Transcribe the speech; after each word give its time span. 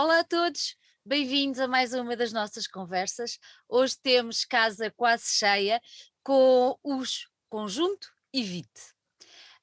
Olá 0.00 0.20
a 0.20 0.24
todos, 0.24 0.76
bem-vindos 1.04 1.58
a 1.58 1.66
mais 1.66 1.92
uma 1.92 2.14
das 2.14 2.32
nossas 2.32 2.68
conversas. 2.68 3.36
Hoje 3.68 3.96
temos 4.00 4.44
casa 4.44 4.92
quase 4.92 5.24
cheia 5.32 5.80
com 6.22 6.78
os 6.84 7.26
Conjunto 7.50 8.06
e 8.32 8.44
Vite. 8.44 8.94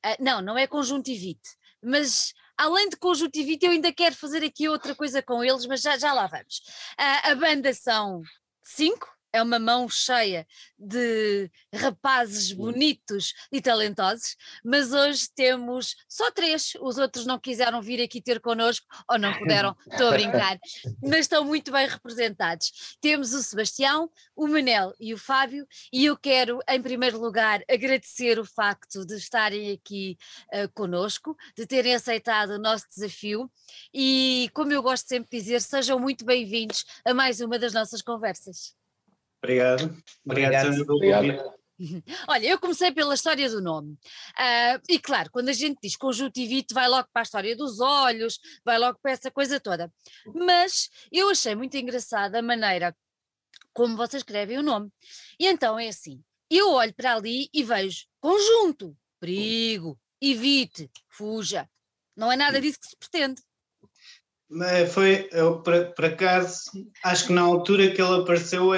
Uh, 0.06 0.22
não, 0.22 0.42
não 0.42 0.58
é 0.58 0.68
Conjunto 0.68 1.10
e 1.10 1.16
Vite, 1.16 1.56
mas 1.82 2.34
além 2.58 2.90
de 2.90 2.98
Conjunto 2.98 3.34
e 3.40 3.46
Vite, 3.46 3.66
eu 3.66 3.72
ainda 3.72 3.94
quero 3.94 4.14
fazer 4.14 4.44
aqui 4.44 4.68
outra 4.68 4.94
coisa 4.94 5.24
com 5.24 5.42
eles, 5.42 5.66
mas 5.68 5.82
já, 5.82 5.98
já 5.98 6.12
lá 6.12 6.28
vamos. 6.28 6.58
Uh, 7.00 7.32
a 7.32 7.36
banda 7.36 7.74
são 7.74 8.22
cinco, 8.62 9.08
é 9.36 9.42
uma 9.42 9.60
mão 9.60 9.90
cheia 9.90 10.48
de 10.80 11.52
rapazes 11.74 12.54
bonitos 12.54 13.34
e 13.52 13.62
talentosos, 13.62 14.38
mas 14.64 14.94
hoje 14.94 15.28
temos 15.36 15.94
só 16.08 16.32
três, 16.32 16.72
os 16.80 16.98
outros 16.98 17.26
não 17.26 17.38
quiseram 17.38 17.82
vir 17.82 18.02
aqui 18.02 18.22
ter 18.22 18.40
connosco, 18.40 18.86
ou 19.10 19.20
não 19.20 19.38
puderam, 19.38 19.76
estou 19.92 20.08
a 20.08 20.12
brincar, 20.12 20.58
mas 21.04 21.22
estão 21.22 21.44
muito 21.44 21.70
bem 21.70 21.86
representados. 21.86 22.98
Temos 23.02 23.34
o 23.34 23.44
Sebastião, 23.44 24.10
o 24.34 24.48
Manel 24.48 24.94
e 25.00 25.14
o 25.14 25.18
Fábio, 25.18 25.68
e 25.92 26.06
eu 26.06 26.16
quero, 26.16 26.60
em 26.70 26.82
primeiro 26.82 27.20
lugar, 27.20 27.62
agradecer 27.70 28.40
o 28.40 28.46
facto 28.46 29.06
de 29.06 29.16
estarem 29.16 29.74
aqui 29.74 30.18
uh, 30.54 30.72
conosco, 30.74 31.36
de 31.58 31.68
terem 31.68 31.94
aceitado 31.94 32.52
o 32.52 32.60
nosso 32.60 32.86
desafio, 32.88 33.52
e 33.94 34.50
como 34.54 34.72
eu 34.72 34.82
gosto 34.82 35.10
sempre 35.10 35.30
de 35.30 35.44
dizer, 35.44 35.62
sejam 35.62 36.00
muito 36.00 36.24
bem-vindos 36.24 36.86
a 37.04 37.14
mais 37.14 37.42
uma 37.42 37.60
das 37.60 37.74
nossas 37.74 38.02
conversas. 38.02 38.85
Obrigado. 39.46 40.04
Obrigado, 40.26 40.82
Obrigado. 40.82 41.24
Obrigado. 41.24 41.56
Olha, 42.28 42.48
eu 42.48 42.60
comecei 42.60 42.92
pela 42.92 43.14
história 43.14 43.50
do 43.50 43.62
nome. 43.62 43.94
Uh, 43.94 44.82
e 44.90 45.00
claro, 45.00 45.30
quando 45.32 45.50
a 45.50 45.54
gente 45.54 45.78
diz 45.82 45.96
conjuntivite, 45.96 46.74
vai 46.74 46.88
logo 46.88 47.08
para 47.12 47.22
a 47.22 47.24
história 47.24 47.56
dos 47.56 47.80
olhos, 47.80 48.40
vai 48.64 48.78
logo 48.78 48.98
para 49.02 49.12
essa 49.12 49.30
coisa 49.30 49.60
toda. 49.60 49.92
Mas 50.34 50.90
eu 51.12 51.30
achei 51.30 51.56
muito 51.56 51.76
engraçada 51.76 52.40
a 52.40 52.42
maneira 52.42 52.96
como 53.74 53.98
vocês 53.98 54.22
escrevem 54.22 54.58
o 54.58 54.64
nome. 54.64 54.90
E 55.40 55.48
então 55.48 55.78
é 55.78 55.90
assim: 55.90 56.24
eu 56.50 56.72
olho 56.72 56.94
para 56.94 57.16
ali 57.16 57.50
e 57.54 57.64
vejo 57.64 58.06
conjunto, 58.20 58.96
perigo, 59.20 60.00
evite, 60.22 60.90
fuja. 61.10 61.70
Não 62.16 62.32
é 62.32 62.38
nada 62.38 62.62
disso 62.62 62.80
que 62.80 62.88
se 62.88 62.96
pretende. 62.98 63.42
Foi, 64.94 65.28
eu, 65.32 65.62
por, 65.64 66.06
acaso, 66.06 66.62
acho 67.04 67.28
que 67.28 67.34
na 67.34 67.42
altura 67.42 67.90
que 67.92 68.02
ele 68.02 68.22
apareceu, 68.22 68.72
a, 68.74 68.78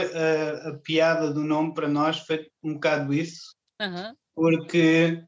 a 0.69 0.77
piada 0.81 1.31
do 1.31 1.43
nome 1.43 1.73
para 1.73 1.89
nós 1.89 2.19
foi 2.19 2.47
um 2.63 2.75
bocado 2.75 3.13
isso, 3.13 3.55
Uhum. 3.79 4.13
porque 4.35 5.23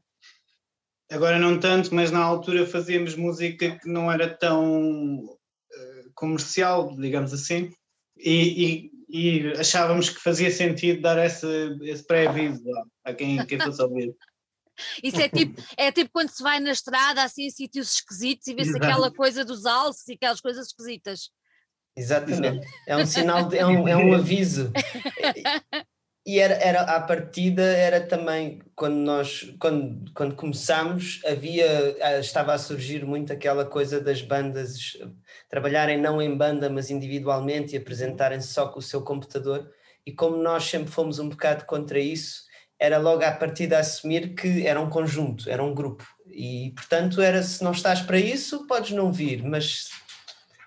agora 1.10 1.38
não 1.38 1.60
tanto, 1.60 1.94
mas 1.94 2.10
na 2.10 2.20
altura 2.20 2.66
fazíamos 2.66 3.14
música 3.14 3.78
que 3.78 3.88
não 3.88 4.10
era 4.10 4.28
tão 4.28 5.18
uh, 5.18 6.10
comercial, 6.14 6.96
digamos 6.96 7.32
assim, 7.32 7.70
e, 8.16 8.90
e, 9.08 9.48
e, 9.48 9.52
achávamos 9.52 10.08
que 10.08 10.20
fazia 10.20 10.50
sentido 10.50 11.02
dar 11.02 11.24
esse, 11.24 11.46
esse 11.82 12.04
pré-aviso 12.04 12.62
a 13.04 13.12
quem, 13.12 13.44
quem 13.46 13.60
fosse 13.60 13.82
ouvir. 13.82 14.14
Isso 15.02 15.20
é 15.20 15.28
tipo, 15.28 15.62
é 15.76 15.92
tipo 15.92 16.10
quando 16.12 16.30
se 16.30 16.42
vai 16.42 16.60
na 16.60 16.70
estrada, 16.70 17.22
assim, 17.22 17.44
em 17.44 17.50
sítios 17.50 17.94
esquisitos 17.94 18.46
e 18.46 18.54
vê-se 18.54 18.76
aquela 18.76 19.10
coisa 19.12 19.44
dos 19.44 19.66
alces 19.66 20.08
e 20.08 20.14
aquelas 20.14 20.40
coisas 20.40 20.66
esquisitas. 20.68 21.30
Exatamente. 21.96 22.66
É 22.86 22.96
um 22.96 23.06
sinal, 23.06 23.48
de, 23.48 23.58
é, 23.58 23.66
um, 23.66 23.86
é 23.86 23.96
um 23.96 24.14
aviso. 24.14 24.72
E 26.24 26.38
era, 26.38 26.54
era 26.54 26.82
à 26.82 27.00
partida, 27.00 27.62
era 27.62 28.00
também 28.00 28.60
quando 28.76 28.96
nós, 28.96 29.52
quando, 29.58 30.12
quando 30.12 30.36
começámos, 30.36 31.20
havia, 31.24 32.18
estava 32.20 32.52
a 32.52 32.58
surgir 32.58 33.04
muito 33.04 33.32
aquela 33.32 33.64
coisa 33.64 34.00
das 34.00 34.20
bandas 34.20 34.98
trabalharem 35.48 35.98
não 35.98 36.20
em 36.20 36.36
banda, 36.36 36.68
mas 36.68 36.90
individualmente 36.90 37.74
e 37.74 37.78
apresentarem-se 37.78 38.48
só 38.48 38.68
com 38.68 38.78
o 38.78 38.82
seu 38.82 39.02
computador. 39.02 39.70
E 40.04 40.12
como 40.12 40.36
nós 40.36 40.64
sempre 40.64 40.90
fomos 40.90 41.18
um 41.18 41.28
bocado 41.28 41.64
contra 41.64 41.98
isso, 41.98 42.44
era 42.80 42.96
logo 42.96 43.22
à 43.22 43.30
partida 43.30 43.78
assumir 43.78 44.34
que 44.34 44.66
era 44.66 44.80
um 44.80 44.88
conjunto, 44.88 45.48
era 45.50 45.62
um 45.62 45.74
grupo. 45.74 46.02
E, 46.26 46.72
portanto, 46.74 47.20
era 47.20 47.42
se 47.42 47.62
não 47.62 47.72
estás 47.72 48.00
para 48.00 48.18
isso, 48.18 48.66
podes 48.66 48.92
não 48.92 49.12
vir, 49.12 49.42
mas 49.42 49.90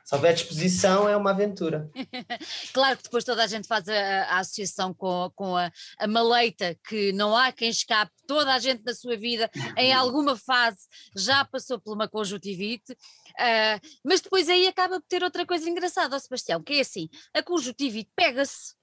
se 0.05 0.13
houver 0.13 0.35
disposição, 0.35 1.09
é 1.09 1.17
uma 1.17 1.31
aventura. 1.31 1.89
claro 2.71 2.97
que 2.97 3.03
depois 3.03 3.23
toda 3.23 3.43
a 3.43 3.47
gente 3.47 3.67
faz 3.67 3.89
a, 3.89 4.25
a 4.25 4.39
associação 4.39 4.93
com, 4.93 5.31
com 5.33 5.57
a, 5.57 5.71
a, 5.97 6.05
maleita, 6.05 6.77
que 6.87 7.11
não 7.13 7.35
há 7.35 7.51
quem 7.51 7.69
escape, 7.69 8.11
toda 8.27 8.53
a 8.53 8.59
gente 8.59 8.83
na 8.85 8.93
sua 8.93 9.17
vida, 9.17 9.49
em 9.75 9.91
alguma 9.91 10.37
fase, 10.37 10.87
já 11.15 11.43
passou 11.43 11.79
por 11.79 11.95
uma 11.95 12.07
conjuntivite, 12.07 12.91
uh, 12.91 13.87
mas 14.03 14.21
depois 14.21 14.49
aí 14.49 14.67
acaba 14.67 14.99
por 14.99 15.07
ter 15.07 15.23
outra 15.23 15.47
coisa 15.47 15.67
engraçada, 15.67 16.15
ó 16.15 16.19
Sebastião, 16.19 16.61
que 16.61 16.73
é 16.73 16.81
assim, 16.81 17.09
a 17.33 17.41
conjuntivite 17.41 18.11
pega-se. 18.15 18.75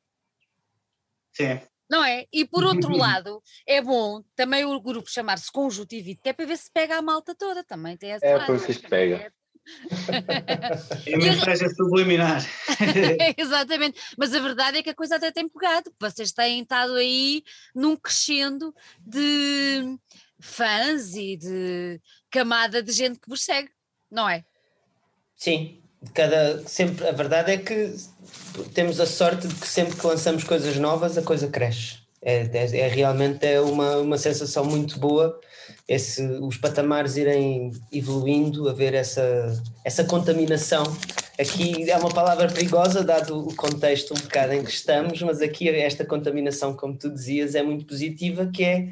Sim 1.33 1.60
não 1.91 2.05
é? 2.05 2.27
E 2.33 2.45
por 2.45 2.62
outro 2.65 2.95
lado, 2.97 3.43
é 3.67 3.83
bom 3.83 4.23
também 4.37 4.65
o 4.65 4.81
grupo 4.81 5.11
chamar-se 5.11 5.51
Conjuntivite, 5.51 6.21
que 6.23 6.28
é 6.28 6.33
para 6.33 6.47
ver 6.47 6.56
se 6.56 6.71
pega 6.71 6.97
a 6.97 7.03
malta 7.03 7.34
toda, 7.34 7.65
também 7.65 7.97
tem 7.97 8.12
essa 8.12 8.25
É, 8.25 8.37
lado. 8.37 8.47
por 8.47 8.56
isso 8.71 8.89
pega. 8.89 9.33
É 11.06 11.17
uma 11.17 11.28
estratégia 11.28 11.69
subliminar. 11.71 12.43
Exatamente, 13.37 14.01
mas 14.17 14.34
a 14.34 14.41
verdade 14.41 14.78
é 14.78 14.83
que 14.83 14.91
a 14.91 14.95
coisa 14.95 15.17
até 15.17 15.31
tem 15.31 15.49
pegado, 15.49 15.93
vocês 16.01 16.33
têm 16.33 16.62
estado 16.62 16.95
aí 16.95 17.43
num 17.75 17.97
crescendo 17.97 18.75
de 19.01 19.99
fãs 20.41 21.15
e 21.15 21.37
de 21.37 22.01
camada 22.31 22.83
de 22.83 22.91
gente 22.93 23.21
que 23.21 23.28
vos 23.28 23.43
segue, 23.43 23.71
não 24.11 24.28
é? 24.28 24.45
Sim, 25.37 25.79
cada, 26.15 26.62
sempre, 26.66 27.06
a 27.06 27.12
verdade 27.12 27.53
é 27.53 27.56
que 27.56 27.94
temos 28.75 29.00
a 29.00 29.06
sorte 29.06 29.47
de 29.47 29.55
que 29.55 29.66
sempre 29.66 29.97
que 29.97 30.06
lançamos 30.06 30.44
coisas 30.44 30.77
novas 30.77 31.16
a 31.19 31.22
coisa 31.22 31.49
cresce. 31.49 31.99
É, 32.22 32.49
é, 32.53 32.78
é 32.81 32.88
realmente 32.88 33.47
é 33.47 33.61
uma, 33.61 33.97
uma 33.97 34.19
sensação 34.19 34.65
muito 34.65 34.99
boa 34.99 35.41
esse, 35.91 36.22
os 36.41 36.56
patamares 36.56 37.16
irem 37.16 37.72
evoluindo, 37.93 38.69
haver 38.69 38.94
essa, 38.94 39.60
essa 39.84 40.05
contaminação. 40.05 40.84
Aqui 41.39 41.91
é 41.91 41.97
uma 41.97 42.10
palavra 42.10 42.49
perigosa, 42.49 43.03
dado 43.03 43.39
o 43.39 43.55
contexto 43.56 44.15
um 44.15 44.21
bocado 44.21 44.53
em 44.53 44.62
que 44.62 44.71
estamos, 44.71 45.21
mas 45.22 45.41
aqui 45.41 45.69
esta 45.69 46.05
contaminação, 46.05 46.77
como 46.77 46.97
tu 46.97 47.10
dizias, 47.10 47.55
é 47.55 47.62
muito 47.62 47.87
positiva, 47.87 48.50
que 48.53 48.62
é 48.62 48.89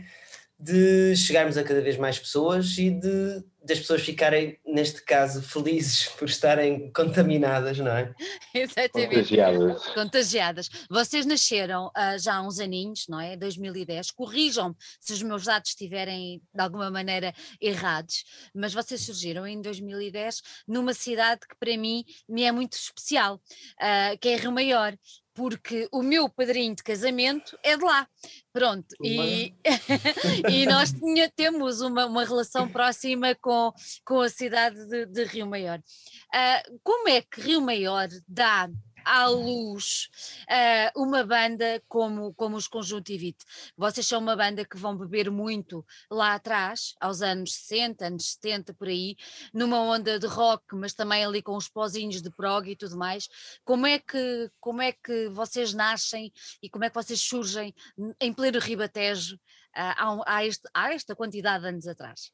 de 0.59 1.15
chegarmos 1.15 1.57
a 1.57 1.63
cada 1.63 1.81
vez 1.81 1.97
mais 1.97 2.19
pessoas 2.19 2.77
e 2.79 2.91
de 2.91 3.45
das 3.69 3.81
pessoas 3.81 4.03
ficarem, 4.03 4.59
neste 4.67 5.03
caso, 5.03 5.43
felizes 5.43 6.07
por 6.19 6.27
estarem 6.27 6.91
contaminadas, 6.91 7.79
não 7.79 7.93
é? 7.93 8.15
Exatamente. 8.55 9.15
Contagiadas. 9.15 9.87
Contagiadas. 9.89 10.69
Vocês 10.91 11.27
nasceram 11.27 11.89
uh, 11.89 12.19
já 12.19 12.37
há 12.37 12.43
uns 12.43 12.59
aninhos, 12.59 13.07
não 13.09 13.21
é? 13.21 13.37
2010. 13.37 14.11
Corrijam-me 14.13 14.75
se 14.99 15.13
os 15.13 15.23
meus 15.23 15.45
dados 15.45 15.71
estiverem 15.71 16.41
de 16.55 16.63
alguma 16.63 16.91
maneira 16.91 17.35
errados, 17.61 18.25
mas 18.55 18.73
vocês 18.73 19.03
surgiram 19.03 19.47
em 19.47 19.61
2010 19.61 20.41
numa 20.67 20.95
cidade 20.95 21.43
que 21.47 21.57
para 21.57 21.77
mim 21.77 22.05
me 22.27 22.45
é 22.45 22.51
muito 22.51 22.73
especial, 22.73 23.37
uh, 23.37 24.19
que 24.19 24.29
é 24.31 24.37
Rio 24.37 24.51
Maior 24.51 24.97
porque 25.39 25.89
o 25.93 26.03
meu 26.03 26.29
padrinho 26.29 26.75
de 26.75 26.83
casamento 26.83 27.57
é 27.63 27.77
de 27.77 27.85
lá. 27.85 28.09
Pronto, 28.53 28.89
e, 29.01 29.55
e 30.51 30.67
nós 30.67 30.91
tinha, 30.91 31.31
temos 31.31 31.81
uma, 31.81 32.07
uma 32.07 32.25
relação 32.25 32.69
próxima 32.69 33.37
com, 33.37 33.73
com 34.05 34.21
a 34.21 34.29
cidade 34.29 34.85
de, 34.89 35.07
de 35.07 35.25
Rio 35.27 35.47
Maior. 35.47 35.79
Uh, 35.79 36.81
como 36.83 37.09
é 37.09 37.23
que 37.23 37.41
Rio 37.41 37.61
Maior 37.61 38.09
dá 38.27 38.69
à 39.09 39.27
luz 39.27 40.11
uh, 40.45 41.03
uma 41.03 41.25
banda 41.25 41.83
como, 41.89 42.35
como 42.35 42.57
os 42.57 42.69
Conjuntivite. 42.69 43.45
Vocês 43.77 44.07
são 44.07 44.21
uma 44.21 44.37
banda 44.37 44.65
que 44.65 44.77
vão 44.77 44.97
beber 44.97 45.31
muito 45.31 45.85
lá 46.11 46.35
atrás, 46.35 46.95
aos 47.01 47.23
anos 47.23 47.55
60, 47.55 48.07
anos 48.07 48.33
70, 48.33 48.75
por 48.75 48.89
aí, 48.89 49.17
numa 49.53 49.81
onda 49.81 50.19
de 50.19 50.27
rock, 50.27 50.75
mas 50.75 50.93
também 50.93 51.25
ali 51.25 51.41
com 51.43 51.57
os 51.57 51.69
pozinhos 51.69 52.21
de 52.21 52.31
prog 52.31 52.69
e 52.71 52.77
tudo 52.77 52.99
mais. 52.99 53.29
Como 53.65 53.87
é 53.87 53.99
que, 53.99 54.51
como 54.61 54.83
é 54.83 54.93
que 54.93 55.29
vocês 55.31 55.73
nascem 55.73 56.31
e 56.63 56.69
como 56.69 56.85
é 56.85 56.91
que 56.91 56.95
vocês 56.95 57.21
surgem 57.21 57.75
em 58.21 58.33
pleno 58.33 58.59
Ribatejo 58.59 59.37
uh, 59.37 59.39
há, 59.75 60.23
há, 60.27 60.45
este, 60.45 60.69
há 60.75 60.93
esta 60.93 61.17
quantidade 61.17 61.63
de 61.63 61.69
anos 61.71 61.89
atrás? 61.89 62.31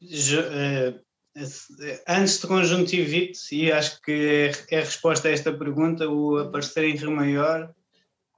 Eh, 0.00 1.00
antes 2.08 2.40
de 2.40 2.46
conjuntivite, 2.46 3.38
e 3.54 3.70
acho 3.70 4.00
que 4.00 4.52
é, 4.70 4.76
a 4.78 4.80
resposta 4.80 5.28
a 5.28 5.32
esta 5.32 5.52
pergunta, 5.52 6.08
o 6.08 6.38
aparecer 6.38 6.84
em 6.84 6.96
Rio 6.96 7.10
Maior 7.10 7.72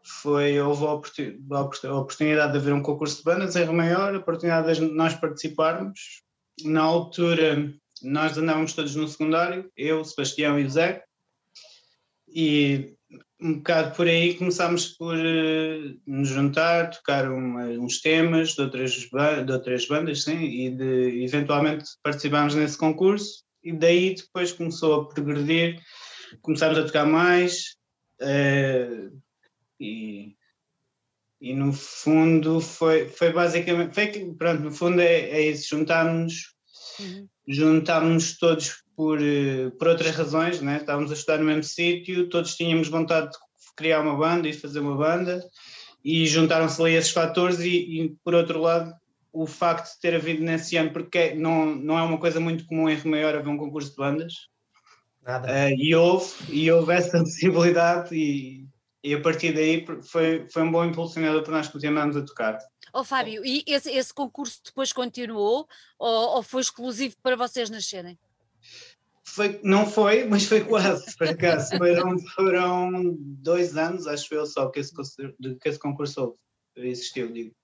foi, 0.03 0.61
houve 0.61 0.85
a 0.85 0.93
oportunidade 0.93 2.53
de 2.53 2.59
haver 2.59 2.73
um 2.73 2.83
concurso 2.83 3.19
de 3.19 3.25
bandas 3.25 3.55
em 3.55 3.65
Rio 3.65 3.75
Maior, 3.75 4.15
a 4.15 4.19
oportunidade 4.19 4.81
de 4.81 4.93
nós 4.93 5.15
participarmos. 5.15 6.23
Na 6.65 6.83
altura, 6.83 7.73
nós 8.03 8.37
andávamos 8.37 8.73
todos 8.73 8.97
no 8.97 9.07
secundário, 9.07 9.71
eu, 9.77 10.05
Sebastião 10.05 10.59
e 10.59 10.65
o 10.65 10.71
Zé, 10.71 11.05
e 12.27 12.97
um 13.41 13.55
bocado 13.55 13.95
por 13.95 14.07
aí 14.07 14.35
começámos 14.35 14.89
por 14.89 15.15
uh, 15.15 16.01
nos 16.07 16.29
juntar, 16.29 16.91
tocar 16.91 17.31
uma, 17.31 17.65
uns 17.67 18.01
temas 18.01 18.55
de 18.55 18.63
outras, 18.63 18.93
de 18.93 19.53
outras 19.53 19.87
bandas, 19.87 20.25
sim, 20.25 20.43
e 20.43 20.71
de, 20.71 21.25
eventualmente 21.25 21.85
participámos 22.03 22.55
nesse 22.55 22.77
concurso 22.77 23.45
e 23.63 23.73
daí 23.73 24.15
depois 24.15 24.53
começou 24.53 25.01
a 25.01 25.09
progredir, 25.09 25.81
começámos 26.43 26.79
a 26.79 26.85
tocar 26.85 27.07
mais 27.07 27.77
uh, 28.21 29.17
e, 29.79 30.35
e 31.41 31.55
no 31.55 31.73
fundo 31.73 32.61
foi, 32.61 33.09
foi 33.09 33.33
basicamente, 33.33 33.95
foi, 33.95 34.35
pronto, 34.35 34.63
no 34.63 34.73
fundo 34.73 35.01
é, 35.01 35.31
é 35.31 35.51
isso, 35.51 35.69
juntámos 35.69 36.55
uhum. 36.99 37.29
juntámos 37.47 38.37
todos 38.37 38.83
por, 38.99 39.23
eh, 39.23 39.71
por 39.79 39.87
outras 39.87 40.11
razões, 40.17 40.61
né? 40.61 40.79
estávamos 40.79 41.13
a 41.13 41.15
estudar 41.15 41.39
no 41.39 41.45
mesmo 41.45 41.63
sítio, 41.63 42.29
todos 42.29 42.57
tínhamos 42.57 42.89
vontade 42.89 43.31
de 43.31 43.39
criar 43.77 44.01
uma 44.01 44.17
banda 44.17 44.49
e 44.49 44.53
fazer 44.53 44.81
uma 44.81 44.97
banda 44.97 45.41
e 46.05 46.27
juntaram-se 46.27 46.83
ali 46.83 46.95
esses 46.95 47.13
fatores 47.13 47.61
e, 47.61 47.69
e, 47.69 48.17
por 48.25 48.35
outro 48.35 48.61
lado 48.61 48.93
o 49.33 49.47
facto 49.47 49.95
de 49.95 50.01
ter 50.01 50.17
havido 50.17 50.43
nesse 50.43 50.77
ano, 50.77 50.93
porque 50.93 51.33
não, 51.33 51.67
não 51.77 51.97
é 51.97 52.03
uma 52.03 52.19
coisa 52.19 52.41
muito 52.41 52.67
comum 52.67 52.89
em 52.89 52.97
Rio 52.97 53.13
Maior 53.13 53.37
haver 53.37 53.49
um 53.49 53.57
concurso 53.57 53.91
de 53.91 53.97
bandas. 53.97 54.35
Nada. 55.23 55.47
Uh, 55.47 55.75
e, 55.79 55.95
houve, 55.95 56.33
e 56.49 56.69
houve 56.69 56.93
essa 56.93 57.21
possibilidade 57.23 58.17
e, 58.17 58.67
e 59.05 59.15
a 59.15 59.21
partir 59.21 59.53
daí 59.53 59.87
foi, 60.11 60.45
foi 60.51 60.63
um 60.63 60.73
bom 60.73 60.85
impulsionador 60.85 61.45
para 61.45 61.53
nós 61.53 61.69
continuarmos 61.69 62.17
a 62.17 62.25
tocar. 62.25 62.59
Oh, 62.93 63.05
Fábio, 63.05 63.45
e 63.45 63.63
esse, 63.65 63.93
esse 63.93 64.13
concurso 64.13 64.61
depois 64.65 64.93
continuou 64.93 65.69
ou, 65.97 66.37
ou 66.37 66.43
foi 66.43 66.63
exclusivo 66.63 67.15
para 67.23 67.37
vocês 67.37 67.71
nascerem? 67.71 68.19
Foi, 69.35 69.61
não 69.63 69.87
foi, 69.87 70.25
mas 70.25 70.45
foi 70.45 70.63
quase, 70.65 71.17
por 71.17 71.29
acaso. 71.29 71.77
Foram, 71.77 72.19
foram 72.19 73.17
dois 73.19 73.77
anos, 73.77 74.07
acho 74.07 74.35
eu, 74.35 74.47
só 74.47 74.69
que 74.69 74.81
esse, 74.81 74.93
que 75.61 75.69
esse 75.69 75.79
concurso 75.79 76.37
existiu, 76.77 77.31
digo. 77.33 77.55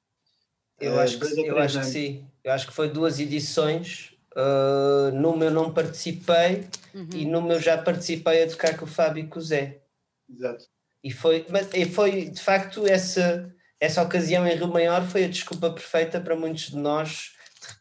Eu 0.81 0.99
acho, 0.99 1.19
que, 1.19 1.41
eu 1.41 1.59
acho 1.59 1.81
que 1.81 1.87
sim. 1.87 2.29
Eu 2.43 2.53
acho 2.53 2.67
que 2.67 2.73
foi 2.73 2.89
duas 2.89 3.19
edições. 3.21 4.13
Uh, 4.37 5.15
no 5.15 5.37
meu 5.37 5.49
não 5.49 5.73
participei 5.73 6.69
uhum. 6.93 7.09
e 7.15 7.25
no 7.25 7.41
meu 7.41 7.61
já 7.61 7.79
participei 7.79 8.43
a 8.43 8.49
tocar 8.49 8.77
com 8.77 8.85
o 8.85 8.89
Fábio 8.89 9.25
e 9.25 9.29
com 9.29 9.39
o 9.39 9.43
Zé. 9.43 9.81
Exato. 10.29 10.67
E 11.05 11.13
foi, 11.13 11.47
mas, 11.49 11.73
e 11.73 11.85
foi 11.85 12.31
de 12.31 12.41
facto 12.43 12.85
essa, 12.85 13.55
essa 13.79 14.03
ocasião 14.03 14.45
em 14.45 14.57
Rio 14.57 14.67
Maior 14.67 15.07
foi 15.07 15.25
a 15.25 15.29
desculpa 15.29 15.71
perfeita 15.71 16.21
para 16.21 16.35
muitos 16.35 16.71
de 16.71 16.77
nós 16.77 17.34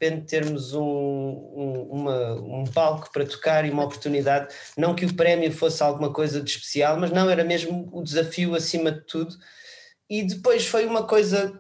repente 0.04 0.28
termos 0.28 0.74
um, 0.74 0.82
um, 0.82 1.88
uma, 1.92 2.34
um 2.34 2.64
palco 2.66 3.12
para 3.12 3.26
tocar 3.26 3.66
e 3.66 3.72
uma 3.72 3.86
oportunidade, 3.86 4.54
não 4.78 4.96
que 4.96 5.06
o 5.06 5.14
prémio 5.14 5.52
fosse 5.52 5.82
alguma 5.82 6.12
coisa 6.12 6.42
de 6.42 6.50
especial, 6.50 7.00
mas 7.00 7.12
não, 7.12 7.30
era 7.30 7.44
mesmo 7.44 7.90
o 7.92 8.04
desafio 8.04 8.56
acima 8.56 8.92
de 8.92 9.02
tudo. 9.02 9.36
E 10.10 10.24
depois 10.24 10.66
foi 10.68 10.86
uma 10.86 11.04
coisa 11.04 11.60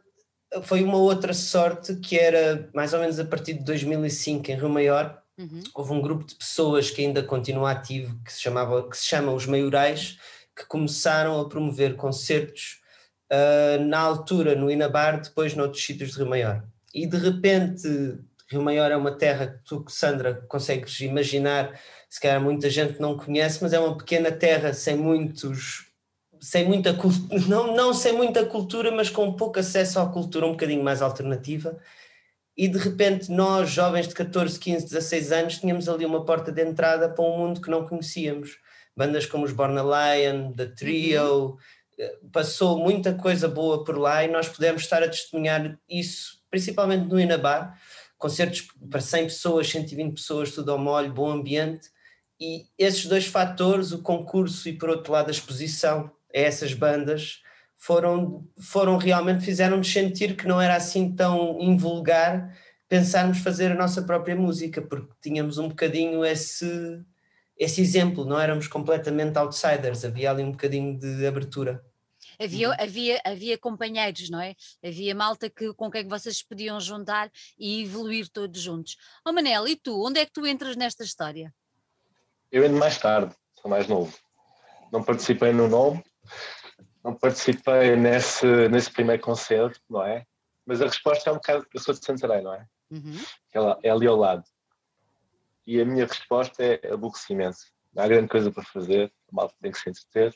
foi 0.61 0.83
uma 0.83 0.97
outra 0.97 1.33
sorte 1.33 1.95
que 1.95 2.17
era 2.17 2.69
mais 2.75 2.93
ou 2.93 2.99
menos 2.99 3.19
a 3.19 3.25
partir 3.25 3.53
de 3.53 3.63
2005 3.63 4.51
em 4.51 4.55
Rio 4.55 4.69
Maior. 4.69 5.19
Uhum. 5.35 5.63
Houve 5.73 5.93
um 5.93 6.01
grupo 6.01 6.25
de 6.25 6.35
pessoas 6.35 6.91
que 6.91 7.01
ainda 7.01 7.23
continua 7.23 7.71
ativo, 7.71 8.19
que 8.23 8.31
se, 8.31 8.39
chamava, 8.39 8.87
que 8.87 8.95
se 8.95 9.05
chama 9.05 9.33
Os 9.33 9.47
Maiorais, 9.47 10.19
que 10.55 10.63
começaram 10.67 11.41
a 11.41 11.49
promover 11.49 11.95
concertos 11.95 12.81
uh, 13.31 13.83
na 13.83 13.99
altura 13.99 14.53
no 14.53 14.69
Inabar, 14.69 15.19
depois 15.19 15.55
noutros 15.55 15.83
sítios 15.83 16.11
de 16.11 16.17
Rio 16.17 16.29
Maior. 16.29 16.63
E 16.93 17.07
de 17.07 17.17
repente, 17.17 18.19
Rio 18.49 18.61
Maior 18.61 18.91
é 18.91 18.95
uma 18.95 19.11
terra 19.11 19.47
que 19.47 19.63
tu, 19.63 19.85
Sandra, 19.87 20.45
consegues 20.47 20.99
imaginar, 21.01 21.79
se 22.09 22.19
calhar 22.19 22.41
muita 22.41 22.69
gente 22.69 22.99
não 22.99 23.17
conhece, 23.17 23.59
mas 23.61 23.73
é 23.73 23.79
uma 23.79 23.97
pequena 23.97 24.31
terra 24.31 24.73
sem 24.73 24.95
muitos 24.95 25.91
sem 26.43 26.67
muita 26.67 26.93
não, 27.47 27.73
não 27.73 27.93
sem 27.93 28.11
muita 28.11 28.45
cultura, 28.45 28.91
mas 28.91 29.09
com 29.09 29.31
pouco 29.33 29.59
acesso 29.59 29.97
à 29.99 30.05
cultura 30.09 30.45
um 30.45 30.51
bocadinho 30.51 30.83
mais 30.83 31.01
alternativa. 31.01 31.79
E 32.55 32.67
de 32.67 32.77
repente 32.77 33.31
nós, 33.31 33.69
jovens 33.69 34.07
de 34.07 34.13
14, 34.13 34.59
15, 34.59 34.85
16 34.85 35.31
anos, 35.31 35.57
tínhamos 35.57 35.87
ali 35.87 36.05
uma 36.05 36.25
porta 36.25 36.51
de 36.51 36.61
entrada 36.61 37.09
para 37.09 37.23
um 37.23 37.37
mundo 37.37 37.61
que 37.61 37.71
não 37.71 37.87
conhecíamos. 37.87 38.57
Bandas 38.95 39.25
como 39.25 39.45
os 39.45 39.53
Born 39.53 39.75
Lion, 39.75 40.51
The 40.51 40.67
Trio, 40.67 41.45
uhum. 41.45 41.57
Eh, 41.97 42.17
passou 42.31 42.79
muita 42.79 43.13
coisa 43.13 43.47
boa 43.47 43.83
por 43.83 43.97
lá 43.97 44.23
e 44.23 44.27
nós 44.27 44.49
pudemos 44.49 44.81
estar 44.81 45.03
a 45.03 45.07
testemunhar 45.07 45.77
isso, 45.87 46.39
principalmente 46.49 47.07
no 47.07 47.19
Inabar, 47.19 47.79
concertos 48.23 48.65
para 48.89 49.01
100 49.01 49.25
pessoas, 49.25 49.69
120 49.69 50.13
pessoas, 50.13 50.51
tudo 50.53 50.71
ao 50.71 50.77
molho, 50.77 51.11
bom 51.11 51.29
ambiente. 51.29 51.89
E 52.39 52.67
esses 52.77 53.05
dois 53.05 53.27
fatores, 53.27 53.91
o 53.91 54.01
concurso 54.01 54.69
e 54.69 54.77
por 54.77 54.89
outro 54.89 55.11
lado 55.11 55.27
a 55.27 55.31
exposição, 55.31 56.09
a 56.33 56.39
essas 56.39 56.73
bandas 56.73 57.41
foram, 57.75 58.47
foram 58.57 58.95
realmente 58.95 59.43
fizeram-nos 59.43 59.91
sentir 59.91 60.37
que 60.37 60.47
não 60.47 60.61
era 60.61 60.77
assim 60.77 61.13
tão 61.13 61.59
invulgar 61.59 62.57
pensarmos 62.87 63.39
fazer 63.39 63.73
a 63.73 63.75
nossa 63.75 64.03
própria 64.03 64.37
música, 64.37 64.81
porque 64.81 65.11
tínhamos 65.21 65.57
um 65.57 65.67
bocadinho 65.67 66.23
esse, 66.23 67.03
esse 67.57 67.81
exemplo, 67.81 68.23
não 68.23 68.39
éramos 68.39 68.67
completamente 68.67 69.37
outsiders, 69.37 70.05
havia 70.05 70.31
ali 70.31 70.43
um 70.43 70.51
bocadinho 70.51 70.97
de 70.97 71.25
abertura. 71.25 71.83
Havia, 72.39 72.69
uhum. 72.69 72.75
havia, 72.79 73.21
havia 73.25 73.57
companheiros, 73.57 74.29
não 74.29 74.39
é? 74.39 74.55
Havia 74.83 75.15
malta 75.15 75.49
que, 75.49 75.73
com 75.73 75.89
quem 75.89 76.07
vocês 76.07 76.37
se 76.37 76.47
podiam 76.47 76.79
juntar 76.79 77.31
e 77.57 77.83
evoluir 77.83 78.29
todos 78.29 78.61
juntos. 78.61 78.95
Oh 79.25 79.31
Manel, 79.31 79.67
e 79.67 79.75
tu, 79.75 80.05
onde 80.05 80.19
é 80.19 80.25
que 80.25 80.33
tu 80.33 80.45
entras 80.45 80.75
nesta 80.75 81.03
história? 81.03 81.53
Eu 82.51 82.63
entro 82.63 82.77
mais 82.77 82.97
tarde, 82.97 83.35
sou 83.59 83.69
mais 83.69 83.87
novo. 83.87 84.15
Não 84.91 85.03
participei 85.03 85.51
no 85.51 85.67
nome, 85.67 86.03
não 87.03 87.13
participei 87.13 87.95
nesse, 87.95 88.45
nesse 88.69 88.91
primeiro 88.91 89.21
concerto, 89.21 89.79
não 89.89 90.03
é? 90.03 90.25
Mas 90.65 90.81
a 90.81 90.85
resposta 90.85 91.29
é 91.29 91.33
um 91.33 91.37
bocado. 91.37 91.67
Eu 91.73 91.79
sou 91.79 91.93
de 91.93 92.05
Santarém, 92.05 92.43
não 92.43 92.53
é? 92.53 92.65
Uhum. 92.91 93.17
É, 93.53 93.87
é 93.87 93.91
ali 93.91 94.07
ao 94.07 94.15
lado. 94.15 94.43
E 95.65 95.81
a 95.81 95.85
minha 95.85 96.05
resposta 96.05 96.63
é 96.63 96.93
aborrecimento. 96.93 97.57
Não 97.93 98.03
há 98.03 98.07
grande 98.07 98.27
coisa 98.27 98.51
para 98.51 98.63
fazer, 98.63 99.11
mal 99.31 99.51
tem 99.61 99.71
que 99.71 99.79
se 99.79 99.89
entreter. 99.89 100.35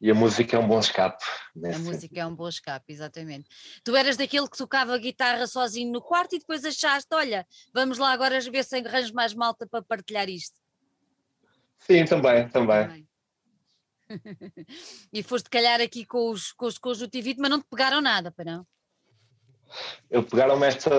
E 0.00 0.10
a 0.10 0.14
música 0.14 0.56
é 0.56 0.58
um 0.58 0.68
bom 0.68 0.78
escape. 0.78 1.24
Né? 1.54 1.74
A 1.74 1.78
música 1.78 2.20
é 2.20 2.26
um 2.26 2.34
bom 2.34 2.48
escape, 2.48 2.92
exatamente. 2.92 3.48
Tu 3.82 3.96
eras 3.96 4.16
daquele 4.16 4.48
que 4.48 4.58
tocava 4.58 4.96
guitarra 4.98 5.46
sozinho 5.46 5.90
no 5.90 6.02
quarto 6.02 6.36
e 6.36 6.38
depois 6.38 6.64
achaste: 6.64 7.08
olha, 7.14 7.46
vamos 7.72 7.96
lá 7.96 8.12
agora 8.12 8.38
ver 8.40 8.64
se 8.64 8.76
arranjo 8.76 9.14
mais 9.14 9.32
malta 9.32 9.66
para 9.66 9.82
partilhar 9.82 10.28
isto. 10.28 10.58
Sim, 11.78 12.04
também, 12.04 12.48
também. 12.48 13.06
e 15.12 15.22
foste 15.22 15.48
calhar 15.50 15.80
aqui 15.80 16.04
com 16.04 16.30
os, 16.30 16.52
com 16.52 16.66
os 16.66 16.78
conjuntivite, 16.78 17.40
mas 17.40 17.50
não 17.50 17.60
te 17.60 17.66
pegaram 17.68 18.00
nada, 18.00 18.30
para 18.30 18.44
não? 18.44 18.66
Eu 20.10 20.22
pegaram-me 20.22 20.66
esta, 20.66 20.90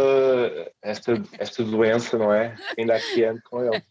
esta, 0.82 1.14
esta 1.40 1.64
doença, 1.64 2.18
não 2.18 2.34
é? 2.34 2.56
Ainda 2.78 2.96
aqui 2.96 3.24
ando 3.24 3.42
com 3.44 3.64
ele. 3.64 3.84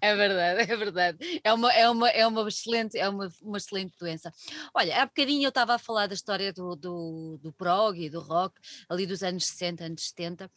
É 0.00 0.14
verdade, 0.14 0.72
é 0.72 0.76
verdade. 0.76 1.40
É 1.42 1.52
uma, 1.52 1.72
é 1.72 1.88
uma, 1.88 2.08
é 2.10 2.26
uma, 2.26 2.48
excelente, 2.48 2.98
é 2.98 3.08
uma, 3.08 3.28
uma 3.42 3.58
excelente 3.58 3.94
doença. 3.98 4.32
Olha, 4.74 5.02
há 5.02 5.06
bocadinho 5.06 5.44
eu 5.44 5.48
estava 5.48 5.74
a 5.74 5.78
falar 5.78 6.06
da 6.06 6.14
história 6.14 6.52
do, 6.52 6.76
do, 6.76 7.38
do 7.42 7.52
prog 7.52 7.98
e 7.98 8.10
do 8.10 8.20
rock, 8.20 8.54
ali 8.88 9.06
dos 9.06 9.22
anos 9.22 9.46
60, 9.46 9.84
anos 9.84 10.08
70. 10.08 10.46
Uh, 10.46 10.50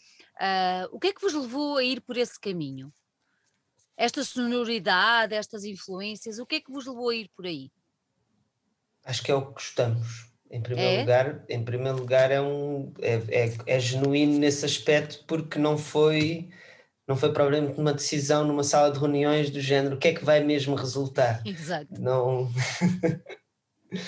o 0.92 1.00
que 1.00 1.08
é 1.08 1.14
que 1.14 1.22
vos 1.22 1.34
levou 1.34 1.78
a 1.78 1.84
ir 1.84 2.02
por 2.02 2.18
esse 2.18 2.40
caminho? 2.40 2.94
Esta 3.98 4.24
sonoridade, 4.24 5.36
estas 5.36 5.66
influências, 5.66 6.40
o 6.40 6.46
que 6.46 6.56
é 6.56 6.62
que 6.62 6.72
vos 6.72 6.86
levou 6.86 7.10
a 7.10 7.16
ir 7.16 7.30
por 7.36 7.46
aí? 7.46 7.72
Acho 9.04 9.24
que 9.24 9.32
é 9.32 9.36
o 9.36 9.46
que 9.46 9.54
gostamos. 9.54 10.29
Em 10.52 10.62
primeiro 10.62 10.92
é? 10.92 11.00
lugar, 11.02 11.44
em 11.48 11.64
primeiro 11.64 11.98
lugar 11.98 12.32
é 12.32 12.42
um 12.42 12.92
é, 13.02 13.22
é, 13.30 13.54
é, 13.68 13.80
genuíno 13.80 14.40
nesse 14.40 14.66
aspecto 14.66 15.24
porque 15.28 15.60
não 15.60 15.78
foi 15.78 16.50
não 17.08 17.16
foi 17.16 17.32
provavelmente 17.32 17.80
uma 17.80 17.94
decisão 17.94 18.46
numa 18.46 18.64
sala 18.64 18.92
de 18.92 19.00
reuniões 19.00 19.50
do 19.50 19.60
género 19.60 19.96
o 19.96 20.00
que 20.00 20.08
é 20.08 20.14
que 20.14 20.26
vai 20.26 20.44
mesmo 20.44 20.76
resultar. 20.76 21.42
Exato. 21.46 21.88
Não 22.00 22.52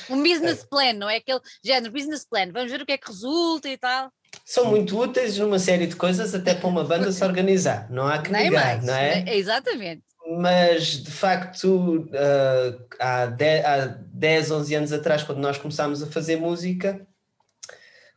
um 0.10 0.24
business 0.24 0.64
plan, 0.70 0.94
não 0.94 1.10
é 1.10 1.18
aquele 1.18 1.42
género 1.64 1.94
business 1.94 2.26
plan, 2.26 2.52
vamos 2.52 2.72
ver 2.72 2.82
o 2.82 2.86
que 2.86 2.94
é 2.94 2.98
que 2.98 3.08
resulta 3.08 3.70
e 3.70 3.78
tal. 3.78 4.12
São 4.46 4.66
muito 4.66 5.00
úteis 5.00 5.38
numa 5.38 5.60
série 5.60 5.88
de 5.88 5.96
coisas 5.96 6.34
até 6.34 6.56
para 6.56 6.68
uma 6.68 6.84
banda 6.84 7.12
se 7.12 7.24
organizar, 7.24 7.90
não 7.92 8.08
há 8.08 8.20
que 8.20 8.32
negar, 8.32 8.82
não 8.82 8.96
é? 8.96 9.24
é? 9.28 9.38
Exatamente 9.38 10.11
mas 10.40 11.04
de 11.04 11.12
facto 11.12 12.08
uh, 12.10 12.86
há, 13.00 13.26
10, 13.26 13.66
há 13.66 13.86
10, 14.14 14.52
11 14.52 14.76
anos 14.76 14.94
atrás, 14.94 15.24
quando 15.24 15.40
nós 15.40 15.58
começámos 15.58 16.02
a 16.02 16.08
fazer 16.08 16.38
música, 16.38 17.06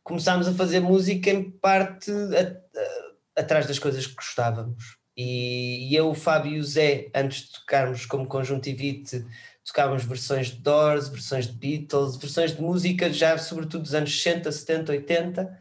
começámos 0.02 0.47
a 0.47 0.52
fazer 0.52 0.80
música 0.80 1.30
em 1.30 1.50
parte 1.50 2.11
a, 2.11 3.38
a, 3.38 3.40
atrás 3.40 3.66
das 3.66 3.78
coisas 3.78 4.06
que 4.06 4.14
gostávamos. 4.14 4.99
E, 5.16 5.88
e, 5.88 5.94
eu, 5.94 6.11
o 6.11 6.14
Fábio 6.14 6.54
e 6.54 6.59
o 6.59 6.64
Zé, 6.64 7.09
antes 7.14 7.42
de 7.42 7.52
tocarmos 7.52 8.04
como 8.04 8.26
conjuntivite, 8.26 9.25
tocávamos 9.64 10.04
versões 10.04 10.49
de 10.49 10.59
Doors, 10.59 11.09
versões 11.09 11.47
de 11.47 11.52
Beatles, 11.52 12.16
versões 12.16 12.54
de 12.54 12.61
música 12.61 13.12
já 13.12 13.38
sobretudo 13.38 13.83
dos 13.83 13.94
anos 13.94 14.11
60, 14.23 14.50
70, 14.50 14.92
80. 14.92 15.59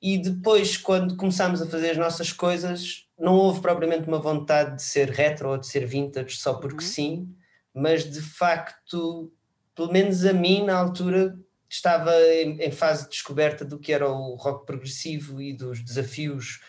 E 0.00 0.18
depois, 0.18 0.76
quando 0.76 1.16
começámos 1.16 1.62
a 1.62 1.66
fazer 1.66 1.90
as 1.90 1.96
nossas 1.96 2.32
coisas, 2.32 3.06
não 3.22 3.36
houve 3.36 3.60
propriamente 3.60 4.08
uma 4.08 4.18
vontade 4.18 4.74
de 4.74 4.82
ser 4.82 5.08
retro 5.08 5.50
ou 5.50 5.56
de 5.56 5.68
ser 5.68 5.86
vintage 5.86 6.36
só 6.38 6.54
porque 6.54 6.82
uhum. 6.84 6.90
sim, 6.90 7.36
mas 7.72 8.04
de 8.04 8.20
facto, 8.20 9.32
pelo 9.76 9.92
menos 9.92 10.26
a 10.26 10.32
mim 10.32 10.64
na 10.64 10.76
altura 10.76 11.38
estava 11.70 12.12
em, 12.20 12.60
em, 12.60 12.72
fase 12.72 13.04
de 13.04 13.10
descoberta 13.10 13.64
do 13.64 13.78
que 13.78 13.92
era 13.92 14.10
o 14.10 14.34
rock 14.34 14.66
progressivo 14.66 15.40
e 15.40 15.52
dos 15.52 15.84
desafios 15.84 16.60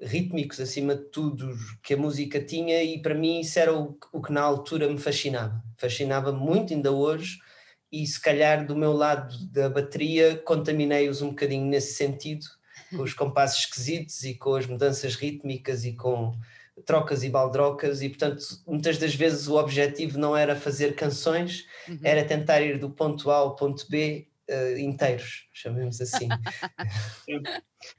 rítmicos 0.00 0.58
acima 0.60 0.96
de 0.96 1.04
tudo 1.10 1.54
que 1.82 1.92
a 1.92 1.98
música 1.98 2.42
tinha 2.42 2.82
e 2.82 3.02
para 3.02 3.14
mim 3.14 3.40
isso 3.40 3.58
era 3.58 3.76
o, 3.76 3.98
o 4.10 4.22
que 4.22 4.32
na 4.32 4.40
altura 4.40 4.88
me 4.88 4.98
fascinava. 4.98 5.62
Fascinava 5.76 6.32
muito 6.32 6.72
ainda 6.72 6.90
hoje 6.90 7.38
e 7.92 8.06
se 8.06 8.18
calhar 8.18 8.66
do 8.66 8.74
meu 8.74 8.94
lado 8.94 9.36
da 9.48 9.68
bateria 9.68 10.38
contaminei-os 10.38 11.20
um 11.20 11.28
bocadinho 11.28 11.66
nesse 11.66 11.92
sentido, 11.92 12.46
com 12.90 13.02
os 13.02 13.14
compassos 13.14 13.60
esquisitos 13.60 14.24
e 14.24 14.34
com 14.34 14.54
as 14.54 14.66
mudanças 14.66 15.14
rítmicas 15.14 15.84
e 15.84 15.92
com 15.92 16.32
trocas 16.84 17.22
e 17.22 17.28
baldrocas 17.28 18.02
e 18.02 18.08
portanto 18.08 18.44
muitas 18.66 18.98
das 18.98 19.14
vezes 19.14 19.48
o 19.48 19.56
objetivo 19.56 20.18
não 20.18 20.36
era 20.36 20.54
fazer 20.54 20.94
canções, 20.94 21.66
uhum. 21.88 21.98
era 22.02 22.24
tentar 22.24 22.60
ir 22.60 22.78
do 22.78 22.90
ponto 22.90 23.30
A 23.30 23.36
ao 23.36 23.56
ponto 23.56 23.86
B 23.88 24.28
uh, 24.48 24.78
inteiros, 24.78 25.46
chamemos 25.52 26.00
assim. 26.00 26.28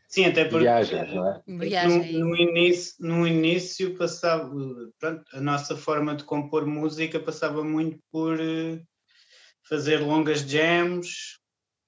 Sim, 0.07 0.25
até 0.25 0.45
porque 0.45 0.65
Viagens, 0.65 1.13
não 1.13 1.29
é? 1.29 1.41
no, 1.45 2.19
no, 2.25 2.35
início, 2.35 2.95
no 2.99 3.27
início 3.27 3.95
passava, 3.95 4.49
pronto, 4.99 5.23
a 5.33 5.39
nossa 5.39 5.75
forma 5.75 6.15
de 6.15 6.23
compor 6.23 6.65
música 6.65 7.19
passava 7.19 7.63
muito 7.63 7.99
por 8.11 8.39
uh, 8.39 8.81
fazer 9.63 9.99
longas 9.99 10.41
jams 10.41 11.39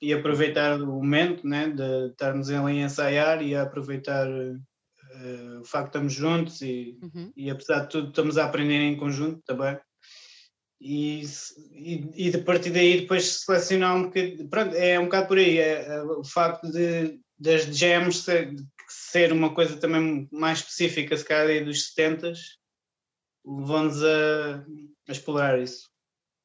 e 0.01 0.13
aproveitar 0.13 0.81
o 0.81 0.87
momento 0.87 1.47
né, 1.47 1.69
de 1.69 2.09
estarmos 2.09 2.49
ali 2.49 2.81
a 2.81 2.85
ensaiar 2.85 3.41
e 3.43 3.55
a 3.55 3.63
aproveitar 3.63 4.27
uh, 4.27 5.59
o 5.61 5.65
facto 5.65 5.91
de 5.91 5.97
estamos 6.07 6.13
juntos 6.13 6.61
e, 6.61 6.97
uhum. 7.01 7.31
e 7.35 7.49
apesar 7.49 7.81
de 7.81 7.89
tudo 7.89 8.09
estamos 8.09 8.37
a 8.37 8.45
aprender 8.45 8.79
em 8.81 8.97
conjunto 8.97 9.41
também 9.45 9.77
e, 10.81 11.21
e, 11.73 12.27
e 12.27 12.31
de 12.31 12.39
partir 12.39 12.71
daí 12.71 13.01
depois 13.01 13.43
selecionar 13.43 13.95
um 13.95 14.03
bocadinho, 14.05 14.49
pronto, 14.49 14.75
é 14.75 14.99
um 14.99 15.05
bocado 15.05 15.27
por 15.27 15.37
aí, 15.37 15.59
é, 15.59 15.85
é 15.85 16.01
o 16.01 16.23
facto 16.23 16.71
de 16.71 17.19
das 17.37 17.65
jams 17.75 18.17
ser, 18.17 18.55
ser, 18.87 19.31
uma 19.31 19.53
coisa 19.53 19.77
também 19.77 20.27
mais 20.31 20.59
específica, 20.59 21.17
se 21.17 21.25
calhar 21.25 21.63
dos 21.65 21.87
70 21.87 22.33
levou-nos 23.43 24.03
a, 24.03 24.63
a 25.07 25.11
explorar 25.11 25.59
isso. 25.59 25.90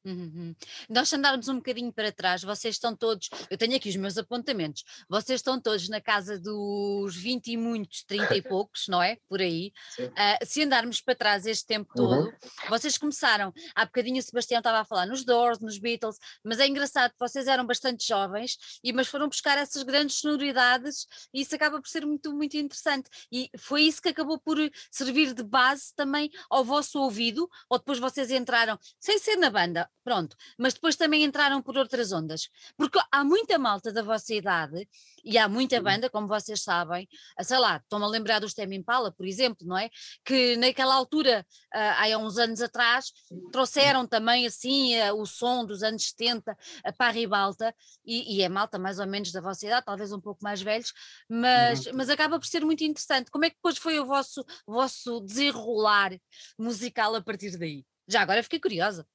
Uhum. 0.07 0.55
Nós 0.89 1.11
andarmos 1.11 1.49
um 1.49 1.55
bocadinho 1.55 1.91
para 1.91 2.13
trás, 2.13 2.41
vocês 2.41 2.75
estão 2.75 2.95
todos, 2.95 3.29
eu 3.49 3.57
tenho 3.57 3.75
aqui 3.75 3.89
os 3.89 3.95
meus 3.97 4.17
apontamentos, 4.17 4.85
vocês 5.09 5.39
estão 5.39 5.59
todos 5.59 5.89
na 5.89 5.99
casa 5.99 6.39
dos 6.39 7.13
20 7.13 7.47
e 7.51 7.57
muitos, 7.57 8.03
30 8.03 8.37
e 8.37 8.41
poucos, 8.41 8.87
não 8.87 9.03
é? 9.03 9.17
Por 9.27 9.41
aí. 9.41 9.73
Uh, 9.99 10.45
se 10.45 10.63
andarmos 10.63 11.01
para 11.01 11.13
trás 11.13 11.45
este 11.45 11.65
tempo 11.65 11.91
uhum. 11.97 12.23
todo, 12.23 12.33
vocês 12.69 12.97
começaram, 12.97 13.53
há 13.75 13.85
bocadinho 13.85 14.19
o 14.19 14.21
Sebastião 14.21 14.59
estava 14.59 14.79
a 14.79 14.85
falar 14.85 15.05
nos 15.05 15.25
Doors, 15.25 15.59
nos 15.59 15.77
Beatles, 15.77 16.17
mas 16.41 16.59
é 16.59 16.67
engraçado 16.67 17.11
que 17.11 17.19
vocês 17.19 17.45
eram 17.45 17.65
bastante 17.65 18.07
jovens, 18.07 18.57
e, 18.81 18.93
mas 18.93 19.07
foram 19.07 19.27
buscar 19.27 19.57
essas 19.57 19.83
grandes 19.83 20.19
sonoridades 20.19 21.05
e 21.33 21.41
isso 21.41 21.53
acaba 21.53 21.81
por 21.81 21.89
ser 21.89 22.05
muito, 22.05 22.33
muito 22.33 22.55
interessante. 22.55 23.09
E 23.31 23.49
foi 23.57 23.83
isso 23.83 24.01
que 24.01 24.09
acabou 24.09 24.39
por 24.39 24.57
servir 24.89 25.33
de 25.33 25.43
base 25.43 25.93
também 25.95 26.29
ao 26.49 26.63
vosso 26.63 26.99
ouvido, 26.99 27.49
ou 27.69 27.77
depois 27.77 27.99
vocês 27.99 28.31
entraram, 28.31 28.79
sem 28.99 29.19
ser 29.19 29.35
na 29.35 29.49
banda, 29.49 29.89
pronto, 30.07 30.37
mas 30.57 30.73
depois 30.73 30.95
também 30.95 31.25
entraram 31.25 31.61
por 31.61 31.77
outras 31.77 32.13
ondas, 32.13 32.47
porque 32.77 32.97
há 33.11 33.25
muita 33.25 33.59
malta 33.59 33.91
da 33.91 34.01
vossa 34.01 34.33
idade 34.33 34.87
e 35.21 35.37
há 35.37 35.49
muita 35.49 35.81
banda, 35.81 36.09
como 36.09 36.29
vocês 36.29 36.63
sabem, 36.63 37.09
sei 37.41 37.57
lá, 37.57 37.75
estou-me 37.75 38.05
a 38.05 38.07
lembrar 38.07 38.39
dos 38.39 38.53
Temi 38.53 38.77
Impala, 38.77 39.11
por 39.11 39.25
exemplo, 39.25 39.67
não 39.67 39.77
é? 39.77 39.89
Que 40.23 40.55
naquela 40.55 40.95
altura, 40.95 41.45
uh, 41.75 42.13
há 42.13 42.17
uns 42.17 42.37
anos 42.37 42.61
atrás, 42.61 43.11
trouxeram 43.51 44.07
também 44.07 44.47
assim 44.47 44.93
o 45.11 45.25
som 45.25 45.65
dos 45.65 45.83
anos 45.83 46.05
70 46.05 46.53
uh, 46.53 46.97
para 46.97 47.07
a 47.07 47.11
ribalta, 47.11 47.75
e, 48.05 48.37
e, 48.37 48.41
é 48.41 48.47
malta 48.47 48.79
mais 48.79 48.99
ou 48.99 49.07
menos 49.07 49.33
da 49.33 49.41
vossa 49.41 49.65
idade, 49.65 49.85
talvez 49.85 50.13
um 50.13 50.21
pouco 50.21 50.41
mais 50.41 50.61
velhos, 50.61 50.93
mas, 51.27 51.85
uhum. 51.85 51.91
mas 51.95 52.09
acaba 52.09 52.39
por 52.39 52.47
ser 52.47 52.63
muito 52.63 52.85
interessante. 52.85 53.29
Como 53.29 53.43
é 53.43 53.49
que 53.49 53.57
depois 53.57 53.77
foi 53.77 53.99
o 53.99 54.05
vosso, 54.05 54.39
o 54.65 54.71
vosso 54.71 55.19
desenrolar 55.19 56.17
musical 56.57 57.13
a 57.13 57.21
partir 57.21 57.57
daí? 57.57 57.83
Já 58.07 58.21
agora 58.21 58.41
fiquei 58.41 58.61
curiosa. 58.61 59.05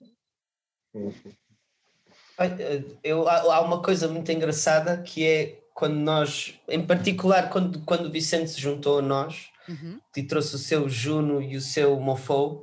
Eu, 3.02 3.28
há 3.28 3.60
uma 3.60 3.82
coisa 3.82 4.08
muito 4.08 4.30
engraçada 4.32 4.98
que 4.98 5.26
é 5.26 5.62
quando 5.74 5.94
nós, 5.94 6.54
em 6.68 6.84
particular, 6.84 7.50
quando, 7.50 7.80
quando 7.80 8.06
o 8.06 8.10
Vicente 8.10 8.50
se 8.50 8.60
juntou 8.60 8.98
a 8.98 9.02
nós 9.02 9.48
uhum. 9.68 9.98
e 10.16 10.22
trouxe 10.22 10.54
o 10.54 10.58
seu 10.58 10.88
Juno 10.88 11.40
e 11.40 11.56
o 11.56 11.60
seu 11.60 11.98
Mofo, 11.98 12.62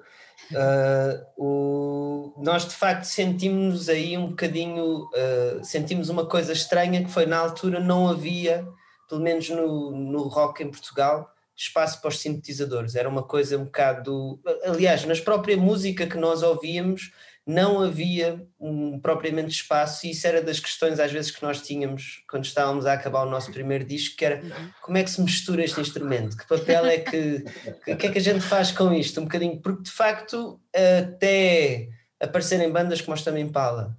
uh, 0.52 1.26
o, 1.38 2.34
nós 2.38 2.68
de 2.68 2.76
facto 2.76 3.06
sentimos 3.06 3.90
aí 3.90 4.18
um 4.18 4.30
bocadinho, 4.30 5.04
uh, 5.06 5.64
sentimos 5.64 6.10
uma 6.10 6.26
coisa 6.26 6.54
estranha 6.54 7.04
que 7.04 7.12
foi 7.12 7.26
na 7.26 7.40
altura 7.40 7.80
não 7.80 8.08
havia, 8.08 8.68
pelo 9.08 9.22
menos 9.22 9.50
no, 9.50 9.92
no 9.92 10.24
rock 10.28 10.64
em 10.64 10.70
Portugal, 10.70 11.34
espaço 11.56 12.00
para 12.00 12.10
os 12.10 12.20
sintetizadores. 12.20 12.96
Era 12.96 13.10
uma 13.10 13.24
coisa 13.24 13.58
um 13.58 13.66
bocado. 13.66 14.40
Aliás, 14.64 15.04
nas 15.04 15.20
própria 15.20 15.58
música 15.58 16.08
que 16.08 16.18
nós 16.18 16.42
ouvíamos 16.42 17.12
não 17.50 17.82
havia 17.82 18.46
um, 18.60 19.00
propriamente 19.00 19.50
espaço, 19.50 20.06
e 20.06 20.12
isso 20.12 20.28
era 20.28 20.40
das 20.40 20.60
questões 20.60 21.00
às 21.00 21.12
vezes 21.12 21.32
que 21.32 21.42
nós 21.42 21.60
tínhamos 21.60 22.24
quando 22.30 22.46
estávamos 22.46 22.86
a 22.86 22.94
acabar 22.94 23.26
o 23.26 23.30
nosso 23.30 23.52
primeiro 23.52 23.84
disco, 23.84 24.16
que 24.16 24.24
era 24.24 24.40
como 24.84 25.00
é 25.00 25.04
que 25.04 25.10
se 25.10 25.20
mistura 25.20 25.64
este 25.64 25.82
instrumento? 25.82 26.38
Que 26.38 26.48
papel 26.48 26.86
é 26.86 27.00
que. 27.00 27.44
O 27.88 27.98
que 27.98 28.06
é 28.06 28.12
que 28.12 28.20
a 28.20 28.22
gente 28.22 28.42
faz 28.42 28.72
com 28.72 28.94
isto? 28.94 29.20
Um 29.20 29.24
bocadinho, 29.24 29.60
porque 29.60 29.82
de 29.82 29.90
facto, 29.90 30.62
até 30.72 31.90
aparecerem 32.20 32.72
bandas 32.72 33.02
como 33.02 33.16
os 33.16 33.24
Também 33.24 33.46
Impala, 33.46 33.98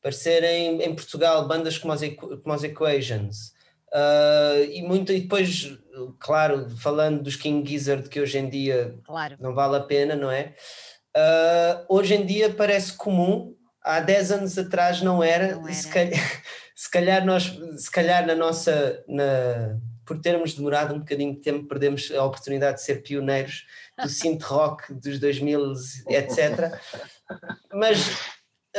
aparecerem 0.00 0.82
em 0.82 0.92
Portugal 0.92 1.46
bandas 1.46 1.78
como 1.78 1.92
os, 1.92 2.00
como 2.02 2.52
os 2.52 2.64
Equations. 2.64 3.52
Uh, 3.94 4.64
e 4.70 4.82
muito 4.82 5.12
e 5.12 5.20
depois 5.20 5.78
claro 6.18 6.68
falando 6.76 7.22
dos 7.22 7.36
King 7.36 7.66
Gizzard 7.66 8.06
que 8.10 8.20
hoje 8.20 8.36
em 8.36 8.46
dia 8.46 8.94
claro. 9.02 9.34
não 9.40 9.54
vale 9.54 9.76
a 9.76 9.80
pena 9.80 10.14
não 10.14 10.30
é 10.30 10.54
Uh, 11.18 11.84
hoje 11.88 12.14
em 12.14 12.24
dia 12.24 12.54
parece 12.54 12.92
comum, 12.92 13.56
há 13.82 13.98
10 13.98 14.32
anos 14.32 14.58
atrás 14.58 15.02
não 15.02 15.22
era, 15.22 15.56
não 15.56 15.64
era. 15.64 15.74
Se, 15.74 15.88
calhar, 15.88 16.42
se, 16.76 16.90
calhar, 16.90 17.26
nós, 17.26 17.58
se 17.76 17.90
calhar 17.90 18.24
na 18.24 18.36
nossa, 18.36 19.02
na, 19.08 19.80
por 20.06 20.20
termos 20.20 20.54
demorado 20.54 20.94
um 20.94 21.00
bocadinho 21.00 21.34
de 21.34 21.40
tempo, 21.40 21.66
perdemos 21.66 22.12
a 22.12 22.24
oportunidade 22.24 22.78
de 22.78 22.84
ser 22.84 23.02
pioneiros 23.02 23.66
do 24.00 24.08
synth 24.08 24.42
rock 24.42 24.94
dos 24.94 25.18
2000, 25.18 25.72
etc. 26.08 26.78
Mas 27.72 27.98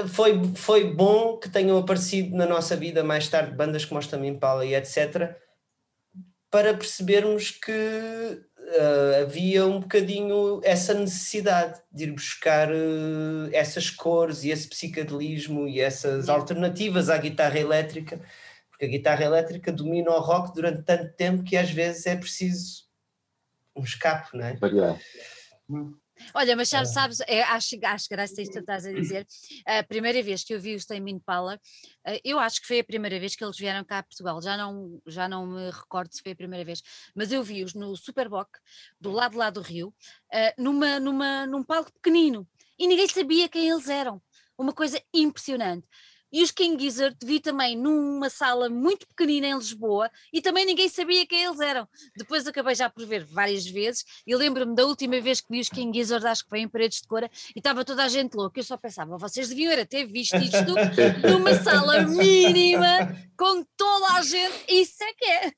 foi, 0.07 0.41
foi 0.55 0.93
bom 0.93 1.37
que 1.37 1.49
tenham 1.49 1.77
aparecido 1.77 2.37
na 2.37 2.45
nossa 2.45 2.75
vida 2.75 3.03
mais 3.03 3.27
tarde 3.27 3.55
bandas 3.55 3.83
como 3.83 3.99
os 3.99 4.07
Também 4.07 4.31
Impala 4.31 4.65
e 4.65 4.75
etc. 4.75 5.35
para 6.49 6.73
percebermos 6.73 7.51
que 7.51 8.41
uh, 8.69 9.23
havia 9.23 9.65
um 9.65 9.79
bocadinho 9.79 10.61
essa 10.63 10.93
necessidade 10.93 11.81
de 11.91 12.05
ir 12.05 12.11
buscar 12.11 12.69
uh, 12.69 13.49
essas 13.51 13.89
cores 13.89 14.43
e 14.43 14.49
esse 14.49 14.67
psicadelismo 14.67 15.67
e 15.67 15.79
essas 15.79 16.29
alternativas 16.29 17.09
à 17.09 17.17
guitarra 17.17 17.59
elétrica, 17.59 18.21
porque 18.69 18.85
a 18.85 18.89
guitarra 18.89 19.25
elétrica 19.25 19.71
domina 19.71 20.11
o 20.11 20.19
rock 20.19 20.53
durante 20.53 20.83
tanto 20.83 21.13
tempo 21.15 21.43
que 21.43 21.57
às 21.57 21.71
vezes 21.71 22.05
é 22.05 22.15
preciso 22.15 22.87
um 23.75 23.83
escape, 23.83 24.37
não 24.37 24.45
é? 24.45 24.55
Variar. 24.57 24.97
Olha, 26.33 26.55
mas 26.55 26.69
sabes, 26.69 26.91
sabes 26.91 27.19
é, 27.21 27.43
acho, 27.43 27.75
acho 27.83 28.07
graças 28.09 28.37
a 28.37 28.41
isto 28.41 28.53
que 28.53 28.59
estás 28.59 28.85
a 28.85 28.93
dizer, 28.93 29.25
a 29.65 29.83
primeira 29.83 30.21
vez 30.21 30.43
que 30.43 30.53
eu 30.53 30.59
vi 30.59 30.75
os 30.75 30.85
Tame 30.85 31.11
Impala, 31.11 31.59
eh, 32.05 32.21
eu 32.23 32.39
acho 32.39 32.61
que 32.61 32.67
foi 32.67 32.79
a 32.79 32.83
primeira 32.83 33.19
vez 33.19 33.35
que 33.35 33.43
eles 33.43 33.57
vieram 33.57 33.83
cá 33.83 33.99
a 33.99 34.03
Portugal, 34.03 34.41
já 34.41 34.57
não, 34.57 35.01
já 35.07 35.27
não 35.27 35.47
me 35.47 35.71
recordo 35.71 36.13
se 36.13 36.21
foi 36.21 36.33
a 36.33 36.35
primeira 36.35 36.65
vez, 36.65 36.81
mas 37.15 37.31
eu 37.31 37.43
vi-os 37.43 37.73
no 37.73 37.95
Superboc, 37.95 38.49
do 38.99 39.11
lado 39.11 39.37
lá 39.37 39.49
do 39.49 39.61
Rio, 39.61 39.93
eh, 40.31 40.53
numa, 40.57 40.99
numa, 40.99 41.45
num 41.45 41.63
palco 41.63 41.91
pequenino, 41.93 42.47
e 42.77 42.87
ninguém 42.87 43.07
sabia 43.07 43.49
quem 43.49 43.69
eles 43.69 43.89
eram, 43.89 44.21
uma 44.57 44.73
coisa 44.73 45.01
impressionante. 45.13 45.87
E 46.31 46.43
os 46.43 46.51
King 46.51 46.81
Gizzard 46.81 47.17
vi 47.23 47.39
também 47.39 47.75
numa 47.75 48.29
sala 48.29 48.69
muito 48.69 49.07
pequenina 49.07 49.47
em 49.47 49.57
Lisboa 49.57 50.09
e 50.31 50.41
também 50.41 50.65
ninguém 50.65 50.87
sabia 50.89 51.25
quem 51.25 51.43
eles 51.43 51.59
eram. 51.59 51.87
Depois 52.15 52.45
acabei 52.47 52.75
já 52.75 52.89
por 52.89 53.05
ver 53.05 53.23
várias 53.23 53.65
vezes 53.65 54.05
e 54.25 54.35
lembro-me 54.35 54.75
da 54.75 54.85
última 54.85 55.19
vez 55.19 55.41
que 55.41 55.47
vi 55.49 55.59
os 55.59 55.69
King 55.69 55.97
Gizzard, 55.97 56.25
acho 56.27 56.43
que 56.43 56.49
foi 56.49 56.59
em 56.59 56.67
Paredes 56.67 57.01
de 57.01 57.07
Cora, 57.07 57.29
e 57.55 57.59
estava 57.59 57.83
toda 57.83 58.03
a 58.03 58.07
gente 58.07 58.35
louca. 58.35 58.59
Eu 58.59 58.63
só 58.63 58.77
pensava, 58.77 59.17
vocês 59.17 59.49
deviam 59.49 59.71
era 59.71 59.85
ter 59.85 60.05
visto 60.05 60.37
isto 60.37 60.75
numa 61.29 61.53
sala 61.55 62.03
mínima 62.03 63.15
com 63.37 63.63
toda 63.75 64.13
a 64.13 64.21
gente. 64.21 64.65
Isso 64.67 65.03
é 65.03 65.13
que 65.13 65.25
é. 65.25 65.53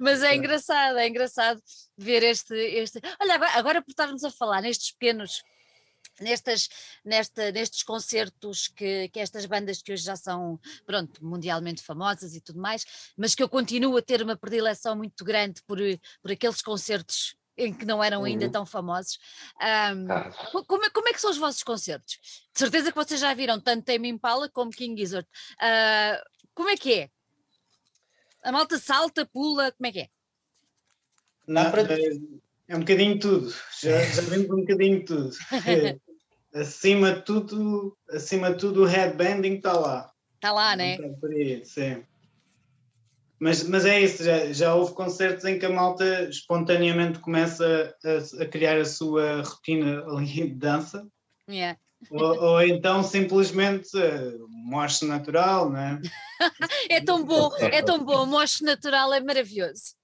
Mas 0.00 0.22
é 0.22 0.34
engraçado, 0.34 0.98
é 0.98 1.08
engraçado 1.08 1.60
ver 1.96 2.22
este. 2.22 2.54
este... 2.54 3.00
Olha, 3.20 3.34
agora, 3.34 3.52
agora 3.58 3.82
por 3.82 3.90
estarmos 3.90 4.24
a 4.24 4.30
falar 4.30 4.60
nestes 4.62 4.92
pequenos 4.92 5.42
nestas, 6.20 6.68
nesta, 7.04 7.50
nestes 7.52 7.82
concertos 7.82 8.68
que, 8.68 9.08
que 9.08 9.20
estas 9.20 9.46
bandas 9.46 9.82
que 9.82 9.92
hoje 9.92 10.04
já 10.04 10.16
são 10.16 10.58
pronto, 10.86 11.24
mundialmente 11.24 11.82
famosas 11.82 12.34
e 12.34 12.40
tudo 12.40 12.60
mais, 12.60 12.84
mas 13.16 13.34
que 13.34 13.42
eu 13.42 13.48
continuo 13.48 13.96
a 13.96 14.02
ter 14.02 14.22
uma 14.22 14.36
predileção 14.36 14.96
muito 14.96 15.24
grande 15.24 15.62
por, 15.66 15.78
por 16.22 16.32
aqueles 16.32 16.62
concertos 16.62 17.36
em 17.56 17.72
que 17.72 17.84
não 17.84 18.02
eram 18.02 18.24
ainda 18.24 18.46
uhum. 18.46 18.52
tão 18.52 18.66
famosos. 18.66 19.18
Um, 19.60 20.10
ah. 20.10 20.30
como, 20.66 20.84
é, 20.84 20.90
como, 20.90 21.08
é 21.08 21.12
que 21.12 21.20
são 21.20 21.30
os 21.30 21.38
vossos 21.38 21.62
concertos? 21.62 22.18
De 22.52 22.58
certeza 22.58 22.90
que 22.90 22.96
vocês 22.96 23.20
já 23.20 23.32
viram 23.32 23.60
tanto 23.60 23.84
Tame 23.84 24.08
Impala 24.08 24.48
como 24.48 24.70
King 24.70 25.00
Gizzard. 25.00 25.28
Uh, 25.54 26.44
como 26.52 26.68
é 26.68 26.76
que 26.76 26.92
é? 26.94 27.10
A 28.42 28.52
malta 28.52 28.78
salta, 28.78 29.24
pula, 29.24 29.72
como 29.72 29.86
é 29.86 29.92
que 29.92 30.00
é? 30.00 30.08
Não, 31.46 31.70
para... 31.70 31.84
é, 32.68 32.76
um 32.76 32.80
bocadinho 32.80 33.18
tudo. 33.18 33.52
Já, 33.80 34.00
já 34.00 34.22
vimos 34.22 34.50
um 34.50 34.60
bocadinho 34.60 35.04
tudo. 35.04 35.30
É, 35.66 35.96
acima 36.60 37.12
de 37.12 37.22
tudo, 37.22 37.96
acima 38.10 38.52
de 38.52 38.58
tudo, 38.58 38.82
o 38.82 38.86
headbanding 38.86 39.56
está 39.56 39.72
lá. 39.72 40.10
Está 40.36 40.52
lá, 40.52 40.76
né? 40.76 40.96
sim. 41.64 42.04
Mas, 43.38 43.62
mas 43.64 43.84
é 43.84 44.00
isso, 44.00 44.22
já, 44.22 44.52
já 44.52 44.74
houve 44.74 44.94
concertos 44.94 45.44
em 45.44 45.58
que 45.58 45.66
a 45.66 45.70
malta 45.70 46.28
espontaneamente 46.28 47.18
começa 47.18 47.94
a, 48.04 48.42
a 48.42 48.46
criar 48.46 48.78
a 48.78 48.84
sua 48.84 49.42
rotina 49.42 50.02
ali 50.06 50.48
de 50.48 50.54
dança. 50.54 51.06
Yeah. 51.50 51.78
Ou, 52.10 52.42
ou, 52.42 52.62
então 52.62 53.02
simplesmente 53.02 53.96
uh, 53.96 54.46
moche 54.48 55.04
natural, 55.04 55.70
né? 55.70 56.00
é 56.90 57.00
tão 57.00 57.24
bom, 57.24 57.50
é 57.58 57.82
tão 57.82 58.04
bom, 58.04 58.26
moche 58.26 58.62
natural 58.62 59.12
é 59.12 59.20
maravilhoso. 59.20 59.94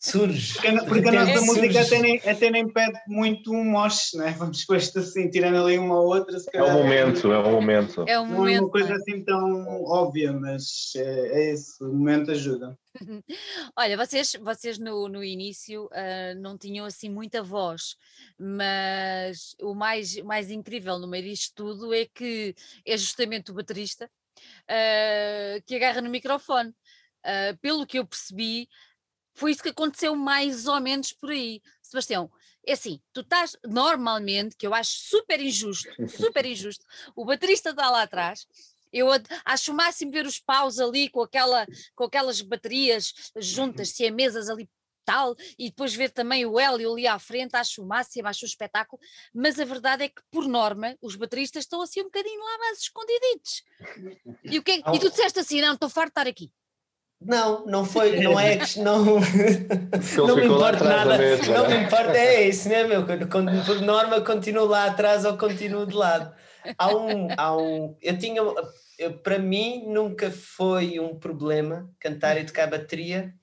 Surge. 0.00 0.54
Porque, 0.54 0.84
porque 0.86 1.08
a 1.08 1.12
nossa 1.12 1.32
é, 1.32 1.40
música 1.40 1.80
até 1.80 1.98
nem, 2.00 2.16
até 2.18 2.50
nem 2.50 2.68
pede 2.68 2.98
muito 3.06 3.52
um 3.52 3.64
moche, 3.64 4.16
né? 4.16 4.34
Vamos 4.38 4.64
com 4.64 4.74
isto 4.74 4.98
assim, 4.98 5.28
tirando 5.28 5.58
ali 5.58 5.78
uma 5.78 5.98
ou 5.98 6.06
outra. 6.06 6.36
é 6.52 6.62
um 6.62 6.72
momento, 6.72 7.32
é 7.32 7.38
um 7.38 7.50
momento. 7.50 8.04
É 8.06 8.20
um 8.20 8.26
não 8.26 8.36
momento, 8.38 8.56
é 8.56 8.60
uma 8.60 8.70
coisa 8.70 8.94
assim 8.94 9.24
tão 9.24 9.84
óbvia, 9.84 10.32
mas 10.32 10.92
é, 10.96 11.28
é 11.28 11.52
isso, 11.52 11.84
o 11.84 11.92
momento 11.92 12.30
ajuda. 12.30 12.76
Olha, 13.76 13.96
vocês, 13.96 14.36
vocês 14.40 14.78
no, 14.78 15.08
no 15.08 15.22
início 15.22 15.86
uh, 15.86 16.40
não 16.40 16.56
tinham 16.56 16.86
assim 16.86 17.10
muita 17.10 17.42
voz, 17.42 17.96
mas 18.38 19.54
o 19.60 19.74
mais, 19.74 20.16
mais 20.22 20.50
incrível 20.50 20.98
no 20.98 21.06
meio 21.06 21.24
disto 21.24 21.54
tudo 21.54 21.92
é 21.92 22.06
que 22.06 22.54
é 22.84 22.96
justamente 22.96 23.50
o 23.50 23.54
baterista 23.54 24.10
uh, 24.64 25.62
que 25.66 25.76
agarra 25.76 26.00
no 26.00 26.10
microfone. 26.10 26.74
Uh, 27.26 27.56
pelo 27.58 27.86
que 27.86 27.98
eu 27.98 28.06
percebi, 28.06 28.68
foi 29.34 29.50
isso 29.50 29.62
que 29.62 29.70
aconteceu 29.70 30.14
mais 30.14 30.66
ou 30.66 30.80
menos 30.80 31.12
por 31.12 31.30
aí. 31.30 31.60
Sebastião, 31.82 32.30
é 32.64 32.72
assim, 32.72 33.00
tu 33.12 33.20
estás 33.20 33.56
normalmente, 33.64 34.56
que 34.56 34.66
eu 34.66 34.72
acho 34.72 34.92
super 34.92 35.40
injusto, 35.40 35.88
super 36.08 36.46
injusto, 36.46 36.84
o 37.14 37.24
baterista 37.24 37.70
está 37.70 37.90
lá 37.90 38.02
atrás, 38.02 38.46
eu 38.92 39.08
acho 39.44 39.72
o 39.72 39.74
máximo 39.74 40.10
ver 40.10 40.26
os 40.26 40.40
paus 40.40 40.78
ali 40.78 41.08
com, 41.08 41.22
aquela, 41.22 41.66
com 41.94 42.04
aquelas 42.04 42.40
baterias 42.40 43.12
juntas, 43.36 43.90
se 43.90 44.06
é 44.06 44.10
mesas 44.10 44.48
ali 44.48 44.68
tal, 45.04 45.36
e 45.56 45.68
depois 45.70 45.94
ver 45.94 46.10
também 46.10 46.44
o 46.44 46.58
Hélio 46.58 46.92
ali 46.92 47.06
à 47.06 47.18
frente, 47.18 47.54
acho 47.54 47.82
o 47.82 47.86
máximo, 47.86 48.26
acho 48.26 48.44
o 48.44 48.48
espetáculo, 48.48 49.00
mas 49.32 49.60
a 49.60 49.64
verdade 49.64 50.04
é 50.04 50.08
que, 50.08 50.20
por 50.30 50.48
norma, 50.48 50.96
os 51.00 51.14
bateristas 51.14 51.62
estão 51.62 51.80
assim 51.80 52.00
um 52.00 52.06
bocadinho 52.06 52.40
lá 52.40 52.58
mais 52.58 52.80
escondiditos. 52.80 53.62
E, 54.44 54.58
o 54.58 54.62
que 54.64 54.72
é, 54.72 54.78
e 54.78 54.98
tu 54.98 55.08
disseste 55.08 55.38
assim, 55.38 55.60
não, 55.60 55.74
estou 55.74 55.88
farto 55.88 56.08
de 56.08 56.10
estar 56.10 56.26
aqui. 56.26 56.50
Não, 57.26 57.66
não 57.66 57.84
foi, 57.84 58.20
não 58.20 58.38
é 58.38 58.56
que 58.56 58.78
não, 58.78 59.04
não 59.04 60.36
me 60.36 60.44
importa 60.44 60.84
nada, 60.84 61.18
mesmo, 61.18 61.52
não 61.52 61.68
né? 61.68 61.78
me 61.78 61.84
importa, 61.84 62.16
é 62.16 62.48
isso, 62.48 62.68
né, 62.68 62.84
meu? 62.84 63.04
Por 63.04 63.80
norma 63.82 64.20
continuo 64.20 64.66
lá 64.66 64.86
atrás 64.86 65.24
ou 65.24 65.36
continuo 65.36 65.86
de 65.86 65.94
lado. 65.94 66.32
Há 66.78 66.96
um, 66.96 67.28
há 67.36 67.56
um, 67.56 67.96
eu 68.00 68.16
tinha, 68.16 68.40
eu, 68.98 69.18
para 69.18 69.38
mim 69.38 69.84
nunca 69.88 70.30
foi 70.30 71.00
um 71.00 71.18
problema 71.18 71.90
cantar 71.98 72.38
e 72.38 72.44
tocar 72.44 72.70
bateria, 72.70 73.34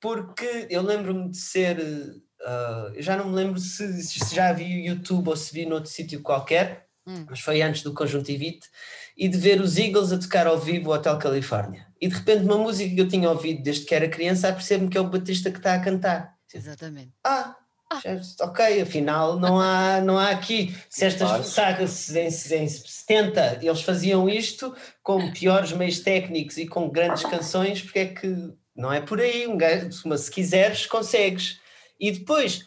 porque 0.00 0.66
eu 0.68 0.82
lembro-me 0.82 1.30
de 1.30 1.38
ser, 1.38 1.78
uh, 1.78 2.94
eu 2.94 3.02
já 3.02 3.16
não 3.16 3.28
me 3.30 3.34
lembro 3.34 3.58
se, 3.58 4.02
se 4.02 4.34
já 4.34 4.52
vi 4.52 4.64
o 4.64 4.86
YouTube 4.86 5.28
ou 5.28 5.36
se 5.36 5.52
vi 5.54 5.64
noutro 5.64 5.90
sítio 5.90 6.22
qualquer, 6.22 6.86
hum. 7.06 7.24
mas 7.28 7.40
foi 7.40 7.62
antes 7.62 7.82
do 7.82 7.94
Conjuntivite, 7.94 8.68
e 9.16 9.28
de 9.28 9.38
ver 9.38 9.60
os 9.60 9.78
Eagles 9.78 10.12
a 10.12 10.18
tocar 10.18 10.46
ao 10.46 10.58
vivo 10.58 10.90
o 10.90 10.92
Hotel 10.92 11.18
Califórnia. 11.18 11.86
E 12.00 12.08
de 12.08 12.14
repente 12.14 12.44
uma 12.44 12.58
música 12.58 12.94
que 12.94 13.00
eu 13.00 13.08
tinha 13.08 13.30
ouvido 13.30 13.62
desde 13.62 13.84
que 13.84 13.94
era 13.94 14.08
criança, 14.08 14.52
percebo-me 14.52 14.90
que 14.90 14.98
é 14.98 15.00
o 15.00 15.08
Batista 15.08 15.50
que 15.50 15.58
está 15.58 15.74
a 15.74 15.80
cantar. 15.80 16.36
Exatamente. 16.52 17.12
Ah, 17.24 17.56
ah. 17.90 18.00
ok, 18.40 18.82
afinal 18.82 19.38
não 19.38 19.60
há, 19.60 20.00
não 20.00 20.18
há 20.18 20.30
aqui. 20.30 20.76
Se 20.90 21.04
estas 21.04 21.46
sagas 21.46 22.14
em, 22.14 22.26
em 22.26 22.68
70 22.68 23.60
eles 23.62 23.82
faziam 23.82 24.28
isto 24.28 24.74
com 25.02 25.32
piores 25.32 25.72
meios 25.72 26.00
técnicos 26.00 26.58
e 26.58 26.66
com 26.66 26.88
grandes 26.90 27.24
canções, 27.24 27.82
porque 27.82 27.98
é 27.98 28.06
que 28.06 28.52
não 28.74 28.92
é 28.92 29.00
por 29.00 29.20
aí, 29.20 29.46
um 29.46 29.56
gajo, 29.56 29.88
mas 30.04 30.22
se 30.22 30.30
quiseres, 30.30 30.86
consegues. 30.86 31.58
E 31.98 32.10
depois 32.10 32.66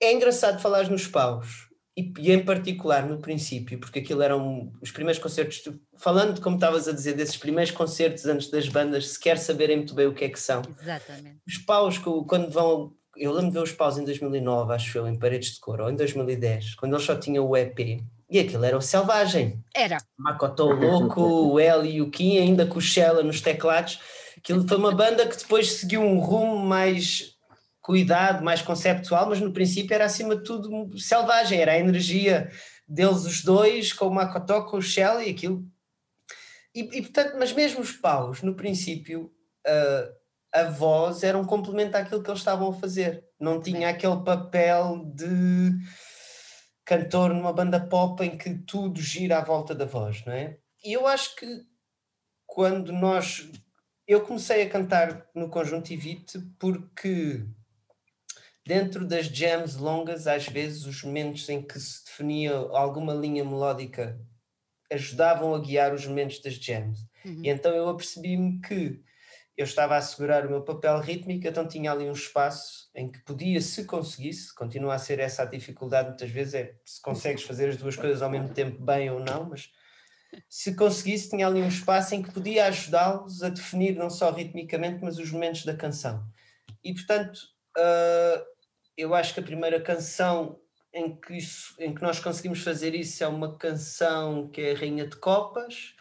é 0.00 0.12
engraçado 0.12 0.60
falar 0.60 0.88
nos 0.88 1.06
paus 1.06 1.65
e, 1.96 2.12
e, 2.18 2.32
em 2.32 2.44
particular 2.44 3.06
no 3.06 3.18
princípio, 3.18 3.78
porque 3.78 4.00
aquilo 4.00 4.22
eram 4.22 4.70
os 4.82 4.90
primeiros 4.90 5.20
concertos, 5.20 5.62
falando 5.96 6.34
de 6.34 6.40
como 6.42 6.56
estavas 6.56 6.86
a 6.86 6.92
dizer, 6.92 7.14
desses 7.14 7.38
primeiros 7.38 7.72
concertos 7.72 8.26
antes 8.26 8.50
das 8.50 8.68
bandas, 8.68 9.08
sequer 9.08 9.38
saberem 9.38 9.78
muito 9.78 9.94
bem 9.94 10.06
o 10.06 10.12
que 10.12 10.24
é 10.24 10.28
que 10.28 10.38
são. 10.38 10.60
Exatamente. 10.80 11.38
Os 11.46 11.56
paus, 11.58 11.98
quando 11.98 12.50
vão, 12.50 12.92
eu 13.16 13.32
lembro 13.32 13.48
de 13.48 13.54
ver 13.54 13.62
os 13.62 13.72
paus 13.72 13.96
em 13.96 14.04
2009, 14.04 14.74
acho 14.74 14.98
eu, 14.98 15.08
em 15.08 15.18
Paredes 15.18 15.54
de 15.54 15.60
Cor, 15.60 15.80
ou 15.80 15.90
em 15.90 15.96
2010, 15.96 16.74
quando 16.74 16.94
eles 16.94 17.06
só 17.06 17.16
tinham 17.16 17.46
o 17.46 17.56
EP, 17.56 18.02
e 18.28 18.38
aquilo 18.40 18.64
era 18.64 18.76
o 18.76 18.82
Selvagem. 18.82 19.62
Era. 19.74 19.96
Macotó 20.18 20.66
Louco, 20.66 21.22
o 21.22 21.60
Eli 21.60 21.94
e 21.94 22.02
o 22.02 22.10
Kim, 22.10 22.38
ainda 22.38 22.66
com 22.66 22.78
o 22.78 22.82
Shella 22.82 23.22
nos 23.22 23.40
teclados. 23.40 24.00
Aquilo 24.36 24.66
foi 24.68 24.76
uma 24.76 24.92
banda 24.92 25.26
que 25.26 25.36
depois 25.36 25.72
seguiu 25.72 26.02
um 26.02 26.18
rumo 26.18 26.58
mais 26.58 27.35
cuidado, 27.86 28.44
mais 28.44 28.62
conceptual, 28.62 29.28
mas 29.28 29.40
no 29.40 29.52
princípio 29.52 29.94
era 29.94 30.06
acima 30.06 30.34
de 30.34 30.42
tudo 30.42 30.98
selvagem, 30.98 31.60
era 31.60 31.70
a 31.70 31.78
energia 31.78 32.50
deles 32.86 33.24
os 33.24 33.44
dois, 33.44 33.92
com 33.92 34.08
o 34.08 34.10
Makoto, 34.12 34.64
com 34.64 34.78
o 34.78 34.82
Shell 34.82 35.22
e 35.22 35.30
aquilo. 35.30 35.64
E, 36.74 36.80
e, 36.80 37.02
portanto, 37.02 37.36
mas 37.38 37.52
mesmo 37.52 37.80
os 37.80 37.92
paus, 37.92 38.42
no 38.42 38.56
princípio, 38.56 39.32
uh, 39.64 40.12
a 40.52 40.64
voz 40.64 41.22
era 41.22 41.38
um 41.38 41.44
complemento 41.44 41.96
àquilo 41.96 42.20
que 42.24 42.28
eles 42.28 42.40
estavam 42.40 42.70
a 42.70 42.74
fazer. 42.74 43.24
Não 43.38 43.60
tinha 43.60 43.88
aquele 43.88 44.20
papel 44.24 45.04
de 45.14 45.70
cantor 46.84 47.32
numa 47.32 47.52
banda 47.52 47.78
pop 47.78 48.20
em 48.24 48.36
que 48.36 48.52
tudo 48.66 49.00
gira 49.00 49.38
à 49.38 49.44
volta 49.44 49.76
da 49.76 49.84
voz, 49.84 50.24
não 50.24 50.32
é? 50.32 50.58
E 50.84 50.92
eu 50.92 51.06
acho 51.06 51.36
que 51.36 51.46
quando 52.44 52.92
nós. 52.92 53.48
Eu 54.08 54.22
comecei 54.22 54.62
a 54.62 54.68
cantar 54.68 55.26
no 55.34 55.48
Conjuntivite 55.48 56.40
porque 56.58 57.44
dentro 58.66 59.06
das 59.06 59.26
jams 59.26 59.76
longas, 59.76 60.26
às 60.26 60.46
vezes 60.46 60.84
os 60.84 61.02
momentos 61.02 61.48
em 61.48 61.62
que 61.62 61.78
se 61.78 62.04
definia 62.04 62.52
alguma 62.54 63.14
linha 63.14 63.44
melódica 63.44 64.20
ajudavam 64.90 65.54
a 65.54 65.60
guiar 65.60 65.94
os 65.94 66.06
momentos 66.06 66.40
das 66.40 66.54
jams. 66.54 66.98
Uhum. 67.24 67.42
E 67.44 67.48
então 67.48 67.72
eu 67.72 67.88
apercebi-me 67.88 68.60
que 68.60 69.00
eu 69.56 69.64
estava 69.64 69.96
a 69.96 70.02
segurar 70.02 70.44
o 70.44 70.50
meu 70.50 70.62
papel 70.62 70.98
rítmico, 71.00 71.46
então 71.46 71.66
tinha 71.66 71.90
ali 71.90 72.04
um 72.04 72.12
espaço 72.12 72.90
em 72.94 73.10
que 73.10 73.20
podia, 73.20 73.60
se 73.60 73.84
conseguisse, 73.84 74.54
continua 74.54 74.94
a 74.94 74.98
ser 74.98 75.18
essa 75.18 75.44
a 75.44 75.46
dificuldade 75.46 76.08
muitas 76.08 76.30
vezes, 76.30 76.54
é 76.54 76.74
se 76.84 77.00
consegues 77.00 77.42
fazer 77.44 77.70
as 77.70 77.76
duas 77.76 77.96
coisas 77.96 78.20
ao 78.20 78.30
mesmo 78.30 78.50
tempo 78.50 78.82
bem 78.84 79.10
ou 79.10 79.20
não, 79.20 79.48
mas 79.48 79.70
se 80.48 80.74
conseguisse, 80.74 81.30
tinha 81.30 81.46
ali 81.46 81.62
um 81.62 81.68
espaço 81.68 82.14
em 82.14 82.22
que 82.22 82.32
podia 82.32 82.66
ajudá-los 82.66 83.42
a 83.42 83.48
definir 83.48 83.96
não 83.96 84.10
só 84.10 84.30
ritmicamente, 84.30 85.02
mas 85.02 85.18
os 85.18 85.30
momentos 85.30 85.64
da 85.64 85.74
canção. 85.74 86.22
E 86.84 86.92
portanto, 86.92 87.38
uh, 87.78 88.55
eu 88.96 89.14
acho 89.14 89.34
que 89.34 89.40
a 89.40 89.42
primeira 89.42 89.80
canção 89.80 90.58
em 90.92 91.14
que, 91.14 91.34
isso, 91.34 91.74
em 91.78 91.94
que 91.94 92.02
nós 92.02 92.18
conseguimos 92.18 92.62
fazer 92.62 92.94
isso 92.94 93.22
é 93.22 93.28
uma 93.28 93.56
canção 93.58 94.48
que 94.48 94.60
é 94.60 94.72
a 94.72 94.78
Rainha 94.78 95.06
de 95.06 95.16
Copas, 95.16 95.94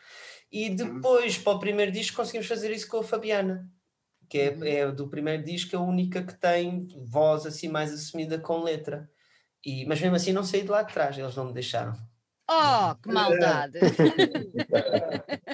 e 0.52 0.70
uhum. 0.70 0.76
depois, 0.76 1.38
para 1.38 1.54
o 1.54 1.60
primeiro 1.60 1.92
disco, 1.92 2.16
conseguimos 2.16 2.48
fazer 2.48 2.72
isso 2.72 2.88
com 2.88 2.98
a 2.98 3.04
Fabiana, 3.04 3.70
que 4.30 4.40
é, 4.40 4.50
uhum. 4.52 4.64
é 4.64 4.92
do 4.92 5.10
primeiro 5.10 5.44
disco 5.44 5.76
a 5.76 5.82
única 5.82 6.24
que 6.24 6.34
tem 6.34 6.88
voz 7.06 7.46
assim 7.46 7.68
mais 7.68 7.94
assumida 7.94 8.40
com 8.40 8.64
letra. 8.64 9.10
E, 9.66 9.86
mas 9.86 10.00
mesmo 10.00 10.16
assim 10.16 10.32
não 10.32 10.44
saí 10.44 10.62
de 10.62 10.70
lá 10.70 10.84
de 10.84 10.94
trás, 10.94 11.18
eles 11.18 11.36
não 11.36 11.46
me 11.46 11.54
deixaram. 11.54 11.94
Oh, 12.48 12.96
que 13.02 13.12
maldade! 13.12 13.80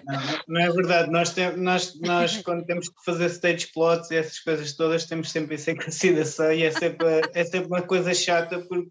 Não, 0.03 0.21
não 0.47 0.61
é 0.61 0.69
verdade, 0.71 1.09
nós, 1.09 1.33
tem, 1.33 1.55
nós, 1.55 1.97
nós 2.01 2.37
quando 2.43 2.65
temos 2.65 2.89
que 2.89 3.05
fazer 3.05 3.27
stage 3.27 3.67
plots 3.67 4.11
e 4.11 4.17
essas 4.17 4.39
coisas 4.39 4.73
todas, 4.73 5.05
temos 5.05 5.31
sempre 5.31 5.55
isso 5.55 5.69
em 5.69 5.75
consideração 5.75 6.51
e 6.51 6.63
é 6.63 6.71
sempre, 6.71 7.07
é 7.33 7.43
sempre 7.45 7.67
uma 7.67 7.81
coisa 7.81 8.13
chata 8.13 8.59
porque, 8.59 8.89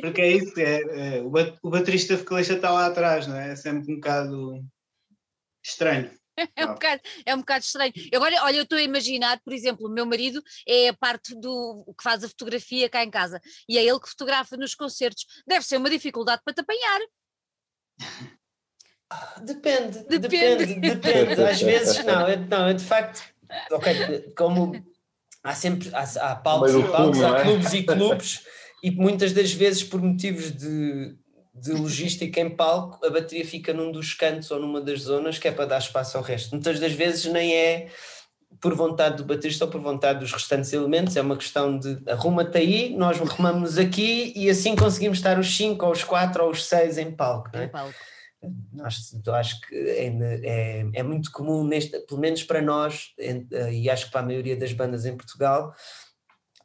porque 0.00 0.20
é 0.20 0.30
isso, 0.32 0.52
é, 0.60 1.16
é 1.16 1.22
o 1.22 1.70
baterista 1.70 2.16
vocalista 2.16 2.54
está 2.54 2.70
lá 2.70 2.86
atrás, 2.86 3.26
não 3.26 3.36
é? 3.36 3.52
É 3.52 3.56
sempre 3.56 3.92
um 3.92 3.96
bocado 3.96 4.64
estranho. 5.64 6.10
É 6.54 6.64
um, 6.66 6.74
bocado, 6.74 7.02
é 7.24 7.34
um 7.34 7.38
bocado 7.38 7.64
estranho. 7.64 7.92
Agora, 8.14 8.44
olha, 8.44 8.56
eu 8.56 8.62
estou 8.62 8.78
a 8.78 8.82
imaginar, 8.82 9.40
por 9.40 9.52
exemplo, 9.52 9.86
o 9.86 9.90
meu 9.90 10.04
marido 10.04 10.42
é 10.66 10.88
a 10.88 10.94
parte 10.94 11.34
do 11.34 11.84
que 11.96 12.02
faz 12.02 12.22
a 12.24 12.28
fotografia 12.28 12.88
cá 12.88 13.02
em 13.02 13.10
casa 13.10 13.40
e 13.68 13.78
é 13.78 13.84
ele 13.84 14.00
que 14.00 14.08
fotografa 14.08 14.56
nos 14.56 14.74
concertos. 14.74 15.26
Deve 15.46 15.64
ser 15.64 15.78
uma 15.78 15.90
dificuldade 15.90 16.42
para 16.44 16.54
te 16.54 16.60
apanhar. 16.60 17.00
Depende, 19.42 20.04
depende, 20.08 20.74
depende, 20.74 20.80
depende. 20.80 21.42
Às 21.44 21.62
vezes 21.62 22.04
não, 22.04 22.26
é, 22.26 22.36
não, 22.36 22.68
é 22.68 22.74
de 22.74 22.84
facto, 22.84 23.22
ok, 23.70 24.32
como 24.36 24.84
há 25.44 25.54
sempre 25.54 25.90
há, 25.94 26.02
há 26.02 26.36
palcos 26.36 26.74
e 26.74 26.82
palcos, 26.82 27.22
há 27.22 27.38
é? 27.38 27.42
clubes 27.42 27.72
e 27.72 27.82
clubes, 27.84 28.46
e 28.82 28.90
muitas 28.90 29.32
das 29.32 29.52
vezes 29.52 29.84
por 29.84 30.02
motivos 30.02 30.50
de, 30.50 31.16
de 31.60 31.72
logística 31.72 32.40
em 32.40 32.50
palco, 32.50 33.04
a 33.04 33.10
bateria 33.10 33.44
fica 33.44 33.72
num 33.72 33.90
dos 33.90 34.14
cantos 34.14 34.50
ou 34.50 34.60
numa 34.60 34.80
das 34.80 35.00
zonas 35.00 35.38
que 35.38 35.48
é 35.48 35.52
para 35.52 35.66
dar 35.66 35.78
espaço 35.78 36.16
ao 36.16 36.22
resto. 36.22 36.50
Muitas 36.50 36.78
das 36.78 36.92
vezes 36.92 37.24
nem 37.26 37.54
é 37.54 37.88
por 38.60 38.74
vontade 38.74 39.16
do 39.16 39.24
baterista 39.24 39.64
ou 39.64 39.70
por 39.70 39.80
vontade 39.80 40.20
dos 40.20 40.32
restantes 40.32 40.72
elementos, 40.72 41.16
é 41.16 41.20
uma 41.20 41.36
questão 41.36 41.78
de 41.78 41.98
arruma-te 42.08 42.58
aí, 42.58 42.96
nós 42.96 43.20
arrumamos 43.20 43.78
aqui 43.78 44.32
e 44.36 44.48
assim 44.48 44.74
conseguimos 44.76 45.18
estar 45.18 45.38
os 45.38 45.56
5 45.56 45.84
ou 45.84 45.92
os 45.92 46.04
4 46.04 46.44
ou 46.44 46.50
os 46.50 46.64
6 46.64 46.98
em 46.98 47.10
palco. 47.10 47.50
É? 47.54 47.64
Em 47.64 47.68
palco. 47.68 47.94
Acho, 48.80 49.00
eu 49.26 49.34
acho 49.34 49.60
que 49.62 49.74
é, 49.74 50.06
é, 50.06 50.86
é, 50.94 51.02
muito 51.02 51.32
comum, 51.32 51.64
neste, 51.64 51.98
pelo 52.00 52.20
menos 52.20 52.44
para 52.44 52.62
nós, 52.62 53.12
e 53.72 53.90
acho 53.90 54.06
que 54.06 54.12
para 54.12 54.20
a 54.20 54.24
maioria 54.24 54.56
das 54.56 54.72
bandas 54.72 55.04
em 55.04 55.16
Portugal, 55.16 55.74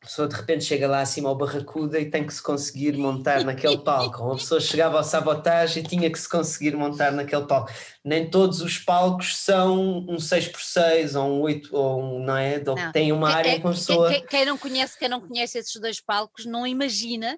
a 0.01 0.05
pessoa 0.07 0.27
de 0.27 0.35
repente 0.35 0.63
chega 0.63 0.87
lá 0.87 1.01
acima 1.01 1.29
ao 1.29 1.35
Barracuda 1.35 1.99
e 1.99 2.09
tem 2.09 2.25
que 2.25 2.33
se 2.33 2.41
conseguir 2.41 2.97
montar 2.97 3.43
naquele 3.43 3.77
palco. 3.77 4.23
Uma 4.23 4.35
pessoa 4.35 4.59
chegava 4.59 4.97
ao 4.97 5.03
Sabotagem 5.03 5.83
e 5.83 5.87
tinha 5.87 6.09
que 6.11 6.17
se 6.17 6.27
conseguir 6.27 6.75
montar 6.75 7.11
naquele 7.11 7.45
palco. 7.45 7.71
Nem 8.03 8.27
todos 8.27 8.61
os 8.61 8.79
palcos 8.79 9.37
são 9.37 9.99
um 10.09 10.15
6x6 10.15 11.13
ou 11.15 11.27
um 11.27 11.41
8 11.41 11.69
ou 11.71 12.03
um, 12.03 12.25
não 12.25 12.35
é? 12.35 12.59
Não. 12.59 12.91
Tem 12.91 13.11
uma 13.11 13.29
área 13.29 13.51
é, 13.51 13.59
com 13.59 13.67
a 13.67 13.73
pessoa. 13.73 14.09
Quem, 14.09 14.25
quem, 14.25 14.45
não 14.45 14.57
conhece, 14.57 14.97
quem 14.97 15.07
não 15.07 15.21
conhece 15.21 15.59
esses 15.59 15.79
dois 15.79 16.01
palcos 16.01 16.47
não 16.47 16.65
imagina 16.65 17.37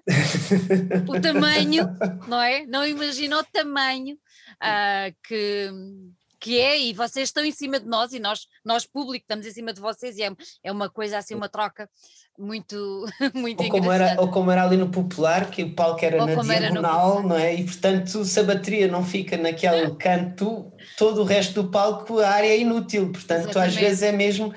o 1.06 1.20
tamanho, 1.20 1.94
não 2.26 2.40
é? 2.40 2.64
Não 2.64 2.86
imagina 2.86 3.40
o 3.40 3.44
tamanho 3.44 4.14
uh, 4.14 5.14
que 5.22 5.70
que 6.44 6.60
é, 6.60 6.78
e 6.78 6.92
vocês 6.92 7.30
estão 7.30 7.42
em 7.42 7.50
cima 7.50 7.80
de 7.80 7.86
nós, 7.86 8.12
e 8.12 8.20
nós, 8.20 8.40
nós 8.62 8.84
público, 8.84 9.24
estamos 9.24 9.46
em 9.46 9.50
cima 9.50 9.72
de 9.72 9.80
vocês, 9.80 10.18
e 10.18 10.24
é, 10.24 10.30
é 10.62 10.70
uma 10.70 10.90
coisa 10.90 11.16
assim, 11.16 11.34
uma 11.34 11.48
troca 11.48 11.88
muito, 12.38 13.06
muito 13.32 13.62
ou 13.62 13.70
como 13.70 13.90
era 13.90 14.20
Ou 14.20 14.28
como 14.28 14.50
era 14.50 14.62
ali 14.62 14.76
no 14.76 14.90
Popular, 14.90 15.50
que 15.50 15.62
o 15.62 15.74
palco 15.74 16.04
era 16.04 16.20
ou 16.20 16.26
na 16.26 16.42
diagonal, 16.42 17.22
não 17.22 17.34
é? 17.34 17.54
E 17.54 17.64
portanto, 17.64 18.22
se 18.26 18.38
a 18.38 18.42
bateria 18.42 18.86
não 18.88 19.02
fica 19.02 19.38
naquele 19.38 19.94
canto, 19.94 20.70
todo 20.98 21.22
o 21.22 21.24
resto 21.24 21.62
do 21.62 21.70
palco, 21.70 22.20
a 22.20 22.28
área 22.28 22.48
é 22.48 22.58
inútil, 22.58 23.10
portanto, 23.10 23.44
Exatamente. 23.48 23.68
às 23.68 23.74
vezes 23.74 24.02
é 24.02 24.12
mesmo 24.12 24.52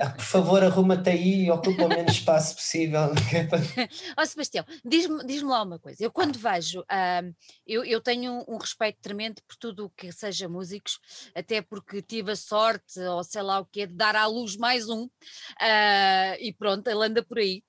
ah, 0.00 0.10
por 0.10 0.24
favor, 0.24 0.62
arruma-te 0.64 1.10
aí 1.10 1.44
e 1.44 1.50
ocupa 1.50 1.84
o 1.84 1.88
menos 1.88 2.14
espaço 2.14 2.56
possível. 2.56 3.00
Ó 4.18 4.22
oh, 4.22 4.26
Sebastião, 4.26 4.64
diz-me 4.84 5.24
diz 5.24 5.40
lá 5.42 5.62
uma 5.62 5.78
coisa. 5.78 6.02
Eu 6.02 6.10
quando 6.10 6.36
vejo, 6.36 6.80
uh, 6.80 7.34
eu, 7.64 7.84
eu 7.84 8.00
tenho 8.00 8.44
um, 8.48 8.56
respeito 8.56 8.98
tremendo 9.00 9.40
por 9.46 9.56
tudo 9.56 9.86
o 9.86 9.90
que 9.90 10.10
seja 10.10 10.48
músicos, 10.48 10.98
até 11.34 11.62
porque 11.62 12.02
tive 12.02 12.32
a 12.32 12.36
sorte, 12.36 12.98
ou 13.00 13.22
sei 13.22 13.42
lá 13.42 13.60
o 13.60 13.66
que, 13.66 13.86
de 13.86 13.94
dar 13.94 14.16
à 14.16 14.26
luz 14.26 14.56
mais 14.56 14.88
um, 14.88 15.04
uh, 15.04 16.34
e 16.40 16.52
pronto, 16.58 16.88
ele 16.88 17.04
anda 17.04 17.22
por 17.22 17.38
aí. 17.38 17.62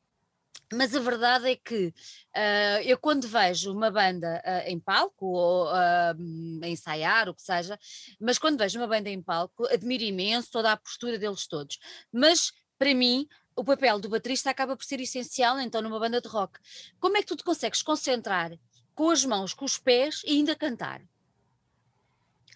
Mas 0.73 0.95
a 0.95 0.99
verdade 0.99 1.49
é 1.49 1.55
que 1.55 1.87
uh, 1.87 2.81
eu, 2.83 2.97
quando 2.97 3.27
vejo 3.27 3.71
uma 3.71 3.91
banda 3.91 4.41
uh, 4.43 4.69
em 4.69 4.79
palco, 4.79 5.25
ou 5.25 5.67
uh, 5.67 6.63
a 6.63 6.67
ensaiar, 6.67 7.29
o 7.29 7.35
que 7.35 7.41
seja, 7.41 7.77
mas 8.19 8.37
quando 8.39 8.57
vejo 8.57 8.79
uma 8.79 8.87
banda 8.87 9.09
em 9.09 9.21
palco, 9.21 9.67
admiro 9.67 10.03
imenso 10.03 10.51
toda 10.51 10.71
a 10.71 10.77
postura 10.77 11.19
deles 11.19 11.47
todos. 11.47 11.77
Mas, 12.11 12.51
para 12.79 12.93
mim, 12.95 13.27
o 13.55 13.63
papel 13.63 13.99
do 13.99 14.09
baterista 14.09 14.49
acaba 14.49 14.75
por 14.75 14.83
ser 14.83 14.99
essencial, 14.99 15.59
então, 15.59 15.81
numa 15.81 15.99
banda 15.99 16.19
de 16.19 16.27
rock. 16.27 16.59
Como 16.99 17.15
é 17.17 17.21
que 17.21 17.27
tu 17.27 17.35
te 17.35 17.43
consegues 17.43 17.83
concentrar 17.83 18.51
com 18.95 19.09
as 19.09 19.23
mãos, 19.23 19.53
com 19.53 19.65
os 19.65 19.77
pés 19.77 20.21
e 20.25 20.31
ainda 20.31 20.55
cantar? 20.55 21.01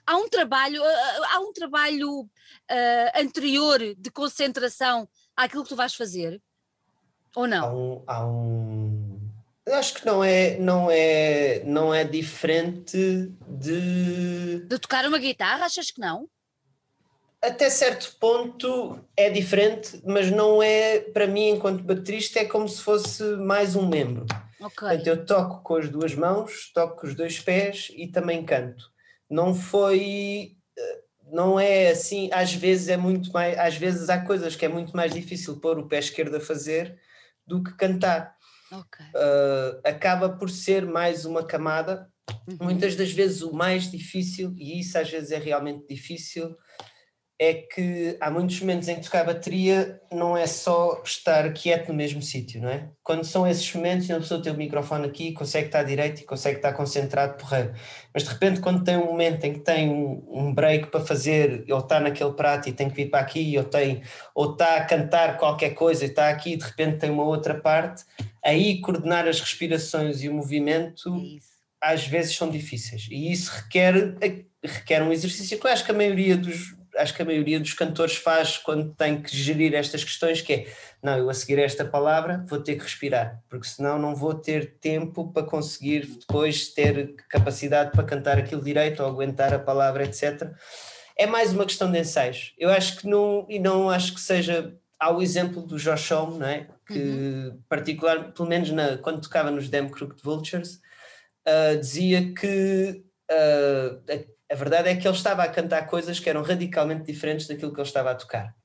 Há 0.06 0.17
um 0.17 0.28
trabalho, 0.28 0.82
há 0.84 1.39
um 1.39 1.54
trabalho 1.54 2.28
anterior 3.15 3.80
de 3.95 4.10
concentração 4.10 5.08
àquilo 5.36 5.62
que 5.62 5.69
tu 5.69 5.76
vais 5.76 5.93
fazer? 5.93 6.41
Ou 7.36 7.48
não? 7.48 7.63
Há 7.65 7.74
um, 7.74 8.04
há 8.08 8.26
um... 8.26 9.20
Eu 9.65 9.76
acho 9.76 9.94
que 9.94 10.06
não 10.06 10.24
é, 10.24 10.58
não 10.58 10.89
é, 10.89 11.62
não 11.63 11.94
é 11.94 12.04
diferente 12.04 13.32
de. 13.48 14.62
De 14.68 14.80
tocar 14.80 15.06
uma 15.06 15.20
guitarra, 15.20 15.65
achas 15.65 15.92
que 15.92 16.02
não? 16.02 16.28
Até 17.39 17.70
certo 17.70 18.15
ponto 18.20 19.00
é 19.15 19.30
diferente, 19.30 20.02
mas 20.04 20.32
não 20.32 20.62
é, 20.62 21.00
para 21.00 21.28
mim, 21.28 21.50
enquanto 21.50 21.84
baterista, 21.84 22.39
é 22.39 22.46
como 22.46 22.68
se 22.68 22.82
fosse 22.82 23.24
mais 23.38 23.76
um 23.76 23.88
membro. 23.88 24.26
Okay. 24.60 24.70
Portanto, 24.70 25.08
eu 25.08 25.26
toco 25.26 25.63
com 25.63 25.76
as 25.76 25.88
duas 25.88 26.15
mãos, 26.15 26.72
toco 26.74 27.02
com 27.02 27.08
os 27.08 27.15
dois 27.15 27.39
pés 27.39 27.92
e 27.96 28.08
também 28.08 28.44
canto. 28.44 28.92
Não 29.30 29.54
foi 29.54 30.58
eh, 30.78 31.00
não 31.32 31.60
é 31.60 31.92
assim, 31.92 32.30
às 32.34 32.54
vezes 32.54 32.89
é 32.89 32.98
muito 32.98 33.32
mais, 33.32 33.58
às 33.58 33.76
vezes 33.76 34.10
há 34.10 34.20
coisas 34.20 34.56
que 34.56 34.65
é 34.65 34.70
muito 34.70 34.96
mais 34.96 35.13
difícil 35.13 35.60
pôr 35.60 35.78
o 35.78 35.88
pé 35.88 36.00
esquerdo 36.00 36.36
a 36.36 36.42
fazer 36.42 37.00
do 37.49 37.63
que 37.63 37.75
cantar. 37.75 38.35
Okay. 38.71 39.05
Uh, 39.07 39.81
acaba 39.83 40.29
por 40.29 40.49
ser 40.49 40.85
mais 40.85 41.25
uma 41.25 41.43
camada. 41.43 42.07
Uhum. 42.47 42.57
Muitas 42.62 42.95
das 42.95 43.12
vezes 43.12 43.41
o 43.41 43.51
mais 43.51 43.89
difícil, 43.89 44.53
e 44.55 44.79
isso 44.79 44.97
às 44.97 45.09
vezes 45.09 45.31
é 45.31 45.39
realmente 45.39 45.88
difícil, 45.88 46.55
é 47.41 47.54
que 47.54 48.17
há 48.19 48.30
muitos 48.30 48.60
momentos 48.60 48.89
em 48.89 48.95
que 48.95 49.04
tocar 49.04 49.23
bateria 49.23 50.02
não 50.12 50.36
é 50.36 50.45
só 50.45 51.02
estar 51.06 51.52
quieto 51.54 51.88
no 51.88 51.93
mesmo 51.93 52.21
sítio, 52.21 52.62
não 52.62 52.69
é? 52.69 52.89
Quando 53.02 53.23
são 53.23 53.47
esses 53.47 53.73
momentos 53.73 54.10
e 54.10 54.12
uma 54.12 54.19
pessoa 54.19 54.41
tem 54.41 54.52
o 54.52 54.58
microfone 54.58 55.08
aqui, 55.08 55.32
consegue 55.32 55.67
estar 55.67 55.84
direito 55.84 56.19
e 56.19 56.25
consegue 56.25 56.58
estar 56.58 56.73
concentrado 56.73 57.38
porreiro. 57.38 57.73
Mas 58.13 58.23
de 58.23 58.30
repente 58.30 58.60
quando 58.60 58.84
tem 58.84 58.97
um 58.97 59.06
momento 59.06 59.45
em 59.45 59.54
que 59.54 59.60
tem 59.60 59.89
um, 59.89 60.21
um 60.30 60.54
break 60.54 60.88
para 60.88 60.99
fazer, 60.99 61.63
ou 61.69 61.80
está 61.80 62.02
naquele 62.02 62.34
prato 62.34 62.67
e 62.67 62.73
tem 62.73 62.89
que 62.89 62.95
vir 62.95 63.10
para 63.10 63.21
aqui, 63.21 63.58
ou, 63.58 63.63
tem, 63.63 64.04
ou 64.36 64.52
está 64.52 64.75
a 64.75 64.84
cantar 64.84 65.38
qualquer 65.38 65.69
coisa 65.69 66.04
e 66.04 66.10
está 66.10 66.30
aqui 66.30 66.54
e 66.54 66.58
de 66.58 66.65
repente 66.65 66.97
tem 66.97 67.10
uma 67.10 67.23
outra 67.23 67.56
parte, 67.56 68.04
aí 68.43 68.82
coordenar 68.82 69.25
as 69.25 69.39
respirações 69.39 70.21
e 70.21 70.28
o 70.28 70.34
movimento 70.34 71.10
é 71.15 71.60
às 71.93 72.06
vezes 72.06 72.36
são 72.36 72.49
difíceis. 72.49 73.08
E 73.10 73.32
isso 73.32 73.49
requer, 73.52 74.17
requer 74.62 75.02
um 75.02 75.13
exercício 75.13 75.58
que 75.58 75.65
eu 75.65 75.71
acho 75.71 75.86
que 75.86 75.91
a 75.91 75.93
maioria 75.93 76.36
dos 76.36 76.78
acho 76.99 77.13
que 77.13 77.21
a 77.21 77.25
maioria 77.25 77.59
dos 77.59 77.73
cantores 77.73 78.15
faz 78.15 78.57
quando 78.57 78.93
tem 78.93 79.21
que 79.21 79.35
gerir 79.35 79.73
estas 79.73 80.03
questões, 80.03 80.41
que 80.41 80.53
é, 80.53 80.67
não, 81.01 81.17
eu 81.17 81.29
a 81.29 81.33
seguir 81.33 81.59
esta 81.59 81.85
palavra 81.85 82.45
vou 82.47 82.62
ter 82.62 82.75
que 82.75 82.83
respirar, 82.83 83.41
porque 83.49 83.67
senão 83.67 83.97
não 83.97 84.15
vou 84.15 84.33
ter 84.33 84.77
tempo 84.79 85.31
para 85.31 85.43
conseguir 85.45 86.05
depois 86.05 86.67
ter 86.67 87.15
capacidade 87.29 87.91
para 87.91 88.03
cantar 88.03 88.38
aquilo 88.38 88.63
direito 88.63 89.01
ou 89.01 89.09
aguentar 89.09 89.53
a 89.53 89.59
palavra, 89.59 90.03
etc. 90.03 90.51
É 91.17 91.25
mais 91.25 91.53
uma 91.53 91.65
questão 91.65 91.91
de 91.91 91.99
ensaios. 91.99 92.53
Eu 92.57 92.69
acho 92.69 92.97
que 92.97 93.07
não, 93.07 93.45
e 93.49 93.59
não 93.59 93.89
acho 93.89 94.13
que 94.13 94.21
seja, 94.21 94.73
há 94.99 95.12
o 95.12 95.21
exemplo 95.21 95.62
do 95.62 95.77
Josh 95.77 96.12
Homme, 96.12 96.39
não 96.39 96.47
é? 96.47 96.67
Que 96.85 96.99
uhum. 96.99 97.62
particular, 97.67 98.31
pelo 98.31 98.47
menos 98.47 98.71
na, 98.71 98.97
quando 98.97 99.21
tocava 99.21 99.51
nos 99.51 99.69
Damn 99.69 99.89
Crooked 99.89 100.21
Vultures, 100.23 100.79
uh, 101.47 101.79
dizia 101.79 102.33
que 102.33 103.03
uh, 103.31 104.29
a 104.51 104.55
verdade 104.55 104.89
é 104.89 104.95
que 104.95 105.07
ele 105.07 105.15
estava 105.15 105.43
a 105.43 105.47
cantar 105.47 105.85
coisas 105.88 106.19
que 106.19 106.29
eram 106.29 106.41
radicalmente 106.41 107.05
diferentes 107.05 107.47
daquilo 107.47 107.73
que 107.73 107.79
ele 107.79 107.88
estava 107.88 108.12
a 108.12 108.15
tocar. 108.15 108.55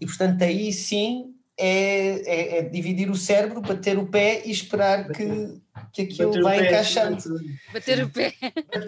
E 0.00 0.06
portanto, 0.06 0.42
aí 0.42 0.72
sim 0.72 1.34
é, 1.58 2.22
é, 2.24 2.58
é 2.58 2.62
dividir 2.62 3.10
o 3.10 3.16
cérebro, 3.16 3.60
bater 3.60 3.98
o 3.98 4.06
pé 4.06 4.42
e 4.46 4.50
esperar 4.50 5.10
que, 5.10 5.60
que 5.92 6.02
aquilo 6.02 6.30
bater 6.30 6.42
vai 6.42 6.66
encaixando. 6.66 7.22
Bater 7.72 8.04
o 8.04 8.08
pé. 8.08 8.34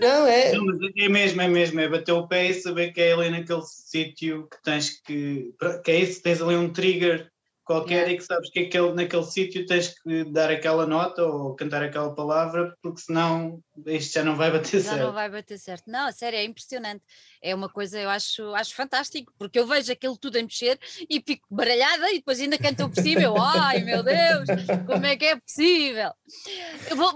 Não, 0.01 0.27
é. 0.27 0.53
Não, 0.53 0.65
é 0.97 1.09
mesmo, 1.09 1.43
é 1.43 1.49
mesmo, 1.49 1.81
é 1.81 1.89
bater 1.89 2.13
o 2.13 2.27
pé 2.27 2.47
e 2.47 2.55
saber 2.55 2.93
que 2.93 3.01
é 3.01 3.13
ali 3.13 3.29
naquele 3.29 3.63
sítio 3.63 4.49
que 4.49 4.63
tens 4.63 5.01
que. 5.03 5.53
que 5.85 5.91
é 5.91 6.01
isso, 6.01 6.23
tens 6.23 6.41
ali 6.41 6.57
um 6.57 6.73
trigger 6.73 7.32
qualquer 7.65 8.09
e 8.11 8.17
que 8.17 8.25
sabes 8.25 8.51
que 8.51 8.61
aquele, 8.61 8.93
naquele 8.93 9.25
sítio 9.25 9.67
tens 9.67 9.95
que 10.01 10.25
dar 10.25 10.51
aquela 10.51 10.87
nota 10.87 11.23
ou 11.25 11.55
cantar 11.55 11.83
aquela 11.83 12.15
palavra, 12.15 12.77
porque 12.83 13.01
senão 13.01 13.61
isto 13.87 14.15
já 14.15 14.25
não 14.25 14.37
vai 14.37 14.51
bater 14.51 14.81
já 14.81 14.91
certo. 14.91 15.03
Não 15.03 15.13
vai 15.13 15.31
bater 15.31 15.59
certo. 15.59 15.85
Não, 15.87 16.07
a 16.07 16.13
sério, 16.13 16.39
é 16.39 16.45
impressionante. 16.45 17.03
É 17.41 17.55
uma 17.55 17.69
coisa, 17.69 17.99
eu 17.99 18.11
acho, 18.11 18.55
acho 18.55 18.75
fantástico, 18.75 19.33
porque 19.39 19.59
eu 19.59 19.67
vejo 19.67 19.93
aquilo 19.93 20.17
tudo 20.17 20.39
a 20.39 20.43
mexer 20.43 20.79
e 21.09 21.23
fico 21.25 21.47
baralhada 21.51 22.11
e 22.11 22.17
depois 22.17 22.41
ainda 22.41 22.59
canto 22.59 22.93
cima. 23.01 23.23
Eu, 23.23 23.37
ai 23.41 23.81
meu 23.81 24.03
Deus, 24.03 24.49
como 24.87 25.07
é 25.07 25.17
que 25.17 25.25
é 25.27 25.37
possível? 25.37 26.13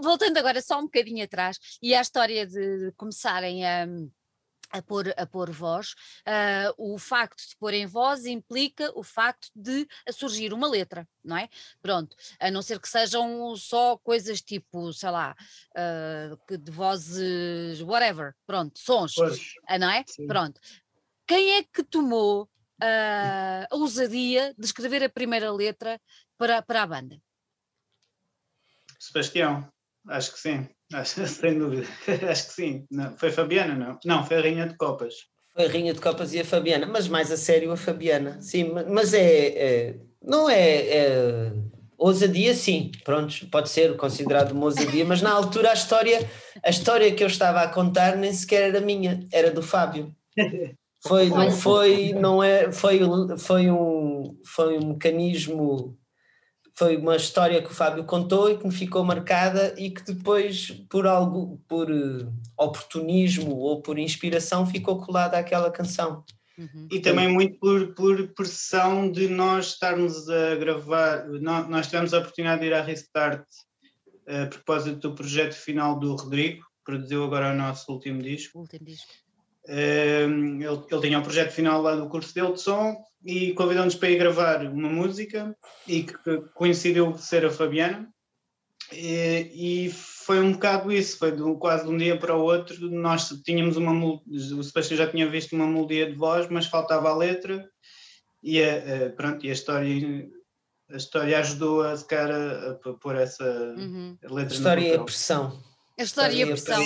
Voltando 0.02 0.37
agora 0.38 0.61
só 0.62 0.78
um 0.78 0.85
bocadinho 0.85 1.24
atrás 1.24 1.59
e 1.82 1.94
à 1.94 2.00
história 2.00 2.46
de 2.46 2.92
começarem 2.96 3.66
a 3.66 3.87
a 4.70 4.83
pôr, 4.83 5.12
a 5.16 5.26
pôr 5.26 5.50
voz, 5.50 5.94
uh, 6.26 6.94
o 6.94 6.98
facto 6.98 7.48
de 7.48 7.57
pôr 7.57 7.74
em 7.74 7.87
voz 7.87 8.26
implica 8.26 8.90
o 8.98 9.02
facto 9.02 9.50
de 9.55 9.87
surgir 10.11 10.52
uma 10.52 10.68
letra, 10.68 11.09
não 11.24 11.37
é? 11.37 11.48
Pronto, 11.81 12.16
a 12.40 12.50
não 12.50 12.62
ser 12.62 12.81
que 12.81 12.88
sejam 12.88 13.55
só 13.57 13.96
coisas 13.98 14.42
tipo, 14.42 14.92
sei 14.92 15.11
lá, 15.11 15.37
uh, 15.72 16.59
de 16.59 16.70
vozes, 16.70 17.81
whatever, 17.83 18.35
pronto, 18.46 18.79
sons, 18.79 19.14
pois, 19.14 19.55
uh, 19.70 19.79
não 19.79 19.90
é? 19.90 20.05
Sim. 20.07 20.26
Pronto. 20.26 20.61
Quem 21.26 21.55
é 21.55 21.62
que 21.62 21.83
tomou 21.83 22.48
a 22.81 23.74
ousadia 23.74 24.55
de 24.57 24.66
escrever 24.66 25.02
a 25.02 25.09
primeira 25.09 25.50
letra 25.50 26.00
para, 26.37 26.62
para 26.62 26.83
a 26.83 26.87
banda? 26.87 27.20
Sebastião, 28.98 29.68
acho 30.09 30.33
que 30.33 30.38
sim. 30.38 30.68
Acho, 30.92 31.27
sem 31.27 31.59
dúvida, 31.59 31.87
acho 32.31 32.49
que 32.49 32.53
sim. 32.53 32.87
Não, 32.90 33.16
foi 33.16 33.31
a 33.31 33.33
Fabiana, 33.33 33.75
não? 33.75 33.99
Não, 34.05 34.25
foi 34.25 34.37
a 34.37 34.40
Rainha 34.40 34.66
de 34.68 34.77
Copas. 34.77 35.14
Foi 35.53 35.66
a 35.66 35.68
Rainha 35.68 35.92
de 35.92 36.01
Copas 36.01 36.33
e 36.35 36.40
a 36.40 36.44
Fabiana, 36.44 36.87
mas 36.87 37.09
mais 37.09 37.33
a 37.33 37.37
sério 37.37 37.72
a 37.72 37.77
Fabiana, 37.77 38.40
sim, 38.40 38.72
mas 38.88 39.14
é, 39.14 39.46
é 39.46 39.96
não 40.22 40.51
é, 40.51 40.88
é, 40.88 41.53
ousadia, 41.96 42.53
sim, 42.55 42.90
pronto, 43.05 43.46
pode 43.51 43.68
ser 43.68 43.96
considerado 43.96 44.53
uma 44.53 44.64
ousadia, 44.64 45.05
mas 45.05 45.22
na 45.22 45.33
altura 45.33 45.70
a 45.70 45.75
história, 45.75 46.29
a 46.62 46.70
história 46.70 47.14
que 47.14 47.22
eu 47.22 47.29
estava 47.29 47.62
a 47.62 47.68
contar 47.68 48.16
nem 48.16 48.33
sequer 48.33 48.68
era 48.68 48.81
minha, 48.81 49.27
era 49.33 49.51
do 49.51 49.62
Fábio. 49.62 50.14
Foi, 51.07 51.29
não 51.31 51.51
foi, 51.51 52.12
não 52.12 52.42
é, 52.42 52.72
foi, 52.72 53.01
foi, 53.38 53.70
um, 53.70 54.37
foi 54.44 54.79
um 54.79 54.88
mecanismo, 54.88 55.96
foi 56.76 56.96
uma 56.98 57.16
história 57.16 57.62
que 57.62 57.70
o 57.70 57.74
Fábio 57.74 58.04
contou 58.04 58.50
e 58.50 58.58
que 58.58 58.66
me 58.66 58.72
ficou 58.72 59.02
marcada 59.02 59.74
e 59.78 59.90
que 59.90 60.02
depois, 60.04 60.70
por 60.90 61.06
algo, 61.06 61.58
por 61.66 61.90
uh, 61.90 62.30
oportunismo 62.56 63.56
ou 63.56 63.80
por 63.80 63.98
inspiração, 63.98 64.66
ficou 64.66 65.00
colada 65.00 65.38
àquela 65.38 65.70
canção. 65.70 66.22
Uhum. 66.58 66.88
E 66.92 67.00
também 67.00 67.28
muito 67.28 67.58
por, 67.58 67.94
por 67.94 68.28
pressão 68.28 69.10
de 69.10 69.26
nós 69.26 69.68
estarmos 69.68 70.28
a 70.28 70.54
gravar. 70.56 71.26
Nós, 71.40 71.68
nós 71.68 71.86
tivemos 71.86 72.12
a 72.12 72.18
oportunidade 72.18 72.60
de 72.60 72.66
ir 72.66 72.74
à 72.74 72.82
Restart 72.82 73.46
eh, 74.26 74.42
a 74.42 74.46
propósito 74.46 75.08
do 75.08 75.14
projeto 75.14 75.54
final 75.54 75.98
do 75.98 76.14
Rodrigo, 76.14 76.62
que 76.62 76.84
produziu 76.84 77.24
agora 77.24 77.52
o 77.52 77.56
nosso 77.56 77.90
último 77.90 78.22
disco. 78.22 78.58
último 78.58 78.84
disco. 78.84 79.12
Ehm, 79.68 80.62
ele, 80.62 80.82
ele 80.90 81.00
tinha 81.00 81.18
o 81.18 81.20
um 81.20 81.24
projeto 81.24 81.52
final 81.52 81.82
lá 81.82 81.96
do 81.96 82.08
curso 82.08 82.34
dele 82.34 82.52
de 82.52 82.60
som 82.60 82.96
e 83.26 83.52
convidou-nos 83.54 83.96
para 83.96 84.10
ir 84.10 84.18
gravar 84.18 84.64
uma 84.64 84.88
música 84.88 85.54
e 85.86 86.04
que 86.04 86.14
coincidiu 86.54 87.18
ser 87.18 87.44
a 87.44 87.50
Fabiana. 87.50 88.08
E, 88.92 89.86
e, 89.86 89.90
foi 89.90 90.38
um 90.38 90.52
bocado 90.52 90.92
isso, 90.92 91.18
foi 91.18 91.32
de 91.32 91.42
quase 91.58 91.84
de 91.84 91.90
um 91.90 91.96
dia 91.96 92.16
para 92.16 92.36
o 92.36 92.42
outro. 92.42 92.88
Nós 92.88 93.28
tínhamos 93.44 93.76
uma. 93.76 93.92
O 93.92 94.62
Sebastião 94.62 94.96
já 94.96 95.10
tinha 95.10 95.28
visto 95.28 95.56
uma 95.56 95.66
melodia 95.66 96.06
de 96.06 96.16
voz, 96.16 96.48
mas 96.48 96.66
faltava 96.66 97.10
a 97.10 97.16
letra, 97.16 97.68
e 98.40 98.62
a, 98.62 99.06
a 99.06 99.10
pronto, 99.10 99.44
e 99.44 99.50
a 99.50 99.52
história, 99.52 100.28
a 100.88 100.96
história 100.96 101.38
ajudou 101.40 101.82
a, 101.82 102.00
cara, 102.04 102.78
a, 102.84 102.92
pôr 102.94 103.16
essa 103.16 103.44
uhum. 103.76 104.16
letra. 104.22 104.54
A 104.54 104.56
história 104.56 104.88
e 104.88 104.94
a 104.94 105.02
pressão. 105.02 105.62
A 105.98 106.02
história 106.04 106.34
e 106.34 106.42
a 106.44 106.46
pressão. 106.46 106.84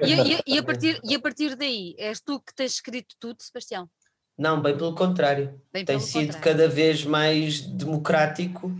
E, 0.00 0.14
e, 0.14 0.54
e, 0.54 0.58
a 0.58 0.62
partir, 0.64 1.00
e 1.04 1.14
a 1.14 1.20
partir 1.20 1.54
daí, 1.54 1.94
és 1.96 2.20
tu 2.20 2.40
que 2.40 2.52
tens 2.52 2.72
escrito 2.72 3.14
tudo, 3.20 3.40
Sebastião? 3.40 3.88
Não, 4.36 4.60
bem 4.60 4.76
pelo 4.76 4.94
contrário. 4.94 5.60
Bem 5.72 5.84
Tem 5.84 6.00
sido 6.00 6.34
contrário. 6.34 6.40
cada 6.40 6.68
vez 6.68 7.04
mais 7.04 7.60
democrático 7.60 8.72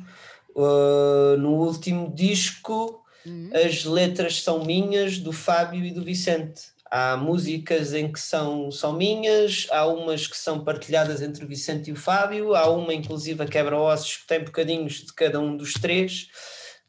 Uh, 0.55 1.37
no 1.39 1.53
último 1.55 2.13
disco, 2.15 3.03
uhum. 3.25 3.51
as 3.55 3.85
letras 3.85 4.43
são 4.43 4.65
minhas, 4.65 5.19
do 5.19 5.33
Fábio 5.33 5.85
e 5.85 5.91
do 5.91 6.05
Vicente. 6.05 6.73
Há 6.91 7.17
músicas 7.17 7.95
em 7.95 8.13
que 8.13 8.21
são, 8.21 8.71
são 8.71 8.93
minhas, 8.93 9.67
há 9.71 9.87
umas 9.87 10.27
que 10.27 10.37
são 10.37 10.63
partilhadas 10.63 11.23
entre 11.23 11.43
o 11.43 11.49
Vicente 11.49 11.89
e 11.89 11.93
o 11.93 11.97
Fábio, 11.97 12.55
há 12.55 12.69
uma, 12.69 12.93
inclusive, 12.93 13.43
a 13.43 13.47
quebra-ossos, 13.47 14.19
que 14.19 14.27
tem 14.27 14.45
bocadinhos 14.45 14.97
de 14.97 15.15
cada 15.15 15.41
um 15.41 15.57
dos 15.57 15.73
três, 15.73 16.29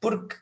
porque 0.02 0.36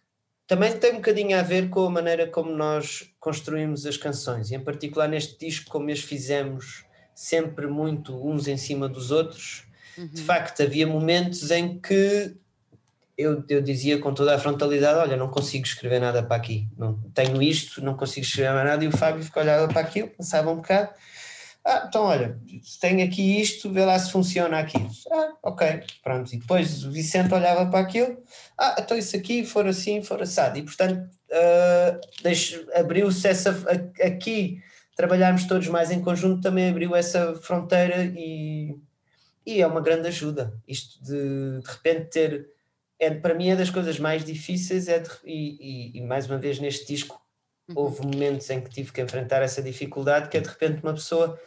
também 0.48 0.76
tem 0.80 0.94
um 0.94 0.96
bocadinho 0.96 1.38
a 1.38 1.44
ver 1.44 1.70
com 1.70 1.86
a 1.86 1.92
maneira 1.92 2.26
como 2.26 2.52
nós 2.52 3.08
construímos 3.20 3.86
as 3.86 3.98
canções, 3.98 4.50
e 4.50 4.56
em 4.56 4.64
particular 4.64 5.08
neste 5.08 5.38
disco, 5.38 5.70
como 5.70 5.92
as 5.92 6.00
fizemos 6.00 6.84
sempre 7.14 7.68
muito 7.68 8.16
uns 8.28 8.48
em 8.48 8.58
cima 8.58 8.88
dos 8.88 9.12
outros. 9.12 9.66
Uhum. 9.98 10.08
De 10.08 10.22
facto, 10.22 10.64
havia 10.64 10.88
momentos 10.88 11.52
em 11.52 11.80
que 11.80 12.36
eu, 13.18 13.44
eu 13.48 13.62
dizia 13.62 14.00
com 14.00 14.14
toda 14.14 14.36
a 14.36 14.40
frontalidade: 14.40 15.00
Olha, 15.00 15.18
não 15.18 15.30
consigo 15.30 15.66
escrever 15.66 16.00
nada 16.00 16.24
para 16.24 16.36
aqui, 16.36 16.68
não 16.78 17.00
tenho 17.14 17.42
isto, 17.42 17.84
não 17.84 17.96
consigo 17.96 18.26
escrever 18.26 18.54
mais 18.54 18.66
nada. 18.66 18.84
E 18.84 18.88
o 18.88 18.98
Fábio 18.98 19.24
ficou 19.24 19.44
olhava 19.44 19.68
para 19.68 19.82
aquilo, 19.82 20.08
pensava 20.10 20.52
um 20.52 20.58
bocado: 20.58 20.90
Ah, 21.66 21.86
então 21.88 22.04
olha, 22.04 22.40
tenho 22.80 23.06
aqui 23.06 23.40
isto, 23.42 23.72
vê 23.72 23.86
lá 23.86 23.98
se 24.00 24.12
funciona 24.12 24.60
aqui. 24.60 24.80
Ah, 25.12 25.34
ok, 25.44 25.84
pronto. 26.04 26.34
E 26.34 26.40
depois 26.40 26.84
o 26.84 26.92
Vicente 26.92 27.34
olhava 27.34 27.66
para 27.68 27.80
aquilo: 27.80 28.18
Ah, 28.58 28.76
então 28.80 28.98
isso 28.98 29.16
aqui 29.16 29.46
for 29.46 29.68
assim, 29.68 30.02
for 30.02 30.22
assado. 30.22 30.58
E 30.58 30.64
portanto, 30.64 31.10
uh, 31.32 32.80
abriu-se. 32.80 33.28
Aqui, 34.04 34.62
trabalharmos 34.96 35.46
todos 35.46 35.68
mais 35.68 35.92
em 35.92 36.02
conjunto, 36.02 36.42
também 36.42 36.70
abriu 36.70 36.96
essa 36.96 37.36
fronteira 37.36 38.04
e. 38.04 38.76
E 39.44 39.60
é 39.60 39.66
uma 39.66 39.82
grande 39.82 40.08
ajuda 40.08 40.54
isto 40.68 41.04
de 41.04 41.62
de 41.62 41.68
repente 41.68 42.12
ter 42.12 42.48
é, 43.00 43.10
para 43.10 43.34
mim 43.34 43.50
é 43.50 43.56
das 43.56 43.72
coisas 43.72 43.98
mais 43.98 44.24
difíceis 44.24 44.88
é 44.88 45.00
de, 45.00 45.10
e, 45.26 45.96
e, 45.96 45.98
e, 45.98 46.02
mais 46.02 46.28
uma 46.28 46.38
vez 46.38 46.60
neste 46.60 46.86
disco 46.86 47.20
uhum. 47.68 47.76
houve 47.80 48.06
momentos 48.06 48.48
em 48.52 48.62
que 48.62 48.70
tive 48.70 48.92
que 48.92 49.02
enfrentar 49.02 49.42
essa 49.42 49.64
dificuldade 49.64 50.30
que 50.30 50.38
é 50.38 50.40
de 50.42 50.48
repente 50.48 50.84
uma 50.84 50.94
pessoa 50.94 51.40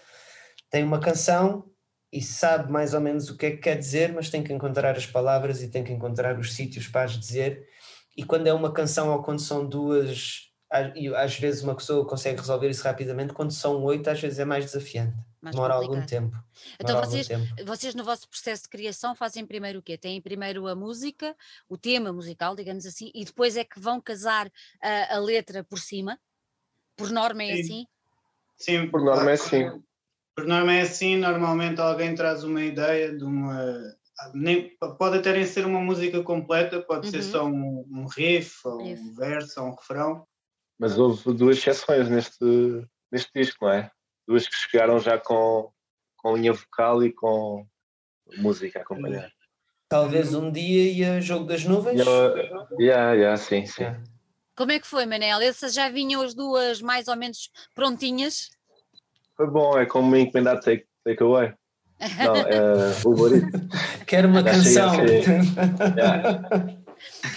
tem 0.69 0.83
uma 0.83 0.99
canção 0.99 1.71
e 2.13 2.21
sabe 2.21 2.73
mais 2.73 2.95
ou 2.95 3.01
menos 3.01 3.31
o 3.31 3.37
que 3.37 3.47
é 3.47 3.51
que 3.53 3.59
quer 3.59 3.79
dizer 3.79 4.13
mas 4.13 4.29
tem 4.29 4.43
que 4.43 4.53
encontrar 4.53 4.97
as 4.97 5.07
palavras 5.07 5.63
e 5.63 5.69
tem 5.69 5.85
que 5.85 5.93
encontrar 5.93 6.37
os 6.37 6.53
sítios 6.53 6.89
para 6.89 7.05
as 7.05 7.17
dizer 7.17 7.65
e 8.17 8.25
quando 8.25 8.49
é 8.49 8.53
uma 8.53 8.73
canção 8.73 9.13
ou 9.13 9.23
quando 9.23 9.41
são 9.41 9.65
duas 9.65 10.53
às 10.70 11.38
vezes 11.38 11.62
uma 11.62 11.74
pessoa 11.74 12.07
consegue 12.07 12.40
resolver 12.40 12.68
isso 12.68 12.83
rapidamente 12.83 13.33
quando 13.33 13.53
são 13.53 13.83
oito 13.85 14.09
às 14.11 14.20
vezes 14.20 14.38
é 14.38 14.44
mais 14.44 14.64
desafiante 14.64 15.14
mais 15.44 15.55
demora 15.55 15.74
complicado. 15.74 15.96
algum 15.96 16.07
tempo. 16.07 16.44
Então 16.81 17.00
vocês, 17.00 17.29
tempo. 17.29 17.44
vocês 17.66 17.94
no 17.94 18.03
vosso 18.03 18.27
processo 18.27 18.62
de 18.62 18.70
criação 18.70 19.14
fazem 19.14 19.44
primeiro 19.44 19.81
o 19.81 19.83
quê? 19.83 19.98
Têm 19.98 20.20
primeiro 20.20 20.66
a 20.66 20.74
música, 20.74 21.37
o 21.68 21.77
tema 21.77 22.12
musical, 22.12 22.57
digamos 22.57 22.87
assim, 22.87 23.11
e 23.14 23.27
depois 23.27 23.55
é 23.57 23.62
que 23.62 23.79
vão 23.79 24.00
casar 24.00 24.50
a, 24.81 25.16
a 25.16 25.18
letra 25.18 25.62
por 25.62 25.79
cima? 25.79 26.18
Por 26.96 27.11
norma 27.11 27.42
é 27.42 27.57
Sim. 27.57 27.61
assim? 27.61 27.87
Sim, 28.57 28.90
por 28.90 29.03
norma 29.03 29.31
é 29.31 29.35
assim. 29.35 29.83
Por 30.35 30.46
norma 30.46 30.72
é 30.72 30.81
assim, 30.81 31.16
normalmente 31.16 31.81
alguém 31.81 32.14
traz 32.14 32.42
uma 32.42 32.62
ideia 32.62 33.14
de 33.14 33.22
uma. 33.22 33.61
Nem, 34.33 34.70
pode 34.98 35.18
até 35.18 35.33
nem 35.33 35.44
ser 35.44 35.66
uma 35.66 35.81
música 35.81 36.22
completa, 36.22 36.81
pode 36.81 37.07
uhum. 37.07 37.12
ser 37.12 37.22
só 37.22 37.44
um, 37.44 37.85
um 37.90 38.07
riff, 38.07 38.66
ou 38.66 38.81
um 38.81 39.14
verso, 39.14 39.61
ou 39.61 39.68
um 39.68 39.74
refrão. 39.74 40.27
Mas 40.79 40.99
houve 40.99 41.33
duas 41.35 41.59
exceções 41.59 42.09
neste, 42.09 42.45
neste 43.13 43.31
disco, 43.35 43.65
não 43.65 43.73
é? 43.73 43.91
duas 44.27 44.49
que 44.49 44.55
chegaram 44.55 44.99
já 44.99 45.19
com, 45.19 45.71
com 46.17 46.37
linha 46.37 46.53
vocal 46.53 47.03
e 47.05 47.13
com 47.13 47.67
música 48.39 48.79
a 48.79 48.83
acompanhar. 48.83 49.31
Talvez 49.89 50.35
um 50.35 50.51
dia 50.51 50.91
ia 50.91 51.21
Jogo 51.21 51.45
das 51.45 51.65
Nuvens? 51.65 52.03
Já, 52.03 52.35
yeah, 52.81 53.13
yeah, 53.13 53.37
sim, 53.37 53.67
sim. 53.67 53.85
Como 54.57 54.73
é 54.73 54.79
que 54.79 54.87
foi, 54.87 55.05
Manel? 55.05 55.41
Essas 55.41 55.75
já 55.75 55.89
vinham 55.89 56.23
as 56.23 56.35
duas 56.35 56.81
mais 56.81 57.09
ou 57.09 57.17
menos 57.17 57.51
prontinhas? 57.75 58.51
Foi 59.37 59.47
bom, 59.49 59.79
é 59.79 59.85
como 59.85 60.17
encomendar 60.17 60.61
take, 60.61 60.87
take 61.05 61.23
away. 61.23 61.53
Não, 62.19 62.37
é 62.37 62.95
o 63.05 63.15
Boris. 63.15 63.43
Quero 64.07 64.29
uma 64.29 64.43
já 64.43 64.51
canção. 64.51 64.95
Yeah. 65.97 66.84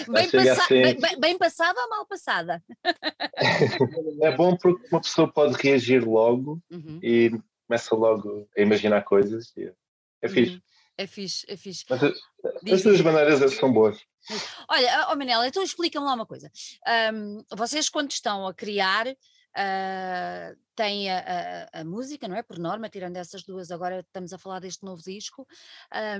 Bem, 0.10 0.30
passa 0.30 0.68
bem, 0.70 1.20
bem, 1.20 1.38
passada 1.38 1.80
ou 1.80 1.90
mal 1.90 2.06
passada? 2.06 2.64
é 4.22 4.36
bom 4.36 4.56
porque 4.56 4.88
uma 4.92 5.02
pessoa 5.02 5.32
pode 5.32 5.56
reagir 5.62 6.04
logo 6.04 6.62
uhum. 6.72 7.00
e 7.02 7.32
começa 7.68 7.96
logo 7.96 8.48
a 8.58 8.62
imaginar 8.62 9.04
coisas. 9.04 9.54
é 9.58 10.28
uhum. 10.28 10.30
fixe. 10.34 10.62
É 10.98 11.06
fixe, 11.06 11.46
é 11.48 11.56
fixe. 11.56 11.86
Mas 11.90 12.02
eh, 12.02 12.14
as 12.74 12.82
duas 12.82 13.02
maneiras 13.02 13.54
são 13.54 13.72
boas. 13.72 14.00
Olha, 14.68 15.08
oh 15.12 15.16
Manela, 15.16 15.48
então 15.48 15.62
explica-me 15.62 16.06
lá 16.06 16.16
uma 16.16 16.26
coisa. 16.26 16.52
Um, 17.14 17.44
vocês, 17.56 17.88
quando 17.88 18.12
estão 18.12 18.48
a 18.48 18.54
criar, 18.54 19.06
Uh, 19.58 20.56
tem 20.76 21.10
a, 21.10 21.18
a, 21.74 21.82
a, 21.82 21.84
música, 21.84 22.28
não 22.28 22.36
é? 22.36 22.44
Por 22.44 22.60
norma, 22.60 22.88
tirando 22.88 23.18
essas 23.18 23.44
duas, 23.44 23.72
agora 23.72 24.02
estamos 24.02 24.32
a 24.32 24.38
falar 24.38 24.60
deste 24.60 24.86
novo 24.86 25.02
disco, 25.02 25.48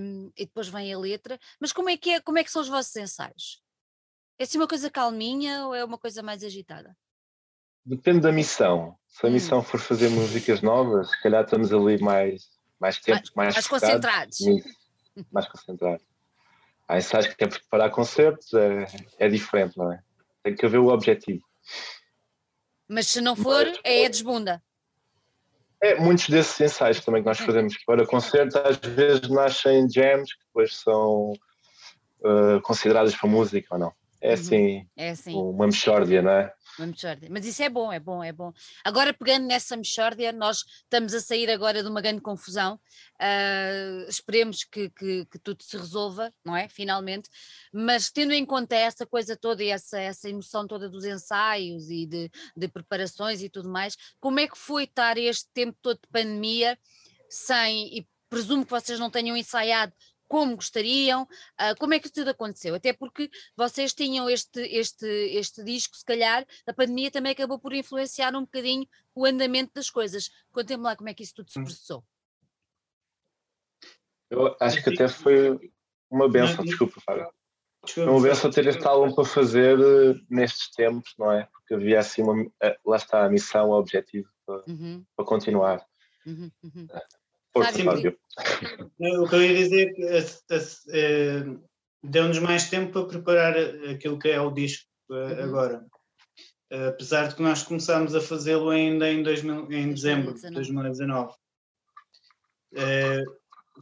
um, 0.02 0.32
e 0.36 0.46
depois 0.46 0.68
vem 0.68 0.92
a 0.92 0.98
letra. 0.98 1.40
Mas 1.60 1.72
como 1.72 1.90
é 1.90 1.96
que 1.96 2.10
é, 2.10 2.20
como 2.20 2.40
é 2.40 2.44
que 2.44 2.50
são 2.50 2.64
os 2.64 2.68
vossos 2.68 2.96
ensaios? 2.96 3.62
É 4.40 4.44
assim 4.44 4.58
uma 4.58 4.68
coisa 4.68 4.90
calminha 4.90 5.68
ou 5.68 5.76
é 5.76 5.86
uma 5.86 6.00
coisa 6.00 6.24
mais 6.24 6.44
agitada? 6.44 6.98
Depende 7.86 8.22
da 8.22 8.32
missão. 8.32 8.98
Se 9.08 9.28
a 9.28 9.30
hum. 9.30 9.34
missão 9.34 9.62
for 9.62 9.80
fazer 9.80 10.10
músicas 10.10 10.62
novas, 10.62 11.12
se 11.12 11.22
calhar 11.22 11.44
estamos 11.44 11.72
ali 11.72 12.02
mais, 12.02 12.50
mais 12.80 13.00
tempo, 13.00 13.22
mais, 13.36 13.54
mais 13.54 13.68
concentrados. 13.68 14.40
mais 15.32 15.48
concentrados. 15.48 16.06
Há 16.88 16.98
ensaios 16.98 17.28
que 17.28 17.44
é 17.44 17.48
preparar 17.48 17.92
concertos, 17.92 18.52
é, 18.56 18.88
é 19.20 19.30
diferente, 19.30 19.78
não 19.78 19.92
é? 19.92 20.02
Tem 20.42 20.56
que 20.56 20.66
haver 20.66 20.80
o 20.80 20.88
objetivo. 20.88 21.46
Mas 22.88 23.08
se 23.08 23.22
não 23.22 23.36
for, 23.36 23.66
Mas, 23.66 23.80
é 23.84 24.08
desbunda. 24.08 24.62
É, 25.82 25.96
muitos 25.96 26.30
desses 26.30 26.60
ensaios 26.60 27.04
também 27.04 27.22
que 27.22 27.28
nós 27.28 27.40
fazemos 27.40 27.78
para 27.86 28.06
concertos, 28.06 28.56
às 28.56 28.78
vezes 28.78 29.30
nascem 29.30 29.88
jams 29.90 30.34
que 30.34 30.46
depois 30.48 30.76
são 30.78 31.34
uh, 32.22 32.62
considerados 32.64 33.16
para 33.16 33.30
música 33.30 33.68
ou 33.76 33.80
não. 33.80 33.94
É, 34.20 34.30
uhum. 34.30 34.34
assim, 34.34 34.88
é 34.98 35.10
assim, 35.12 35.36
uma 35.36 35.68
mexórdia, 35.68 36.22
não 36.22 36.32
é? 36.32 36.54
Uma 36.78 36.88
mexórdia. 36.88 37.28
Mas 37.32 37.46
isso 37.46 37.64
é 37.64 37.70
bom, 37.70 37.92
é 37.92 38.00
bom, 38.00 38.24
é 38.24 38.32
bom. 38.32 38.54
Agora, 38.84 39.14
pegando 39.14 39.48
nessa 39.48 39.76
mexórdia, 39.76 40.32
nós 40.32 40.64
estamos 40.84 41.14
a 41.14 41.20
sair 41.20 41.50
agora 41.50 41.82
de 41.82 41.90
uma 41.90 42.02
grande 42.02 42.22
confusão. 42.22 42.80
Uh, 43.16 44.08
esperemos 44.08 44.64
que, 44.64 44.90
que, 44.92 45.26
que, 45.26 45.40
tudo 45.40 45.64
se 45.64 45.76
resolva, 45.76 46.32
não 46.46 46.56
é? 46.56 46.70
Finalmente. 46.70 47.30
Mas 47.74 48.12
tendo 48.12 48.32
em 48.32 48.46
conta 48.46 48.76
essa 48.76 49.06
coisa 49.06 49.36
toda 49.36 49.64
e 49.64 49.70
essa, 49.70 50.00
essa 50.00 50.30
emoção 50.30 50.68
toda 50.68 50.88
dos 50.88 51.04
ensaios 51.04 51.90
e 51.90 52.06
de, 52.06 52.30
de 52.56 52.68
preparações 52.68 53.42
e 53.42 53.50
tudo 53.50 53.70
mais, 53.70 53.96
como 54.20 54.40
é 54.40 54.48
que 54.48 54.58
foi 54.58 54.84
estar 54.84 55.18
este 55.18 55.48
tempo 55.54 55.78
todo 55.82 56.00
de 56.00 56.08
pandemia 56.10 56.78
sem, 57.30 57.98
e 57.98 58.08
presumo 58.30 58.66
que 58.66 58.72
vocês 58.72 59.00
não 59.00 59.10
tenham 59.10 59.36
ensaiado 59.36 59.94
como 60.28 60.56
gostariam, 60.56 61.24
uh, 61.24 61.78
como 61.80 61.94
é 61.94 62.00
que 62.00 62.12
tudo 62.12 62.30
aconteceu? 62.30 62.76
Até 62.76 62.94
porque 62.94 63.30
vocês 63.56 63.94
tinham 63.94 64.30
este, 64.30 64.62
este, 64.62 65.06
este 65.06 65.64
disco, 65.64 65.96
se 65.96 66.06
calhar, 66.06 66.46
a 66.66 66.74
pandemia 66.74 67.12
também 67.12 67.32
acabou 67.32 67.60
por 67.60 67.74
influenciar 67.74 68.36
um 68.36 68.42
bocadinho 68.42 68.88
o 69.16 69.26
andamento 69.26 69.74
das 69.74 69.90
coisas. 69.90 70.30
Contem-me 70.52 70.84
lá 70.84 70.96
como 70.96 71.10
é 71.10 71.14
que 71.14 71.24
isso 71.24 71.36
tudo 71.36 71.50
se 71.50 71.62
processou. 71.62 72.04
Eu 74.30 74.56
acho 74.60 74.84
que 74.84 74.90
até 74.90 75.08
foi 75.08 75.58
uma 76.10 76.30
benção, 76.30 76.64
desculpa, 76.64 77.00
Fábio. 77.02 77.30
Foi 77.88 78.06
uma 78.06 78.22
benção 78.22 78.52
ter 78.52 78.68
este 78.68 78.86
álbum 78.86 79.14
para 79.14 79.24
fazer 79.24 79.80
eh, 79.80 80.20
nestes 80.30 80.70
tempos, 80.72 81.14
não 81.18 81.32
é? 81.32 81.46
Porque 81.46 81.74
havia 81.74 82.00
assim 82.00 82.22
uma. 82.22 82.46
Eh, 82.62 82.78
lá 82.86 82.98
está 82.98 83.26
a 83.26 83.30
missão, 83.30 83.70
o 83.70 83.80
objetivo 83.80 84.30
para, 84.46 84.62
uhum. 84.68 85.06
para 85.16 85.26
continuar. 85.26 85.86
Uhum, 86.26 86.52
uhum. 86.64 86.88
Força, 87.64 87.84
Fábio. 87.84 88.18
O 89.00 89.28
que 89.28 89.36
eu 89.36 89.42
ia 89.42 89.56
dizer 89.56 89.90
é 89.90 89.94
que 89.94 91.60
deu-nos 92.04 92.40
mais 92.40 92.70
tempo 92.70 92.92
para 92.92 93.08
preparar 93.08 93.58
aquilo 93.90 94.20
que 94.20 94.30
é 94.30 94.40
o 94.40 94.52
disco 94.52 94.88
uhum. 95.10 95.44
agora. 95.44 95.86
Apesar 96.90 97.30
de 97.30 97.36
que 97.36 97.42
nós 97.42 97.64
começámos 97.64 98.14
a 98.14 98.22
fazê-lo 98.22 98.70
ainda 98.70 99.10
em, 99.10 99.24
2000, 99.24 99.72
em 99.72 99.94
dezembro 99.94 100.34
de 100.34 100.50
2019 100.50 101.34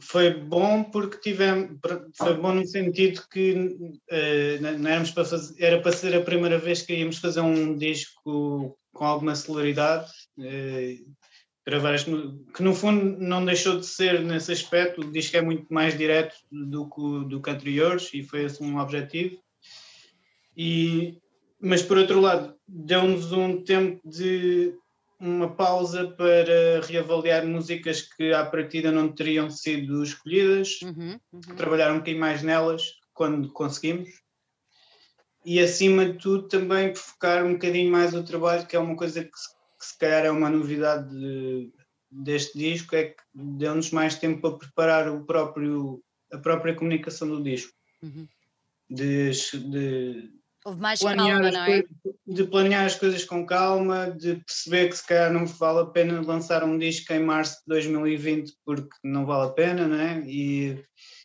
foi 0.00 0.34
bom 0.34 0.84
porque 0.84 1.18
tivemos 1.18 1.78
foi 2.16 2.34
bom 2.34 2.54
no 2.54 2.66
sentido 2.66 3.22
que 3.30 3.54
não 4.60 4.90
éramos 4.90 5.10
para 5.10 5.24
fazer, 5.24 5.54
era 5.62 5.80
para 5.80 5.92
ser 5.92 6.14
a 6.14 6.22
primeira 6.22 6.58
vez 6.58 6.82
que 6.82 6.94
íamos 6.94 7.18
fazer 7.18 7.40
um 7.40 7.76
disco 7.76 8.78
com 8.92 9.04
alguma 9.04 9.34
celeridade 9.34 10.10
gravar 11.66 11.96
que 12.54 12.62
no 12.62 12.74
fundo 12.74 13.18
não 13.18 13.44
deixou 13.44 13.78
de 13.78 13.86
ser 13.86 14.20
nesse 14.20 14.52
aspecto 14.52 15.00
o 15.00 15.10
disco 15.10 15.36
é 15.36 15.42
muito 15.42 15.66
mais 15.72 15.98
direto 15.98 16.36
do 16.50 16.88
que 16.88 17.28
do 17.28 17.42
que 17.42 17.50
anteriores 17.50 18.10
e 18.14 18.22
foi 18.22 18.44
esse 18.44 18.62
um 18.62 18.78
objetivo 18.78 19.36
e 20.56 21.18
mas 21.60 21.82
por 21.82 21.98
outro 21.98 22.20
lado 22.20 22.54
deu-nos 22.68 23.32
um 23.32 23.62
tempo 23.64 24.00
de 24.08 24.74
uma 25.18 25.54
pausa 25.54 26.08
para 26.08 26.80
reavaliar 26.86 27.46
músicas 27.46 28.02
que 28.02 28.32
à 28.32 28.44
partida 28.44 28.92
não 28.92 29.12
teriam 29.12 29.50
sido 29.50 30.02
escolhidas, 30.02 30.80
uhum, 30.82 31.18
uhum. 31.32 31.40
trabalhar 31.56 31.92
um 31.92 31.98
bocadinho 31.98 32.20
mais 32.20 32.42
nelas 32.42 32.82
quando 33.14 33.50
conseguimos. 33.52 34.10
E 35.44 35.60
acima 35.60 36.06
de 36.06 36.18
tudo 36.18 36.48
também 36.48 36.94
focar 36.94 37.44
um 37.44 37.52
bocadinho 37.52 37.90
mais 37.90 38.14
o 38.14 38.22
trabalho, 38.22 38.66
que 38.66 38.76
é 38.76 38.78
uma 38.78 38.96
coisa 38.96 39.24
que 39.24 39.38
se, 39.38 39.55
que 39.86 39.92
se 39.92 39.98
calhar 39.98 40.24
é 40.24 40.30
uma 40.30 40.50
novidade 40.50 41.08
de, 41.08 41.72
deste 42.10 42.58
disco, 42.58 42.96
é 42.96 43.04
que 43.04 43.22
deu-nos 43.34 43.90
mais 43.90 44.16
tempo 44.16 44.40
para 44.40 44.58
preparar 44.58 45.08
o 45.08 45.24
próprio, 45.24 46.02
a 46.32 46.38
própria 46.38 46.74
comunicação 46.74 47.28
do 47.28 47.42
disco. 47.42 47.72
Uhum. 48.02 48.26
De, 48.88 49.30
de, 49.30 50.30
Houve 50.64 50.80
mais 50.80 51.00
planear 51.00 51.40
calma, 51.40 51.50
não 51.50 51.64
é? 51.64 51.84
De 52.26 52.44
planear 52.44 52.86
as 52.86 52.96
coisas 52.96 53.24
com 53.24 53.46
calma, 53.46 54.10
de 54.10 54.36
perceber 54.36 54.88
que 54.88 54.96
se 54.96 55.06
calhar 55.06 55.32
não 55.32 55.46
vale 55.46 55.80
a 55.80 55.86
pena 55.86 56.20
lançar 56.20 56.64
um 56.64 56.78
disco 56.78 57.12
em 57.12 57.20
março 57.20 57.60
de 57.60 57.66
2020 57.68 58.52
porque 58.64 58.96
não 59.04 59.24
vale 59.24 59.48
a 59.48 59.52
pena, 59.52 59.86
não 59.86 60.00
é? 60.00 60.22
E, 60.26 60.84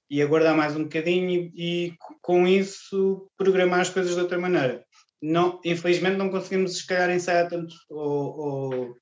e 0.10 0.21
aguardar 0.21 0.56
mais 0.56 0.76
um 0.76 0.84
bocadinho 0.84 1.30
e, 1.30 1.52
e 1.56 1.95
com 2.21 2.47
isso 2.47 3.28
programar 3.38 3.80
as 3.82 3.89
coisas 3.89 4.13
de 4.13 4.21
outra 4.21 4.38
maneira. 4.38 4.86
Não, 5.21 5.60
infelizmente 5.63 6.17
não 6.17 6.29
conseguimos 6.29 6.77
se 6.77 6.88
calhar 6.88 7.10
ensaiar 7.12 7.47
tanto 7.47 7.75
ou, 7.89 8.39
ou 8.39 8.95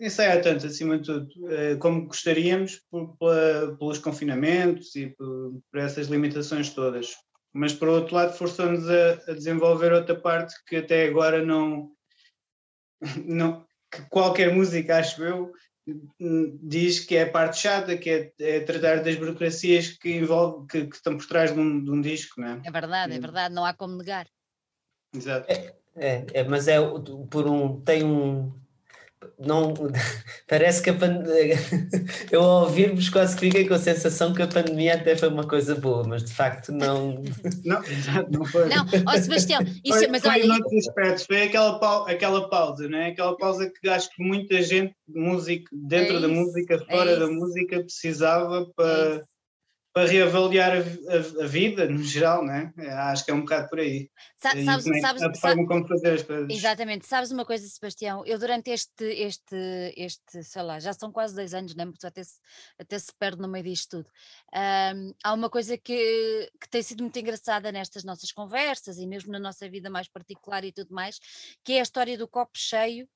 ensaiar 0.00 0.42
tanto 0.42 0.66
acima 0.66 0.98
de 0.98 1.04
tudo 1.04 1.28
eh, 1.50 1.76
como 1.76 2.06
gostaríamos 2.06 2.80
por, 2.90 3.16
por, 3.16 3.78
pelos 3.78 3.98
confinamentos 3.98 4.94
e 4.96 5.08
por, 5.10 5.60
por 5.70 5.80
essas 5.80 6.08
limitações 6.08 6.70
todas 6.70 7.14
mas 7.52 7.72
por 7.72 7.88
outro 7.88 8.14
lado 8.14 8.36
forçou-nos 8.36 8.88
a, 8.88 9.12
a, 9.28 9.34
desenvolver 9.34 9.92
outra 9.92 10.18
parte 10.18 10.54
que 10.66 10.76
até 10.76 11.06
agora 11.06 11.44
não, 11.44 11.90
não 13.24 13.66
que 13.90 14.02
qualquer 14.08 14.54
música, 14.54 14.98
acho 14.98 15.22
eu, 15.24 15.52
diz 16.62 17.00
que 17.00 17.16
é 17.16 17.22
a 17.22 17.30
parte 17.30 17.58
chata, 17.58 17.96
que 17.96 18.10
é, 18.10 18.32
é 18.38 18.60
tratar 18.60 19.02
das 19.02 19.16
burocracias 19.16 19.88
que, 19.88 20.16
envolve, 20.16 20.66
que, 20.66 20.86
que, 20.86 20.96
estão 20.96 21.16
por 21.16 21.26
trás 21.26 21.52
de 21.52 21.58
um, 21.58 21.82
de 21.82 21.90
um 21.90 22.00
disco, 22.00 22.40
não 22.40 22.48
é? 22.48 22.62
É 22.64 22.70
verdade, 22.70 23.14
é 23.14 23.18
verdade, 23.18 23.54
não 23.54 23.64
há 23.64 23.72
como 23.72 23.96
negar. 23.96 24.26
Exato. 25.14 25.50
É, 25.50 25.74
é, 25.96 26.26
é 26.32 26.44
mas 26.44 26.68
é 26.68 26.78
por 27.30 27.46
um, 27.46 27.80
tem 27.80 28.04
um, 28.04 28.52
não 29.38 29.72
parece 30.46 30.82
que 30.82 30.90
a 30.90 30.94
pandemia 30.94 31.56
eu 32.30 32.42
ao 32.42 32.62
ouvir-vos 32.62 33.08
quase 33.08 33.36
que 33.36 33.46
fiquei 33.46 33.66
com 33.66 33.74
a 33.74 33.78
sensação 33.78 34.32
que 34.32 34.42
a 34.42 34.46
pandemia 34.46 34.94
até 34.94 35.16
foi 35.16 35.28
uma 35.28 35.46
coisa 35.46 35.74
boa, 35.74 36.04
mas 36.06 36.22
de 36.24 36.32
facto 36.32 36.72
não 36.72 37.22
não, 37.64 37.82
não 38.30 38.44
foi 38.44 38.68
não, 38.68 38.86
ó 39.06 39.16
Sebastião, 39.16 39.62
isso, 39.84 39.98
foi, 39.98 40.06
mas 40.08 40.22
foi 40.22 40.30
olha 40.30 40.58
aspectos, 40.78 41.26
foi 41.26 41.42
aquela, 41.42 41.78
pausa, 41.78 42.10
aquela 42.10 42.48
pausa, 42.48 42.88
né? 42.88 43.08
aquela 43.08 43.36
pausa 43.36 43.70
que 43.70 43.88
acho 43.88 44.10
que 44.10 44.22
muita 44.22 44.60
gente 44.62 44.94
música, 45.08 45.68
dentro 45.72 46.16
é 46.16 46.20
da 46.20 46.28
música, 46.28 46.78
fora 46.84 47.12
é 47.12 47.18
da 47.18 47.28
música 47.28 47.80
precisava 47.80 48.66
para 48.76 49.16
é 49.16 49.22
para 49.98 50.08
reavaliar 50.08 50.70
a, 50.70 50.76
a, 50.76 51.44
a, 51.44 51.46
vida 51.48 51.88
no 51.88 52.04
geral, 52.04 52.44
né? 52.44 52.72
Acho 53.10 53.24
que 53.24 53.32
é 53.32 53.34
um 53.34 53.40
bocado 53.40 53.68
por 53.68 53.80
aí. 53.80 54.08
Sa 54.36 54.50
sabes, 54.50 54.86
e, 54.86 55.00
sabes, 55.00 55.40
forma 55.40 55.66
como 55.66 55.88
fazer 55.88 56.12
as 56.12 56.22
coisas. 56.22 56.46
Exatamente. 56.48 57.04
Sabes 57.04 57.32
uma 57.32 57.44
coisa, 57.44 57.66
Sebastião? 57.66 58.24
Eu 58.24 58.38
durante 58.38 58.70
este, 58.70 59.04
este, 59.04 59.56
este, 59.96 60.44
sei 60.44 60.62
lá, 60.62 60.78
já 60.78 60.92
são 60.92 61.10
quase 61.10 61.34
dois 61.34 61.52
anos, 61.52 61.74
né? 61.74 61.84
Porque 61.84 62.06
até 62.06 62.22
se, 62.22 62.38
até 62.78 62.96
se 62.96 63.12
perde 63.18 63.42
no 63.42 63.48
meio 63.48 63.64
disto 63.64 63.88
tudo. 63.88 64.10
Um, 64.54 65.12
há 65.24 65.32
uma 65.32 65.50
coisa 65.50 65.76
que, 65.76 66.48
que 66.60 66.68
tem 66.70 66.82
sido 66.82 67.02
muito 67.02 67.18
engraçada 67.18 67.72
nestas 67.72 68.04
nossas 68.04 68.30
conversas 68.30 68.98
e 68.98 69.06
mesmo 69.06 69.32
na 69.32 69.40
nossa 69.40 69.68
vida 69.68 69.90
mais 69.90 70.06
particular 70.06 70.62
e 70.64 70.70
tudo 70.70 70.94
mais, 70.94 71.18
que 71.64 71.72
é 71.72 71.80
a 71.80 71.82
história 71.82 72.16
do 72.16 72.28
copo 72.28 72.52
cheio 72.54 73.08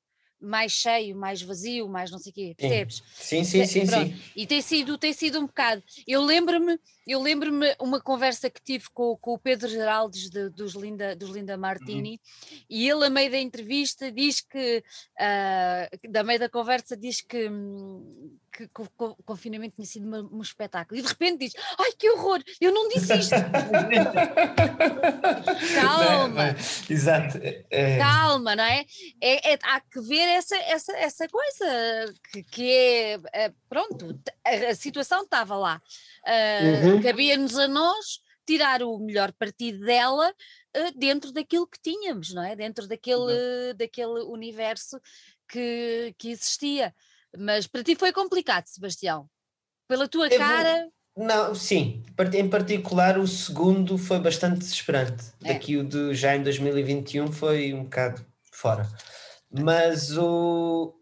mais 0.43 0.73
cheio, 0.73 1.17
mais 1.17 1.41
vazio, 1.41 1.89
mais 1.89 2.11
não 2.11 2.19
sei 2.19 2.31
o 2.31 2.35
quê, 2.35 2.55
percebes? 2.57 3.03
Sim, 3.15 3.45
sim, 3.45 3.65
sim, 3.65 3.87
sim. 3.87 4.21
E 4.35 4.47
tem 4.47 4.61
sido, 4.61 4.99
tem 4.99 5.13
sido 5.13 5.39
um 5.39 5.47
bocado. 5.47 5.83
Eu 6.07 6.23
lembro-me, 6.23 6.79
eu 7.07 7.23
lembro-me 7.23 7.75
uma 7.81 8.01
conversa 8.01 8.51
que 8.51 8.61
tive 8.63 8.87
com, 8.93 9.17
com 9.17 9.35
o 9.35 9.39
Pedro 9.39 9.69
Geraldes 9.69 10.29
de, 10.29 10.51
dos, 10.51 10.75
Linda, 10.75 11.15
dos 11.15 11.31
Linda 11.31 11.57
Martini, 11.57 12.21
uhum. 12.51 12.59
e 12.69 12.89
ele, 12.89 13.07
a 13.07 13.11
meio 13.11 13.31
da 13.31 13.39
entrevista, 13.39 14.11
diz 14.11 14.41
que, 14.41 14.83
uh, 15.19 16.11
da 16.11 16.25
meio 16.25 16.41
da 16.41 16.49
conversa, 16.49 16.97
diz 16.97 17.21
que, 17.21 17.49
hum, 17.49 18.37
que, 18.53 18.69
que, 18.69 18.83
o 18.83 19.17
confinamento 19.25 19.77
tinha 19.77 19.87
sido 19.87 20.07
um, 20.07 20.39
um, 20.39 20.43
espetáculo. 20.43 20.99
E 20.99 21.03
de 21.03 21.09
repente 21.09 21.39
diz: 21.47 21.55
Ai 21.79 21.93
que 21.93 22.11
horror, 22.11 22.43
eu 22.61 22.73
não 22.73 22.89
disse 22.89 23.15
isto. 23.15 23.35
Calma. 25.81 26.53
Não, 26.53 26.57
exato. 26.91 27.39
É... 27.71 27.99
Calma, 27.99 28.55
não 28.55 28.65
é? 28.65 28.85
é? 29.21 29.55
é? 29.55 29.59
Há 29.63 29.81
que 29.81 30.01
ver 30.03 30.29
essa, 30.29 30.57
essa, 30.57 30.93
essa 30.93 31.27
coisa 31.29 32.15
que, 32.31 32.43
que 32.43 32.71
é, 32.71 33.19
é. 33.33 33.53
Pronto, 33.69 34.21
a, 34.45 34.51
a 34.71 34.75
situação 34.75 35.23
estava 35.23 35.57
lá. 35.57 35.81
Uh, 36.27 36.87
uhum. 36.89 37.03
Cabia-nos 37.03 37.59
a 37.59 37.67
nós 37.67 38.21
tirar 38.45 38.83
o 38.83 38.99
melhor 38.99 39.33
partido 39.33 39.85
dela 39.85 40.29
uh, 40.77 40.99
dentro 40.99 41.33
daquilo 41.33 41.67
que 41.67 41.81
tínhamos, 41.81 42.35
não 42.35 42.43
é? 42.45 42.55
Dentro 42.55 42.87
daquele, 42.87 43.17
uhum. 43.17 43.75
daquele 43.77 44.21
universo 44.27 45.01
que, 45.49 46.15
que 46.19 46.31
existia. 46.31 46.95
Mas 47.37 47.67
para 47.67 47.83
ti 47.83 47.95
foi 47.95 48.13
complicado, 48.13 48.67
Sebastião. 48.67 49.29
Pela 49.89 50.09
tua 50.09 50.29
Eu 50.29 50.39
cara. 50.39 50.89
Vou... 51.15 51.27
Não, 51.27 51.55
sim, 51.55 52.03
em 52.35 52.49
particular 52.49 53.19
o 53.19 53.27
segundo 53.27 53.99
foi 53.99 54.19
bastante 54.19 54.61
desesperante. 54.61 55.25
É. 55.45 55.53
Daqui 55.53 55.77
o 55.77 55.85
de 55.85 56.15
já 56.15 56.35
em 56.35 56.43
2021 56.43 57.31
foi 57.31 57.75
um 57.75 57.85
bocado 57.85 58.25
fora. 58.51 58.89
Mas 59.51 60.17
o. 60.17 60.95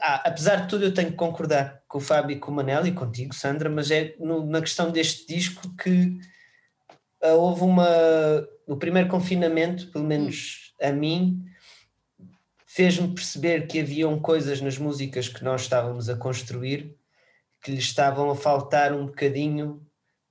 Ah, 0.00 0.22
apesar 0.26 0.56
de 0.56 0.68
tudo, 0.68 0.84
eu 0.84 0.94
tenho 0.94 1.10
que 1.10 1.16
concordar 1.16 1.82
com 1.88 1.98
o 1.98 2.00
Fábio 2.00 2.36
e 2.36 2.38
com 2.38 2.52
o 2.52 2.54
Manel 2.54 2.86
e 2.86 2.92
contigo, 2.92 3.34
Sandra, 3.34 3.70
mas 3.70 3.90
é 3.90 4.14
no, 4.20 4.44
na 4.46 4.60
questão 4.60 4.90
deste 4.92 5.26
disco 5.26 5.74
que 5.76 6.18
uh, 7.22 7.34
houve 7.36 7.62
uma. 7.62 7.88
O 8.66 8.76
primeiro 8.76 9.08
confinamento, 9.08 9.90
pelo 9.90 10.04
menos 10.04 10.72
hum. 10.80 10.86
a 10.86 10.92
mim, 10.92 11.44
fez-me 12.74 13.14
perceber 13.14 13.68
que 13.68 13.78
haviam 13.78 14.18
coisas 14.18 14.60
nas 14.60 14.78
músicas 14.78 15.28
que 15.28 15.44
nós 15.44 15.62
estávamos 15.62 16.08
a 16.08 16.16
construir 16.16 16.96
que 17.62 17.70
lhe 17.70 17.78
estavam 17.78 18.28
a 18.30 18.34
faltar 18.34 18.92
um 18.92 19.06
bocadinho 19.06 19.80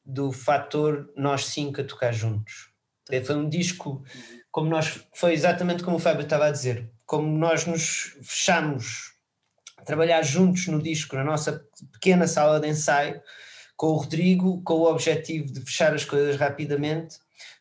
do 0.06 0.30
fator 0.30 1.10
nós 1.16 1.46
cinco 1.46 1.80
a 1.80 1.86
tocar 1.86 2.12
juntos. 2.12 2.70
Foi 3.26 3.36
um 3.36 3.48
disco, 3.48 4.04
como 4.52 4.70
nós, 4.70 5.08
foi 5.16 5.32
exatamente 5.32 5.84
como 5.84 5.96
o 5.96 6.00
Fábio 6.00 6.24
estava 6.24 6.48
a 6.48 6.52
dizer, 6.52 6.92
como 7.06 7.26
nós 7.38 7.66
nos 7.66 8.18
fechamos 8.22 9.14
a 9.78 9.84
trabalhar 9.84 10.22
juntos 10.22 10.68
no 10.68 10.82
disco, 10.82 11.16
na 11.16 11.24
nossa 11.24 11.66
pequena 11.94 12.28
sala 12.28 12.60
de 12.60 12.68
ensaio, 12.68 13.22
com 13.78 13.88
o 13.88 13.96
Rodrigo, 13.96 14.62
com 14.64 14.74
o 14.74 14.92
objetivo 14.92 15.52
de 15.52 15.62
fechar 15.62 15.94
as 15.94 16.04
coisas 16.04 16.36
rapidamente. 16.36 17.16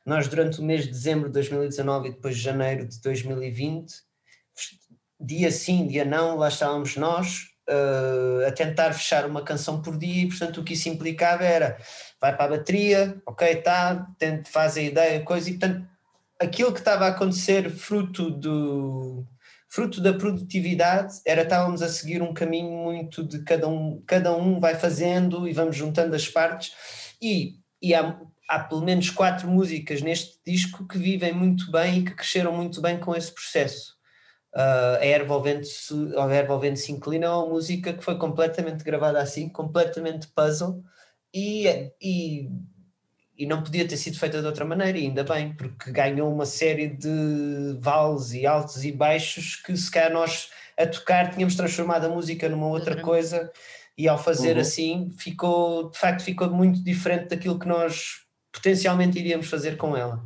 Nós, 0.04 0.26
durante 0.26 0.58
o 0.58 0.64
mês 0.64 0.84
de 0.84 0.90
dezembro 0.90 1.28
de 1.28 1.34
2019 1.34 2.08
e 2.08 2.12
depois 2.12 2.36
de 2.36 2.42
janeiro 2.42 2.86
de 2.86 3.00
2020, 3.00 4.11
dia 5.24 5.50
sim, 5.50 5.86
dia 5.86 6.04
não, 6.04 6.36
lá 6.36 6.48
estávamos 6.48 6.96
nós, 6.96 7.52
uh, 7.68 8.46
a 8.46 8.52
tentar 8.52 8.92
fechar 8.92 9.26
uma 9.26 9.42
canção 9.42 9.80
por 9.80 9.96
dia 9.96 10.24
e 10.24 10.28
portanto 10.28 10.60
o 10.60 10.64
que 10.64 10.74
isso 10.74 10.88
implicava 10.88 11.44
era 11.44 11.76
vai 12.20 12.34
para 12.34 12.44
a 12.44 12.56
bateria, 12.56 13.20
ok, 13.26 13.56
tá, 13.56 14.06
faz 14.46 14.76
a 14.76 14.82
ideia, 14.82 15.22
coisa 15.22 15.48
e 15.48 15.58
portanto 15.58 15.86
aquilo 16.40 16.72
que 16.72 16.80
estava 16.80 17.06
a 17.06 17.08
acontecer 17.08 17.70
fruto 17.70 18.30
do 18.30 19.24
fruto 19.68 20.02
da 20.02 20.12
produtividade 20.12 21.14
era 21.26 21.42
estávamos 21.42 21.80
a 21.80 21.88
seguir 21.88 22.20
um 22.20 22.34
caminho 22.34 22.70
muito 22.70 23.24
de 23.24 23.42
cada 23.42 23.66
um, 23.68 24.02
cada 24.06 24.36
um 24.36 24.60
vai 24.60 24.74
fazendo 24.74 25.48
e 25.48 25.52
vamos 25.52 25.76
juntando 25.76 26.14
as 26.14 26.28
partes 26.28 26.72
e, 27.22 27.54
e 27.80 27.94
há, 27.94 28.20
há 28.48 28.58
pelo 28.58 28.82
menos 28.82 29.08
quatro 29.08 29.48
músicas 29.48 30.02
neste 30.02 30.38
disco 30.46 30.86
que 30.86 30.98
vivem 30.98 31.32
muito 31.32 31.70
bem 31.70 32.00
e 32.00 32.04
que 32.04 32.14
cresceram 32.14 32.54
muito 32.54 32.82
bem 32.82 32.98
com 32.98 33.14
esse 33.16 33.32
processo. 33.32 33.94
Uh, 34.54 34.98
a 35.00 35.04
Erva 35.06 35.32
ao 35.34 35.42
Vento, 35.42 35.68
a 36.18 36.34
Erva 36.34 36.52
ao 36.52 36.60
Vento 36.60 36.78
se 36.78 36.92
inclina 36.92 37.26
é 37.26 37.30
uma 37.30 37.48
música 37.48 37.92
que 37.94 38.04
foi 38.04 38.18
completamente 38.18 38.84
gravada 38.84 39.18
assim, 39.20 39.48
completamente 39.48 40.28
puzzle 40.28 40.82
e, 41.32 41.90
e 42.00 42.50
e 43.36 43.46
não 43.46 43.62
podia 43.62 43.86
ter 43.88 43.96
sido 43.96 44.18
feita 44.18 44.40
de 44.40 44.46
outra 44.46 44.64
maneira, 44.64 44.96
e 44.96 45.06
ainda 45.06 45.24
bem, 45.24 45.52
porque 45.54 45.90
ganhou 45.90 46.32
uma 46.32 46.46
série 46.46 46.88
de 46.88 47.76
vales 47.80 48.32
e 48.32 48.46
altos 48.46 48.84
e 48.84 48.92
baixos 48.92 49.56
que 49.56 49.76
se 49.76 49.90
calhar 49.90 50.12
nós 50.12 50.50
a 50.78 50.86
tocar 50.86 51.32
tínhamos 51.32 51.54
transformado 51.54 52.04
a 52.04 52.08
música 52.08 52.48
numa 52.48 52.66
outra 52.66 53.02
coisa 53.02 53.50
e 53.96 54.08
ao 54.08 54.16
fazer 54.16 54.54
uhum. 54.54 54.60
assim 54.60 55.10
ficou, 55.18 55.90
de 55.90 55.98
facto 55.98 56.22
ficou 56.22 56.50
muito 56.50 56.82
diferente 56.84 57.30
daquilo 57.30 57.58
que 57.58 57.66
nós 57.66 58.22
potencialmente 58.52 59.18
iríamos 59.18 59.48
fazer 59.48 59.76
com 59.76 59.96
ela. 59.96 60.22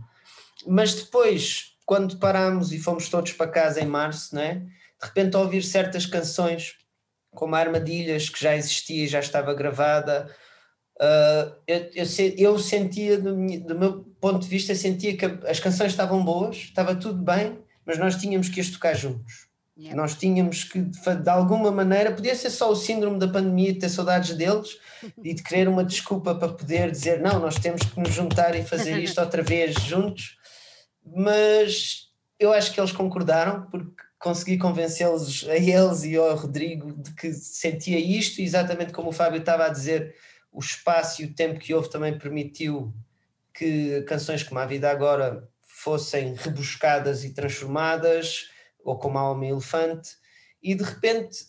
Mas 0.66 0.95
depois, 0.95 1.76
quando 1.87 2.18
parámos 2.18 2.72
e 2.72 2.78
fomos 2.78 3.09
todos 3.09 3.32
para 3.32 3.51
casa 3.51 3.80
em 3.80 3.87
março, 3.87 4.34
né, 4.34 4.66
de 5.01 5.07
repente 5.07 5.37
ouvir 5.37 5.62
certas 5.62 6.05
canções 6.05 6.74
como 7.30 7.55
Armadilhas, 7.55 8.28
que 8.28 8.43
já 8.43 8.55
existia 8.55 9.05
e 9.05 9.09
já 9.09 9.20
estava 9.20 9.55
gravada, 9.55 10.28
Uh, 10.99 11.53
eu, 11.66 11.91
eu, 11.95 12.07
eu, 12.39 12.59
sentia, 12.59 13.18
do, 13.18 13.34
do, 13.34 13.78
meu 13.78 14.05
ponto 14.18 14.39
de 14.39 14.49
vista, 14.49 14.74
sentia 14.74 15.14
que 15.14 15.26
as 15.47 15.61
canções 15.61 15.93
estavam 15.93 16.24
boas, 16.24 16.57
estava 16.57 16.95
tudo 16.95 17.22
bem, 17.22 17.59
mas 17.84 17.99
nós 17.99 18.16
tínhamos 18.16 18.49
que 18.49 18.61
as 18.61 18.70
tocar 18.70 18.95
juntos. 18.95 19.47
Yeah. 19.78 19.95
Nós 19.95 20.14
tínhamos 20.14 20.64
que, 20.64 20.80
de 20.80 21.28
alguma 21.28 21.70
maneira, 21.70 22.11
podia 22.11 22.34
ser 22.34 22.49
só 22.49 22.70
o 22.70 22.76
síndrome 22.76 23.18
da 23.18 23.28
pandemia, 23.28 23.74
de 23.74 23.80
ter 23.80 23.91
saudades 23.91 24.34
deles 24.34 24.78
e 25.22 25.34
de 25.34 25.43
querer 25.43 25.68
uma 25.68 25.84
desculpa 25.84 26.34
para 26.34 26.49
poder 26.49 26.91
dizer 26.91 27.20
não, 27.20 27.39
nós 27.39 27.57
temos 27.57 27.82
que 27.82 28.01
nos 28.01 28.14
juntar 28.14 28.55
e 28.55 28.64
fazer 28.64 28.99
isto 28.99 29.20
outra 29.20 29.43
vez 29.43 29.74
juntos, 29.74 30.39
mas 31.07 32.11
eu 32.38 32.52
acho 32.52 32.72
que 32.72 32.80
eles 32.80 32.92
concordaram, 32.92 33.66
porque 33.70 34.02
consegui 34.18 34.59
convencê-los 34.59 35.48
a 35.48 35.57
eles 35.57 36.02
e 36.04 36.16
ao 36.16 36.36
Rodrigo 36.36 36.92
de 36.92 37.12
que 37.14 37.32
sentia 37.32 37.98
isto, 37.98 38.40
exatamente 38.40 38.92
como 38.92 39.11
o 39.11 39.12
Fábio 39.12 39.40
estava 39.40 39.66
a 39.66 39.68
dizer 39.68 40.14
o 40.50 40.59
espaço 40.59 41.22
e 41.22 41.26
o 41.26 41.34
tempo 41.34 41.61
que 41.61 41.74
houve 41.74 41.90
também 41.90 42.18
permitiu 42.18 42.92
que 43.52 44.02
canções 44.02 44.42
como 44.42 44.59
A 44.59 44.66
Vida 44.66 44.90
Agora 44.90 45.48
fossem 45.62 46.34
rebuscadas 46.34 47.24
e 47.24 47.34
transformadas, 47.34 48.50
ou 48.82 48.98
como 48.98 49.18
Alma 49.18 49.44
e 49.44 49.50
Elefante, 49.50 50.11
e 50.62 50.74
de 50.74 50.82
repente 50.82 51.46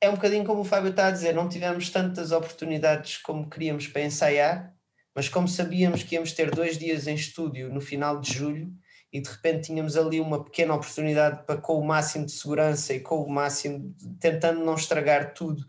é 0.00 0.08
um 0.08 0.14
bocadinho 0.14 0.44
como 0.44 0.60
o 0.60 0.64
Fábio 0.64 0.90
está 0.90 1.06
a 1.06 1.10
dizer, 1.10 1.34
não 1.34 1.48
tivemos 1.48 1.88
tantas 1.88 2.30
oportunidades 2.30 3.16
como 3.18 3.48
queríamos 3.48 3.88
para 3.88 4.02
ensaiar, 4.02 4.74
mas 5.14 5.28
como 5.28 5.48
sabíamos 5.48 6.02
que 6.02 6.14
íamos 6.14 6.32
ter 6.32 6.50
dois 6.50 6.76
dias 6.76 7.06
em 7.06 7.14
estúdio 7.14 7.72
no 7.72 7.80
final 7.80 8.20
de 8.20 8.32
julho, 8.32 8.72
e 9.14 9.20
de 9.20 9.30
repente 9.30 9.68
tínhamos 9.68 9.96
ali 9.96 10.20
uma 10.20 10.42
pequena 10.42 10.74
oportunidade 10.74 11.46
para 11.46 11.56
com 11.56 11.78
o 11.78 11.86
máximo 11.86 12.26
de 12.26 12.32
segurança 12.32 12.92
e 12.92 12.98
com 12.98 13.22
o 13.22 13.30
máximo, 13.30 13.94
de, 13.96 14.08
tentando 14.18 14.64
não 14.64 14.74
estragar 14.74 15.32
tudo, 15.34 15.64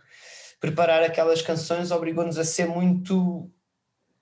preparar 0.60 1.04
aquelas 1.04 1.44
canções 1.44 1.92
obrigou-nos 1.92 2.40
a 2.40 2.44
ser 2.44 2.66
muito 2.66 3.48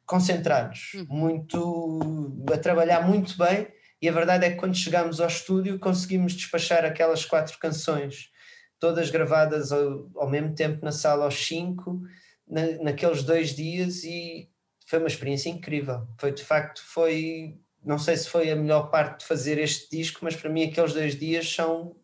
concentrados, 0.06 0.92
uhum. 0.96 1.06
muito 1.10 2.44
a 2.54 2.58
trabalhar 2.58 3.08
muito 3.08 3.38
bem. 3.38 3.66
E 4.02 4.10
a 4.10 4.12
verdade 4.12 4.46
é 4.46 4.50
que 4.50 4.58
quando 4.58 4.76
chegámos 4.76 5.22
ao 5.22 5.30
estúdio 5.30 5.80
conseguimos 5.80 6.34
despachar 6.34 6.84
aquelas 6.84 7.24
quatro 7.24 7.58
canções, 7.58 8.30
todas 8.78 9.10
gravadas 9.10 9.72
ao, 9.72 10.10
ao 10.18 10.30
mesmo 10.30 10.54
tempo 10.54 10.84
na 10.84 10.92
sala 10.92 11.24
aos 11.24 11.48
cinco, 11.48 12.02
na, 12.46 12.84
naqueles 12.84 13.24
dois 13.24 13.56
dias, 13.56 14.04
e 14.04 14.50
foi 14.86 15.00
uma 15.00 15.08
experiência 15.08 15.50
incrível. 15.50 16.06
Foi 16.20 16.34
de 16.34 16.44
facto, 16.44 16.84
foi, 16.86 17.58
não 17.86 18.00
sei 18.00 18.18
se 18.18 18.30
foi 18.30 18.52
a 18.52 18.56
melhor 18.56 18.90
parte 18.90 19.20
de 19.20 19.26
fazer 19.26 19.58
este 19.58 19.90
disco, 19.90 20.20
mas 20.22 20.36
para 20.36 20.50
mim 20.50 20.64
aqueles 20.64 20.94
dois 20.94 21.18
dias 21.18 21.50
são 21.50 21.96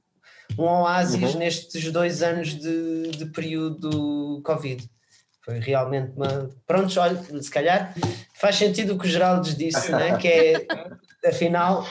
um 0.58 0.64
oásis 0.64 1.34
uhum. 1.34 1.40
nestes 1.40 1.92
dois 1.92 2.22
anos 2.22 2.50
de, 2.50 3.12
de 3.12 3.26
período 3.28 4.42
Covid. 4.44 4.90
Foi 5.44 5.60
realmente 5.60 6.12
uma. 6.16 6.50
Prontos, 6.68 6.98
olha, 6.98 7.22
se 7.42 7.50
calhar 7.50 7.96
faz 8.36 8.56
sentido 8.56 8.94
o 8.94 9.00
que 9.00 9.08
o 9.08 9.10
Geraldo 9.10 9.52
disse, 9.54 9.92
né? 9.92 10.18
que 10.18 10.28
é, 10.28 10.68
afinal. 11.26 11.88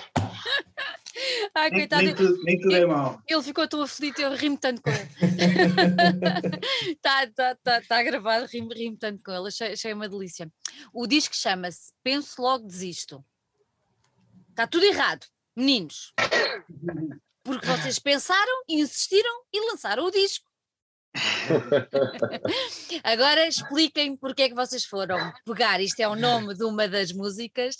Ai, 1.54 1.70
nem, 1.70 1.80
coitado. 1.80 2.02
Nem 2.02 2.14
tudo, 2.14 2.42
nem 2.44 2.60
tudo 2.60 2.76
é 2.76 2.86
mau. 2.86 3.20
Ele 3.26 3.42
ficou 3.42 3.66
tão 3.66 3.82
aflito, 3.82 4.20
eu 4.20 4.34
rimo 4.34 4.56
tanto 4.56 4.80
com 4.80 4.90
ele. 4.90 5.08
Está 6.92 7.26
tá, 7.34 7.56
tá, 7.56 7.80
tá 7.80 8.02
gravado, 8.02 8.46
rimo, 8.46 8.72
rimo 8.72 8.96
tanto 8.96 9.22
com 9.24 9.32
ele, 9.32 9.48
achei, 9.48 9.72
achei 9.72 9.92
uma 9.92 10.08
delícia. 10.08 10.50
O 10.92 11.06
disco 11.06 11.34
chama-se 11.34 11.92
Penso 12.02 12.40
Logo 12.40 12.66
Desisto. 12.66 13.24
Está 14.58 14.66
tudo 14.66 14.86
errado, 14.86 15.24
meninos. 15.54 16.12
Porque 17.44 17.64
vocês 17.64 18.00
pensaram, 18.00 18.64
insistiram 18.68 19.44
e 19.52 19.70
lançaram 19.70 20.04
o 20.04 20.10
disco. 20.10 20.50
Agora 23.04 23.46
expliquem 23.46 24.16
porque 24.16 24.42
é 24.42 24.48
que 24.48 24.56
vocês 24.56 24.84
foram 24.84 25.32
pegar, 25.46 25.80
isto 25.80 26.00
é 26.00 26.08
o 26.08 26.16
nome 26.16 26.56
de 26.56 26.64
uma 26.64 26.88
das 26.88 27.12
músicas, 27.12 27.76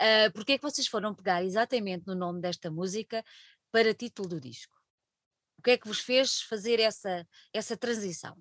uh, 0.00 0.32
porque 0.34 0.54
é 0.54 0.58
que 0.58 0.64
vocês 0.64 0.88
foram 0.88 1.14
pegar 1.14 1.44
exatamente 1.44 2.08
no 2.08 2.16
nome 2.16 2.40
desta 2.40 2.72
música 2.72 3.24
para 3.70 3.94
título 3.94 4.30
do 4.30 4.40
disco? 4.40 4.74
O 5.60 5.62
que 5.62 5.70
é 5.70 5.78
que 5.78 5.86
vos 5.86 6.00
fez 6.00 6.40
fazer 6.40 6.80
essa, 6.80 7.24
essa 7.52 7.76
transição? 7.76 8.36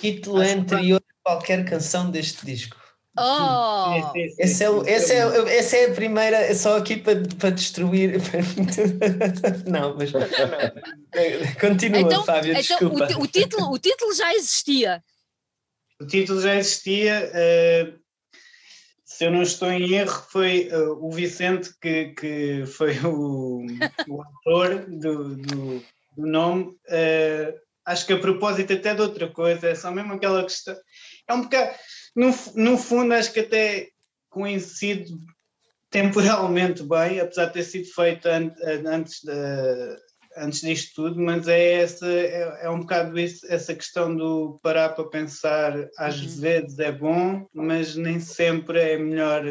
Título 0.00 0.38
anterior 0.38 1.02
a 1.06 1.22
qualquer 1.22 1.68
canção 1.68 2.10
deste 2.10 2.46
disco. 2.46 2.85
Oh! 3.18 4.12
Esse 4.38 4.64
é, 4.64 4.68
esse 4.86 5.12
é, 5.14 5.56
essa 5.58 5.76
é 5.76 5.90
a 5.90 5.94
primeira, 5.94 6.36
é 6.36 6.54
só 6.54 6.76
aqui 6.76 6.96
para, 7.00 7.22
para 7.38 7.50
destruir. 7.50 8.20
não, 9.66 9.96
mas 9.96 10.12
continua, 11.58 12.00
então, 12.00 12.24
Fábio, 12.24 12.52
então, 12.52 12.60
desculpa. 12.60 13.18
O, 13.18 13.22
o, 13.22 13.26
título, 13.26 13.72
o 13.72 13.78
título 13.78 14.14
já 14.14 14.34
existia. 14.34 15.02
O 16.00 16.06
título 16.06 16.40
já 16.42 16.56
existia. 16.56 17.30
Uh, 17.32 17.98
se 19.04 19.24
eu 19.24 19.30
não 19.30 19.40
estou 19.40 19.70
em 19.72 19.94
erro, 19.94 20.26
foi 20.30 20.68
uh, 20.70 21.02
o 21.02 21.10
Vicente 21.10 21.70
que, 21.80 22.12
que 22.12 22.66
foi 22.66 22.98
o, 22.98 23.64
o 24.08 24.22
autor 24.22 24.84
do, 24.88 25.36
do, 25.36 25.82
do 26.18 26.26
nome. 26.26 26.64
Uh, 26.64 27.58
acho 27.86 28.04
que 28.06 28.12
a 28.12 28.18
propósito 28.18 28.74
até 28.74 28.94
de 28.94 29.00
outra 29.00 29.28
coisa, 29.28 29.68
é 29.68 29.74
só 29.74 29.90
mesmo 29.90 30.12
aquela 30.12 30.42
questão. 30.42 30.76
É 31.26 31.32
um 31.32 31.42
bocado 31.42 31.74
no, 32.16 32.34
no 32.54 32.78
fundo, 32.78 33.12
acho 33.12 33.32
que 33.32 33.40
até 33.40 33.88
coincide 34.30 35.14
temporalmente 35.90 36.82
bem, 36.82 37.20
apesar 37.20 37.46
de 37.46 37.52
ter 37.52 37.62
sido 37.62 37.86
feito 37.94 38.26
antes, 38.26 39.22
de, 39.22 39.96
antes 40.36 40.60
disto 40.60 40.94
tudo, 40.94 41.20
mas 41.20 41.46
é, 41.46 41.74
essa, 41.74 42.06
é, 42.06 42.64
é 42.64 42.70
um 42.70 42.80
bocado 42.80 43.18
isso, 43.18 43.46
essa 43.48 43.74
questão 43.74 44.14
do 44.14 44.58
parar 44.62 44.90
para 44.90 45.08
pensar, 45.08 45.88
às 45.98 46.20
uhum. 46.20 46.40
vezes 46.40 46.78
é 46.78 46.90
bom, 46.90 47.46
mas 47.52 47.96
nem 47.96 48.18
sempre 48.18 48.80
é 48.80 48.98
melhor. 48.98 49.46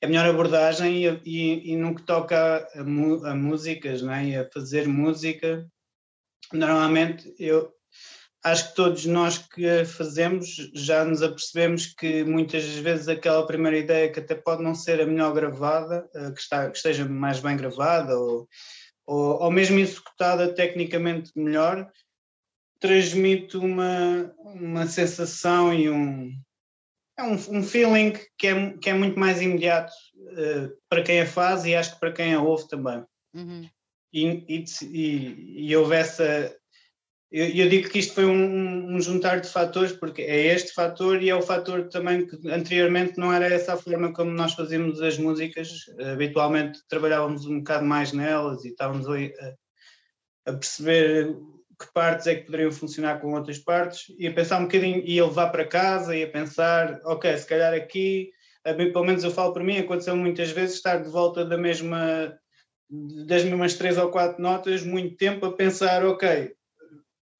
É 0.00 0.06
a 0.06 0.08
melhor 0.08 0.26
abordagem 0.26 1.04
e, 1.04 1.20
e, 1.24 1.72
e 1.72 1.76
no 1.76 1.94
que 1.94 2.02
toca 2.02 2.68
a, 2.74 2.80
a 2.80 3.34
músicas, 3.34 4.02
né? 4.02 4.24
e 4.26 4.36
a 4.36 4.50
fazer 4.50 4.88
música, 4.88 5.64
normalmente 6.52 7.32
eu, 7.38 7.72
acho 8.44 8.70
que 8.70 8.74
todos 8.74 9.06
nós 9.06 9.38
que 9.38 9.84
fazemos 9.84 10.70
já 10.74 11.04
nos 11.04 11.22
apercebemos 11.22 11.86
que 11.86 12.24
muitas 12.24 12.64
vezes 12.64 13.08
aquela 13.08 13.46
primeira 13.46 13.78
ideia 13.78 14.10
que 14.10 14.18
até 14.18 14.34
pode 14.34 14.62
não 14.62 14.74
ser 14.74 15.00
a 15.00 15.06
melhor 15.06 15.32
gravada, 15.32 16.08
eh, 16.14 16.30
que, 16.32 16.40
está, 16.40 16.68
que 16.68 16.76
esteja 16.76 17.04
mais 17.08 17.38
bem 17.38 17.56
gravada 17.56 18.18
ou, 18.18 18.48
ou, 19.06 19.42
ou 19.42 19.50
mesmo 19.50 19.78
executada 19.78 20.52
tecnicamente 20.52 21.30
melhor, 21.36 21.88
transmite 22.80 23.56
uma, 23.56 24.34
uma 24.38 24.86
sensação 24.86 25.72
e 25.72 25.88
um, 25.88 26.32
é 27.16 27.22
um, 27.22 27.34
um 27.58 27.62
feeling 27.62 28.12
que 28.36 28.48
é, 28.48 28.76
que 28.78 28.90
é 28.90 28.94
muito 28.94 29.18
mais 29.18 29.40
imediato 29.40 29.92
uh, 30.16 30.76
para 30.88 31.04
quem 31.04 31.20
a 31.20 31.26
faz 31.26 31.64
e 31.64 31.76
acho 31.76 31.94
que 31.94 32.00
para 32.00 32.12
quem 32.12 32.34
a 32.34 32.42
ouve 32.42 32.66
também. 32.66 33.04
Uhum. 33.34 33.68
E, 34.12 34.26
e, 34.48 34.64
e, 34.82 35.68
e 35.68 35.76
houve 35.76 35.94
essa, 35.94 36.54
eu, 37.32 37.48
eu, 37.48 37.68
digo 37.68 37.88
que 37.88 37.98
isto 37.98 38.14
foi 38.14 38.26
um, 38.26 38.94
um, 38.94 39.00
juntar 39.00 39.40
de 39.40 39.48
fatores, 39.48 39.92
porque 39.92 40.20
é 40.22 40.54
este 40.54 40.72
fator 40.72 41.22
e 41.22 41.30
é 41.30 41.34
o 41.34 41.40
fator 41.40 41.88
também 41.88 42.26
que 42.26 42.36
anteriormente 42.48 43.18
não 43.18 43.32
era 43.32 43.46
essa 43.46 43.72
a 43.72 43.76
forma 43.76 44.12
como 44.12 44.30
nós 44.30 44.52
fazíamos 44.52 45.00
as 45.00 45.16
músicas. 45.16 45.86
Habitualmente 46.12 46.80
trabalhávamos 46.88 47.46
um 47.46 47.58
bocado 47.58 47.86
mais 47.86 48.12
nelas 48.12 48.64
e 48.64 48.68
estávamos 48.68 49.06
a, 49.08 49.14
a 50.46 50.52
perceber 50.52 51.34
que 51.80 51.92
partes 51.92 52.26
é 52.26 52.34
que 52.34 52.44
poderiam 52.44 52.70
funcionar 52.70 53.20
com 53.20 53.32
outras 53.32 53.58
partes, 53.58 54.14
ia 54.18 54.32
pensar 54.32 54.58
um 54.58 54.64
bocadinho, 54.64 55.02
ia 55.04 55.24
levar 55.24 55.48
para 55.48 55.66
casa, 55.66 56.14
ia 56.14 56.30
pensar, 56.30 57.00
ok, 57.04 57.36
se 57.36 57.46
calhar 57.46 57.74
aqui, 57.74 58.30
pelo 58.62 59.04
menos 59.04 59.24
eu 59.24 59.30
falo 59.30 59.52
por 59.52 59.62
mim, 59.62 59.78
aconteceu 59.78 60.14
muitas 60.14 60.50
vezes 60.50 60.76
estar 60.76 61.02
de 61.02 61.10
volta 61.10 61.44
da 61.44 61.56
mesma, 61.56 62.36
das 63.26 63.42
mesmas 63.42 63.74
três 63.74 63.98
ou 63.98 64.10
quatro 64.10 64.40
notas, 64.40 64.84
muito 64.84 65.16
tempo 65.16 65.46
a 65.46 65.52
pensar, 65.52 66.04
ok, 66.04 66.52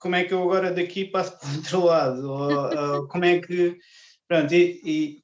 como 0.03 0.17
é 0.17 0.25
que 0.25 0.35
eu 0.35 0.43
agora 0.43 0.73
daqui 0.73 1.05
passo 1.05 1.39
para 1.39 1.49
o 1.49 1.57
outro 1.57 1.85
lado, 1.85 2.31
ou, 2.31 2.97
ou 2.97 3.09
como 3.09 3.25
é 3.25 3.41
que, 3.41 3.79
pronto, 4.29 4.53
e, 4.53 4.81
e 4.85 5.23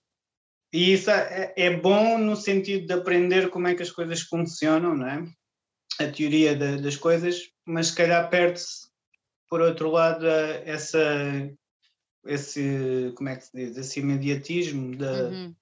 e 0.72 0.92
isso 0.92 1.10
é, 1.10 1.54
é, 1.56 1.74
bom 1.74 2.18
no 2.18 2.36
sentido 2.36 2.86
de 2.86 2.92
aprender 2.92 3.48
como 3.48 3.68
é 3.68 3.74
que 3.74 3.82
as 3.82 3.90
coisas 3.90 4.20
funcionam, 4.20 4.94
não 4.94 5.06
é? 5.06 5.24
A 5.98 6.12
teoria 6.12 6.54
de, 6.54 6.82
das 6.82 6.96
coisas, 6.96 7.50
mas 7.64 7.88
se 7.88 7.96
calhar 7.96 8.28
perde-se 8.28 8.88
por 9.48 9.62
outro 9.62 9.90
lado, 9.90 10.26
essa, 10.26 11.00
esse, 12.26 13.12
como 13.16 13.30
é 13.30 13.36
que 13.36 13.46
se 13.46 13.56
diz, 13.56 13.76
esse 13.76 14.00
imediatismo 14.00 14.94
da, 14.94 15.28
uhum. 15.28 15.56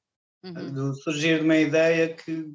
Uhum. 0.45 0.73
do 0.73 0.95
surgir 0.95 1.39
de 1.39 1.45
uma 1.45 1.57
ideia 1.57 2.13
que. 2.13 2.53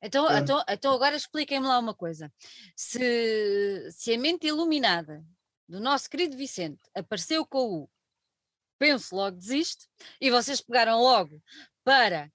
Então, 0.00 0.30
então, 0.36 0.64
então 0.68 0.94
agora 0.94 1.16
expliquem-me 1.16 1.66
lá 1.66 1.78
uma 1.78 1.94
coisa. 1.94 2.32
Se, 2.76 3.88
se 3.90 4.14
a 4.14 4.18
mente 4.18 4.46
iluminada 4.46 5.24
do 5.68 5.80
nosso 5.80 6.08
querido 6.08 6.36
Vicente 6.36 6.80
apareceu 6.94 7.46
com 7.46 7.82
o 7.82 7.90
penso 8.78 9.14
logo 9.14 9.36
desiste, 9.36 9.86
e 10.20 10.28
vocês 10.28 10.60
pegaram 10.60 11.00
logo 11.00 11.40
para 11.84 12.28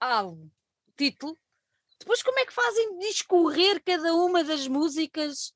algo, 0.00 0.50
título, 0.96 1.36
depois 1.98 2.22
como 2.22 2.38
é 2.40 2.44
que 2.44 2.52
fazem 2.52 2.98
discorrer 2.98 3.80
cada 3.84 4.12
uma 4.14 4.42
das 4.42 4.66
músicas 4.66 5.52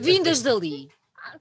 vindas 0.00 0.40
dali? 0.42 0.88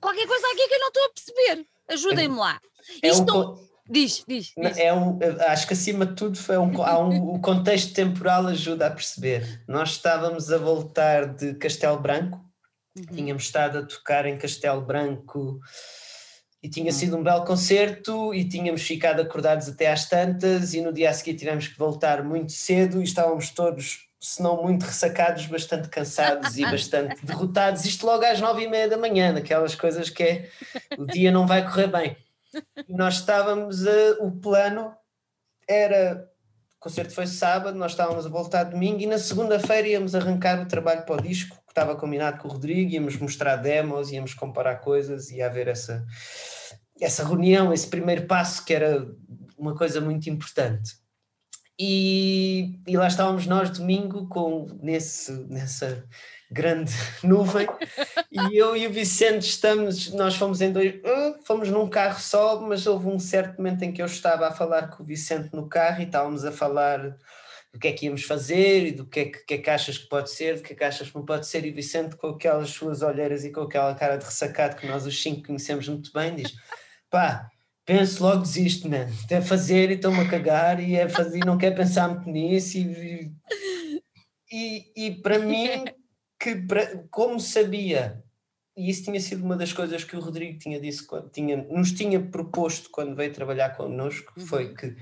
Qualquer 0.01 0.27
coisa 0.27 0.47
aqui 0.47 0.67
que 0.67 0.75
eu 0.75 0.79
não 0.79 0.87
estou 0.89 1.05
a 1.05 1.09
perceber. 1.09 1.67
Ajudem-me 1.87 2.35
lá. 2.35 2.61
É 3.01 3.07
Isto 3.07 3.21
um, 3.21 3.25
não... 3.25 3.69
Diz, 3.89 4.23
diz. 4.27 4.53
diz. 4.55 4.77
É 4.77 4.93
um, 4.93 5.17
acho 5.47 5.65
que 5.65 5.73
acima 5.73 6.05
de 6.05 6.15
tudo 6.15 6.37
foi 6.37 6.57
um, 6.57 6.83
há 6.83 6.99
um, 6.99 7.35
o 7.35 7.41
contexto 7.41 7.93
temporal 7.93 8.45
ajuda 8.47 8.87
a 8.87 8.91
perceber. 8.91 9.63
Nós 9.67 9.91
estávamos 9.91 10.51
a 10.51 10.57
voltar 10.57 11.33
de 11.33 11.55
Castelo 11.55 11.99
Branco, 11.99 12.39
uhum. 12.97 13.05
tínhamos 13.15 13.43
estado 13.43 13.79
a 13.79 13.85
tocar 13.85 14.25
em 14.25 14.37
Castelo 14.37 14.81
Branco 14.81 15.59
e 16.61 16.69
tinha 16.69 16.91
sido 16.91 17.17
um 17.17 17.23
belo 17.23 17.45
concerto 17.45 18.33
e 18.33 18.47
tínhamos 18.47 18.81
ficado 18.81 19.21
acordados 19.21 19.69
até 19.69 19.91
às 19.91 20.07
tantas 20.07 20.73
e 20.73 20.81
no 20.81 20.91
dia 20.91 21.09
a 21.09 21.13
seguir 21.13 21.35
tivemos 21.35 21.67
que 21.67 21.77
voltar 21.77 22.23
muito 22.23 22.51
cedo 22.51 23.01
e 23.01 23.05
estávamos 23.05 23.49
todos 23.51 24.09
se 24.19 24.43
não 24.43 24.61
muito 24.61 24.83
ressacados, 24.83 25.45
bastante 25.45 25.87
cansados 25.87 26.57
e 26.57 26.63
bastante 26.69 27.25
derrotados, 27.25 27.85
isto 27.85 28.05
logo 28.05 28.25
às 28.25 28.41
nove 28.41 28.63
e 28.63 28.67
meia 28.67 28.89
da 28.89 28.97
manhã, 28.97 29.31
naquelas 29.31 29.75
coisas 29.75 30.09
que 30.09 30.23
é, 30.23 30.49
o 30.97 31.05
dia 31.05 31.31
não 31.31 31.47
vai 31.47 31.63
correr 31.63 31.87
bem. 31.87 32.17
E 32.87 32.93
nós 32.93 33.15
estávamos, 33.15 33.87
a, 33.87 34.17
o 34.19 34.31
plano 34.31 34.93
era, 35.67 36.29
o 36.75 36.79
concerto 36.79 37.13
foi 37.13 37.27
sábado, 37.27 37.77
nós 37.77 37.91
estávamos 37.91 38.25
a 38.25 38.29
voltar 38.29 38.63
domingo 38.63 38.99
e 38.99 39.07
na 39.07 39.17
segunda-feira 39.17 39.87
íamos 39.87 40.13
arrancar 40.13 40.61
o 40.61 40.67
trabalho 40.67 41.05
para 41.05 41.15
o 41.15 41.21
disco, 41.21 41.57
estava 41.71 41.95
combinado 41.95 42.39
com 42.39 42.47
o 42.47 42.51
Rodrigo, 42.51 42.91
íamos 42.91 43.17
mostrar 43.17 43.55
demos, 43.57 44.11
íamos 44.11 44.33
comparar 44.33 44.77
coisas, 44.77 45.29
ia 45.31 45.45
haver 45.45 45.67
essa, 45.67 46.05
essa 46.99 47.23
reunião, 47.23 47.73
esse 47.73 47.87
primeiro 47.87 48.25
passo 48.25 48.65
que 48.65 48.73
era 48.73 49.07
uma 49.57 49.75
coisa 49.75 50.01
muito 50.01 50.29
importante. 50.29 50.97
E, 51.81 52.77
e 52.85 52.97
lá 52.97 53.07
estávamos 53.07 53.47
nós 53.47 53.69
domingo 53.69 54.27
com 54.27 54.67
nesse, 54.81 55.31
nessa 55.47 56.03
grande 56.51 56.91
nuvem 57.23 57.67
e 58.31 58.57
eu 58.57 58.75
e 58.75 58.85
o 58.85 58.91
Vicente 58.91 59.43
estamos, 59.43 60.11
nós 60.13 60.35
fomos 60.35 60.59
em 60.59 60.73
dois, 60.73 60.95
uh, 60.95 61.39
fomos 61.45 61.69
num 61.69 61.87
carro 61.87 62.19
só, 62.19 62.59
mas 62.59 62.85
houve 62.85 63.07
um 63.07 63.19
certo 63.19 63.57
momento 63.57 63.83
em 63.83 63.93
que 63.93 64.01
eu 64.01 64.07
estava 64.07 64.47
a 64.47 64.51
falar 64.51 64.89
com 64.89 65.03
o 65.03 65.05
Vicente 65.05 65.49
no 65.53 65.69
carro 65.69 66.01
e 66.01 66.05
estávamos 66.05 66.43
a 66.43 66.51
falar 66.51 67.15
do 67.71 67.79
que 67.79 67.87
é 67.87 67.93
que 67.93 68.05
íamos 68.07 68.23
fazer 68.23 68.87
e 68.87 68.91
do 68.91 69.05
que 69.05 69.19
é 69.19 69.25
que, 69.25 69.45
que, 69.45 69.53
é 69.53 69.57
que 69.59 69.69
achas 69.69 69.97
que 69.97 70.09
pode 70.09 70.31
ser, 70.31 70.57
do 70.57 70.63
que 70.63 70.73
é 70.73 70.75
que 70.75 70.83
achas 70.83 71.09
que 71.09 71.15
não 71.15 71.25
pode 71.25 71.47
ser, 71.47 71.65
e 71.65 71.71
Vicente 71.71 72.15
com 72.15 72.27
aquelas 72.27 72.69
suas 72.71 73.01
olheiras 73.01 73.45
e 73.45 73.51
com 73.51 73.61
aquela 73.61 73.93
cara 73.95 74.17
de 74.17 74.25
ressacado 74.25 74.75
que 74.75 74.87
nós 74.87 75.05
os 75.05 75.21
cinco 75.21 75.47
conhecemos 75.47 75.87
muito 75.87 76.11
bem, 76.11 76.35
diz, 76.35 76.55
pá, 77.09 77.49
penso 77.85 78.23
logo 78.23 78.41
desisto, 78.41 78.87
man. 78.87 79.07
É 79.29 79.41
fazer 79.41 79.91
e 79.91 79.95
estou-me 79.95 80.19
a 80.19 80.29
cagar 80.29 80.79
e 80.79 80.95
é 80.95 81.07
fazer, 81.09 81.39
não 81.39 81.57
quer 81.57 81.75
pensar 81.75 82.07
muito 82.07 82.29
nisso 82.29 82.77
e, 82.77 83.31
e, 84.51 84.91
e 84.95 85.11
para 85.21 85.39
mim 85.39 85.85
que 86.39 86.55
como 87.09 87.39
sabia 87.39 88.23
e 88.77 88.89
isso 88.89 89.03
tinha 89.03 89.19
sido 89.19 89.43
uma 89.43 89.57
das 89.57 89.73
coisas 89.73 90.03
que 90.03 90.15
o 90.15 90.21
Rodrigo 90.21 90.57
tinha 90.57 90.79
disse 90.79 91.05
tinha, 91.33 91.57
nos 91.57 91.91
tinha 91.91 92.19
proposto 92.19 92.89
quando 92.89 93.15
veio 93.15 93.33
trabalhar 93.33 93.75
connosco 93.75 94.33
uhum. 94.37 94.45
foi 94.45 94.73
que 94.73 94.95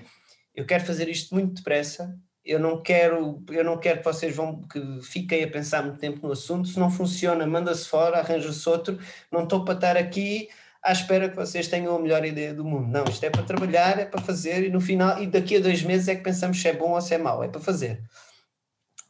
eu 0.56 0.66
quero 0.66 0.86
fazer 0.86 1.08
isto 1.08 1.36
muito 1.36 1.56
depressa 1.56 2.18
eu 2.48 2.60
não 2.60 2.82
quero 2.82 3.44
eu 3.52 3.64
não 3.64 3.78
quero 3.78 4.00
que 4.00 4.06
vocês 4.06 4.36
vão 4.36 4.64
que 4.64 4.80
fiquem 5.04 5.44
a 5.44 5.48
pensar 5.48 5.84
muito 5.84 6.00
tempo 6.00 6.26
no 6.26 6.34
assunto 6.34 6.68
se 6.68 6.80
não 6.80 6.90
funciona 6.90 7.46
manda-se 7.46 7.88
fora 7.88 8.20
arranja-se 8.20 8.68
outro 8.70 8.98
não 9.32 9.44
estou 9.44 9.66
para 9.66 9.76
estar 9.76 9.98
aqui 9.98 10.48
à 10.88 10.92
espera 10.94 11.28
que 11.28 11.36
vocês 11.36 11.68
tenham 11.68 11.94
a 11.94 12.00
melhor 12.00 12.24
ideia 12.24 12.54
do 12.54 12.64
mundo. 12.64 12.88
Não, 12.88 13.04
isto 13.06 13.24
é 13.26 13.30
para 13.30 13.44
trabalhar, 13.44 14.00
é 14.00 14.06
para 14.06 14.22
fazer 14.22 14.66
e 14.66 14.70
no 14.70 14.80
final, 14.80 15.22
e 15.22 15.28
daqui 15.28 15.58
a 15.58 15.60
dois 15.60 15.84
meses 15.84 16.08
é 16.08 16.16
que 16.16 16.24
pensamos 16.24 16.62
se 16.62 16.68
é 16.68 16.74
bom 16.74 16.92
ou 16.92 17.02
se 17.02 17.14
é 17.14 17.18
mau, 17.18 17.44
é 17.44 17.50
para 17.50 17.60
fazer. 17.60 18.02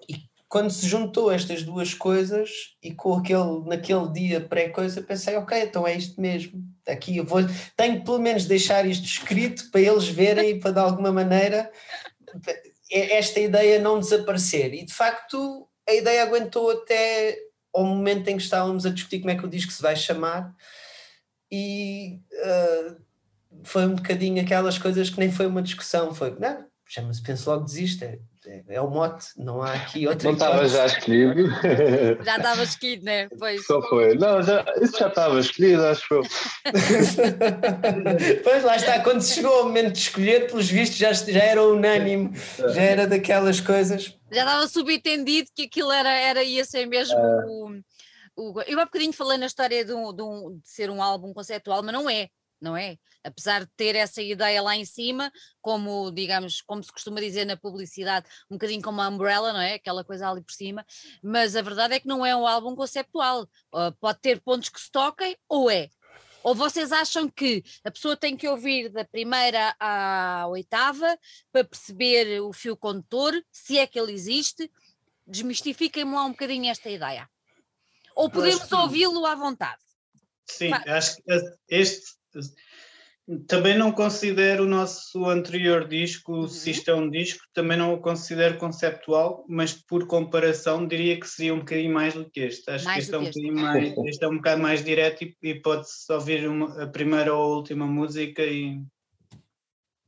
E 0.10 0.16
quando 0.50 0.72
se 0.72 0.88
juntou 0.88 1.32
estas 1.32 1.62
duas 1.62 1.94
coisas 1.94 2.76
e 2.82 2.94
com 2.94 3.14
aquele, 3.14 3.64
naquele 3.68 4.12
dia 4.12 4.42
pré-coisa, 4.42 5.04
pensei, 5.04 5.36
ok, 5.36 5.62
então 5.62 5.88
é 5.88 5.96
isto 5.96 6.20
mesmo. 6.20 6.64
Aqui 6.88 7.18
eu 7.18 7.26
vou, 7.26 7.42
tenho 7.76 8.04
pelo 8.04 8.20
menos 8.20 8.46
deixar 8.46 8.86
isto 8.88 9.06
escrito 9.06 9.70
para 9.70 9.82
eles 9.82 10.08
verem 10.08 10.52
e 10.52 10.60
para 10.60 10.72
de 10.72 10.80
alguma 10.80 11.12
maneira 11.12 11.70
esta 12.92 13.40
ideia 13.40 13.80
não 13.80 14.00
desaparecer. 14.00 14.74
E 14.74 14.86
de 14.86 14.94
facto 14.94 15.68
a 15.88 15.94
ideia 15.94 16.24
aguentou 16.24 16.70
até 16.70 17.38
ao 17.74 17.86
momento 17.86 18.28
em 18.28 18.38
que 18.38 18.44
estávamos 18.44 18.86
a 18.86 18.90
discutir 18.90 19.20
como 19.20 19.32
é 19.32 19.36
que 19.36 19.46
o 19.46 19.50
disco 19.50 19.72
se 19.72 19.82
vai 19.82 19.96
chamar 19.96 20.54
e 21.52 22.20
uh, 22.34 22.98
foi 23.64 23.86
um 23.86 23.96
bocadinho 23.96 24.42
aquelas 24.42 24.78
coisas 24.78 25.10
que 25.10 25.20
nem 25.20 25.32
foi 25.32 25.46
uma 25.46 25.62
discussão, 25.62 26.14
foi, 26.14 26.36
não, 26.40 26.66
chama-se 26.86 27.22
Penso 27.22 27.50
Logo 27.50 27.66
Desiste, 27.66 28.20
é, 28.50 28.64
é, 28.70 28.82
o 28.82 28.89
mote, 28.89 29.28
não 29.38 29.62
há 29.62 29.74
aqui 29.74 30.06
outra 30.08 30.30
Não 30.30 30.34
estava 30.34 30.68
já 30.68 30.86
escolhido. 30.86 31.50
Já 32.24 32.38
estava 32.38 32.64
escolhido, 32.64 33.04
né? 33.04 33.28
Pois. 33.38 33.66
Só 33.66 33.82
foi. 33.82 34.16
Não, 34.16 34.41
já, 34.41 34.66
isso 34.82 34.98
já 34.98 35.08
estava 35.08 35.39
escolhido, 35.39 35.86
acho 35.86 36.14
eu. 36.14 36.22
pois 38.43 38.64
lá 38.64 38.76
está, 38.76 39.00
quando 39.02 39.24
chegou 39.24 39.62
o 39.62 39.64
momento 39.66 39.91
de 39.91 40.00
escolher, 40.00 40.48
pelos 40.48 40.70
vistos 40.70 40.98
já, 40.98 41.12
já 41.12 41.43
era 41.43 41.62
unânime, 41.62 42.32
já 42.58 42.82
era 42.82 43.08
daquelas 43.08 43.60
coisas. 43.60 44.16
Já 44.32 44.41
estava 44.41 44.68
subentendido 44.68 45.50
que 45.54 45.64
aquilo 45.64 45.91
era, 45.91 46.10
era 46.10 46.43
ia 46.43 46.64
ser 46.64 46.86
mesmo 46.86 47.18
é. 47.18 47.45
o 47.45 47.82
o, 48.38 48.62
eu 48.68 48.80
há 48.80 48.86
bocadinho 48.86 49.12
falei 49.12 49.38
na 49.38 49.48
história 49.48 49.84
de, 49.84 49.91
um, 49.91 50.14
de, 50.14 50.22
um, 50.22 50.60
de, 50.60 50.70
ser 50.70 50.91
um 50.91 51.02
álbum 51.02 51.34
conceptual, 51.34 51.82
mas 51.82 51.91
não 51.91 52.08
é, 52.08 52.30
não 52.62 52.76
é? 52.76 52.97
Apesar 53.24 53.66
de 53.66 53.72
ter 53.76 53.95
essa 53.95 54.22
ideia 54.22 54.62
lá 54.62 54.76
em 54.76 54.86
cima, 54.86 55.32
como, 55.62 56.12
digamos, 56.12 56.62
como 56.62 56.82
se 56.82 56.91
costuma 56.91 57.20
dizer 57.20 57.45
na 57.45 57.58
publicidade, 57.58 58.28
um 58.49 58.55
bocadinho 58.55 58.82
como 58.82 59.01
a 59.01 59.08
Umbrella, 59.08 59.51
não 59.51 59.60
é? 59.60 59.74
Aquela 59.74 60.03
coisa 60.03 60.30
ali 60.30 60.41
por 60.41 60.53
cima, 60.53 60.86
mas 61.22 61.55
a 61.55 61.62
verdade 61.62 61.95
é 61.95 61.99
que 61.99 62.08
não 62.08 62.26
é 62.26 62.36
um 62.36 62.47
álbum 62.47 62.76
conceptual. 62.76 63.47
Pode 63.99 64.20
ter 64.20 64.41
pontos 64.41 64.70
que 64.70 64.80
se 64.80 64.91
toquem, 64.91 65.38
ou 65.49 65.70
é. 65.70 65.89
Ou 66.43 66.55
vocês 66.55 66.93
acham 66.93 67.28
que 67.28 67.62
a 67.84 67.91
pessoa 67.91 68.16
tem 68.16 68.38
que 68.38 68.47
ouvir 68.47 68.88
da 68.89 69.03
primeira 69.03 69.76
à 69.78 70.47
oitava 70.47 71.20
para 71.51 71.66
perceber 71.66 72.41
o 72.41 72.53
fio 72.53 72.78
condutor, 72.78 73.34
se 73.51 73.78
é 73.78 73.86
que 73.86 73.99
ele 73.99 74.14
existe? 74.14 74.72
Desmistifiquem-me 75.26 76.14
lá 76.14 76.24
um 76.24 76.32
bocadinho 76.32 76.72
esta 76.72 76.89
ideia. 76.89 77.30
Ou 78.16 78.30
podemos 78.30 78.72
ouvi-lo 78.72 79.26
à 79.26 79.36
vontade? 79.36 79.82
Sim, 80.45 80.72
acho 80.72 81.18
que 81.18 81.58
este 81.68 82.16
também 83.46 83.78
não 83.78 83.92
considero 83.92 84.64
o 84.64 84.68
nosso 84.68 85.26
anterior 85.26 85.86
disco, 85.86 86.34
uhum. 86.34 86.48
se 86.48 86.72
isto 86.72 86.90
é 86.90 86.96
um 86.96 87.10
disco, 87.10 87.44
também 87.54 87.78
não 87.78 87.94
o 87.94 88.00
considero 88.00 88.58
conceptual, 88.58 89.44
mas 89.50 89.74
por 89.74 90.08
comparação 90.08 90.88
diria 90.88 91.20
que 91.20 91.28
seria 91.28 91.54
um 91.54 91.60
bocadinho 91.60 91.94
mais 91.94 92.14
do 92.14 92.30
que 92.30 92.40
este. 92.40 92.70
Acho 92.72 92.86
mais 92.86 92.96
que 92.96 93.02
este 93.04 93.16
é 93.16 93.18
um 93.18 93.24
este. 93.24 93.42
bocadinho 93.42 93.62
mais, 93.66 93.98
este 94.08 94.24
é 94.24 94.28
um 94.30 94.38
bocado 94.38 94.62
mais 94.62 94.84
direto 94.84 95.24
e, 95.24 95.36
e 95.44 95.56
pode-se 95.56 96.12
ouvir 96.14 96.48
uma, 96.48 96.84
a 96.84 96.88
primeira 96.88 97.34
ou 97.34 97.42
a 97.42 97.56
última 97.58 97.86
música 97.86 98.44
e, 98.44 98.82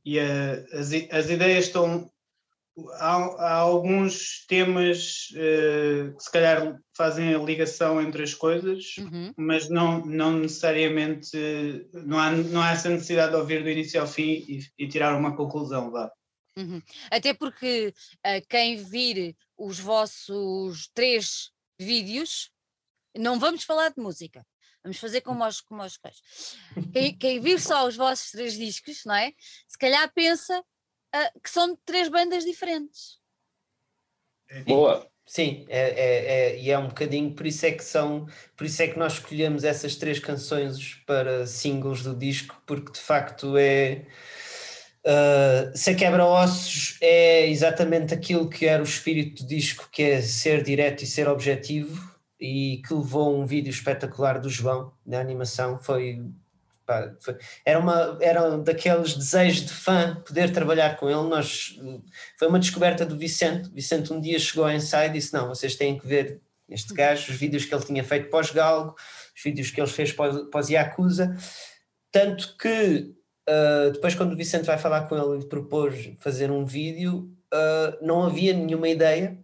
e 0.02 0.18
a, 0.18 0.52
as, 0.72 0.90
as 1.10 1.28
ideias 1.28 1.66
estão 1.66 2.10
há, 2.94 3.14
há 3.14 3.54
alguns 3.56 4.44
temas 4.46 5.28
uh, 5.32 6.16
que 6.16 6.22
se 6.22 6.30
calhar 6.30 6.78
fazem 6.96 7.34
a 7.34 7.38
ligação 7.38 8.00
entre 8.00 8.22
as 8.22 8.34
coisas, 8.34 8.96
uhum. 8.98 9.32
mas 9.36 9.68
não, 9.68 10.04
não 10.04 10.32
necessariamente, 10.38 11.30
não 11.92 12.18
há, 12.18 12.30
não 12.30 12.60
há 12.60 12.72
essa 12.72 12.88
necessidade 12.88 13.32
de 13.32 13.38
ouvir 13.38 13.62
do 13.62 13.70
início 13.70 14.00
ao 14.00 14.06
fim 14.06 14.44
e, 14.48 14.60
e 14.78 14.88
tirar 14.88 15.16
uma 15.16 15.36
conclusão 15.36 15.90
lá. 15.90 16.10
Uhum. 16.56 16.82
Até 17.10 17.32
porque 17.32 17.94
uh, 18.26 18.46
quem 18.48 18.76
vir 18.76 19.36
os 19.56 19.78
vossos 19.78 20.90
três 20.94 21.50
vídeos, 21.78 22.50
não 23.16 23.38
vamos 23.38 23.64
falar 23.64 23.90
de 23.90 24.00
música, 24.00 24.44
Vamos 24.82 24.98
fazer 24.98 25.20
como 25.20 25.46
os, 25.46 25.60
como. 25.60 25.82
Quem, 26.92 27.16
quem 27.16 27.40
vir 27.40 27.60
só 27.60 27.86
os 27.86 27.96
vossos 27.96 28.30
três 28.30 28.54
discos, 28.54 29.02
não 29.04 29.14
é? 29.14 29.32
Se 29.68 29.76
calhar 29.78 30.10
pensa 30.14 30.64
uh, 31.14 31.40
que 31.40 31.50
são 31.50 31.76
três 31.84 32.08
bandas 32.08 32.44
diferentes. 32.44 33.18
Boa. 34.66 35.08
Sim, 35.30 35.64
é, 35.68 35.78
é, 35.78 36.24
é, 36.26 36.60
e 36.60 36.72
é 36.72 36.76
um 36.76 36.88
bocadinho, 36.88 37.32
por 37.32 37.46
isso 37.46 37.64
é 37.64 37.70
que 37.70 37.84
são, 37.84 38.26
por 38.56 38.66
isso 38.66 38.82
é 38.82 38.88
que 38.88 38.98
nós 38.98 39.12
escolhemos 39.12 39.62
essas 39.62 39.94
três 39.94 40.18
canções 40.18 40.94
para 41.06 41.46
singles 41.46 42.02
do 42.02 42.16
disco, 42.16 42.60
porque 42.66 42.90
de 42.90 42.98
facto 42.98 43.56
é 43.56 44.06
uh, 45.06 45.70
Se 45.72 45.94
Quebra-Ossos 45.94 46.98
é 47.00 47.46
exatamente 47.48 48.12
aquilo 48.12 48.50
que 48.50 48.66
era 48.66 48.82
o 48.82 48.84
espírito 48.84 49.44
do 49.44 49.48
disco, 49.48 49.88
que 49.92 50.02
é 50.02 50.20
ser 50.20 50.64
direto 50.64 51.04
e 51.04 51.06
ser 51.06 51.28
objetivo, 51.28 52.10
e 52.40 52.82
que 52.84 52.92
levou 52.92 53.40
um 53.40 53.46
vídeo 53.46 53.70
espetacular 53.70 54.40
do 54.40 54.50
João 54.50 54.92
na 55.06 55.20
animação, 55.20 55.78
foi 55.78 56.24
Era, 57.64 57.78
uma, 57.78 58.18
era 58.20 58.58
daqueles 58.58 59.14
desejos 59.14 59.66
de 59.66 59.72
fã 59.72 60.22
poder 60.26 60.52
trabalhar 60.52 60.96
com 60.96 61.08
ele. 61.08 61.28
Nós, 61.28 61.78
foi 62.38 62.48
uma 62.48 62.58
descoberta 62.58 63.04
do 63.04 63.16
Vicente. 63.16 63.70
Vicente 63.72 64.12
um 64.12 64.20
dia 64.20 64.38
chegou 64.38 64.64
ao 64.64 64.72
ensaio 64.72 65.10
e 65.10 65.12
disse: 65.14 65.32
Não, 65.32 65.48
vocês 65.48 65.76
têm 65.76 65.98
que 65.98 66.06
ver 66.06 66.40
este 66.68 66.94
gajo, 66.94 67.32
os 67.32 67.38
vídeos 67.38 67.64
que 67.64 67.74
ele 67.74 67.84
tinha 67.84 68.04
feito 68.04 68.30
pós-Galgo, 68.30 68.94
os 69.36 69.42
vídeos 69.42 69.70
que 69.70 69.80
ele 69.80 69.90
fez 69.90 70.14
pós-Yakuza. 70.50 71.36
Tanto 72.12 72.56
que 72.56 73.12
uh, 73.48 73.90
depois, 73.92 74.14
quando 74.14 74.32
o 74.32 74.36
Vicente 74.36 74.66
vai 74.66 74.78
falar 74.78 75.08
com 75.08 75.16
ele 75.16 75.44
e 75.44 75.48
propôs 75.48 76.12
fazer 76.20 76.50
um 76.50 76.64
vídeo, 76.64 77.30
uh, 77.52 78.04
não 78.04 78.22
havia 78.24 78.52
nenhuma 78.52 78.88
ideia 78.88 79.38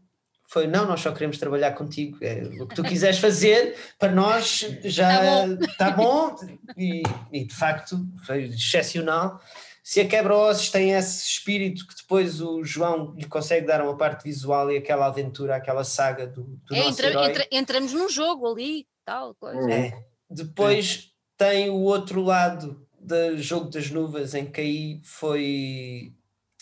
foi 0.49 0.67
não, 0.67 0.87
nós 0.87 1.01
só 1.01 1.13
queremos 1.13 1.39
trabalhar 1.39 1.73
contigo, 1.73 2.19
é, 2.21 2.43
o 2.61 2.67
que 2.67 2.75
tu 2.75 2.83
quiseres 2.83 3.19
fazer, 3.19 3.77
para 3.99 4.13
nós 4.13 4.67
já 4.85 5.47
está 5.47 5.91
bom, 5.91 6.35
tá 6.35 6.37
bom 6.37 6.37
e, 6.77 7.03
e, 7.33 7.45
de 7.45 7.55
facto 7.55 7.99
foi 8.25 8.45
excepcional. 8.45 9.41
Se 9.83 10.01
a 10.01 10.09
quebra-ossos 10.09 10.71
tem 10.71 10.93
esse 10.93 11.25
espírito 11.25 11.87
que 11.87 11.95
depois 11.95 12.41
o 12.41 12.65
João 12.65 13.15
lhe 13.15 13.27
consegue 13.27 13.67
dar 13.67 13.81
uma 13.81 13.97
parte 13.97 14.25
visual 14.25 14.71
e 14.71 14.79
aquela 14.79 15.07
aventura, 15.07 15.55
aquela 15.55 15.85
saga 15.85 16.27
do, 16.27 16.43
do 16.43 16.75
é, 16.75 16.79
nosso 16.79 16.91
entra, 16.91 17.29
entra, 17.29 17.49
entramos 17.53 17.93
num 17.93 18.09
jogo 18.09 18.51
ali, 18.51 18.87
tal 19.05 19.35
coisa. 19.37 19.71
É. 19.71 19.93
Depois 20.29 21.13
é. 21.41 21.45
tem 21.45 21.71
o 21.71 21.83
outro 21.83 22.21
lado 22.21 22.85
do 22.99 23.39
jogo 23.39 23.71
das 23.71 23.89
nuvens 23.91 24.35
em 24.35 24.45
que 24.45 24.61
aí 24.61 25.01
foi 25.05 26.13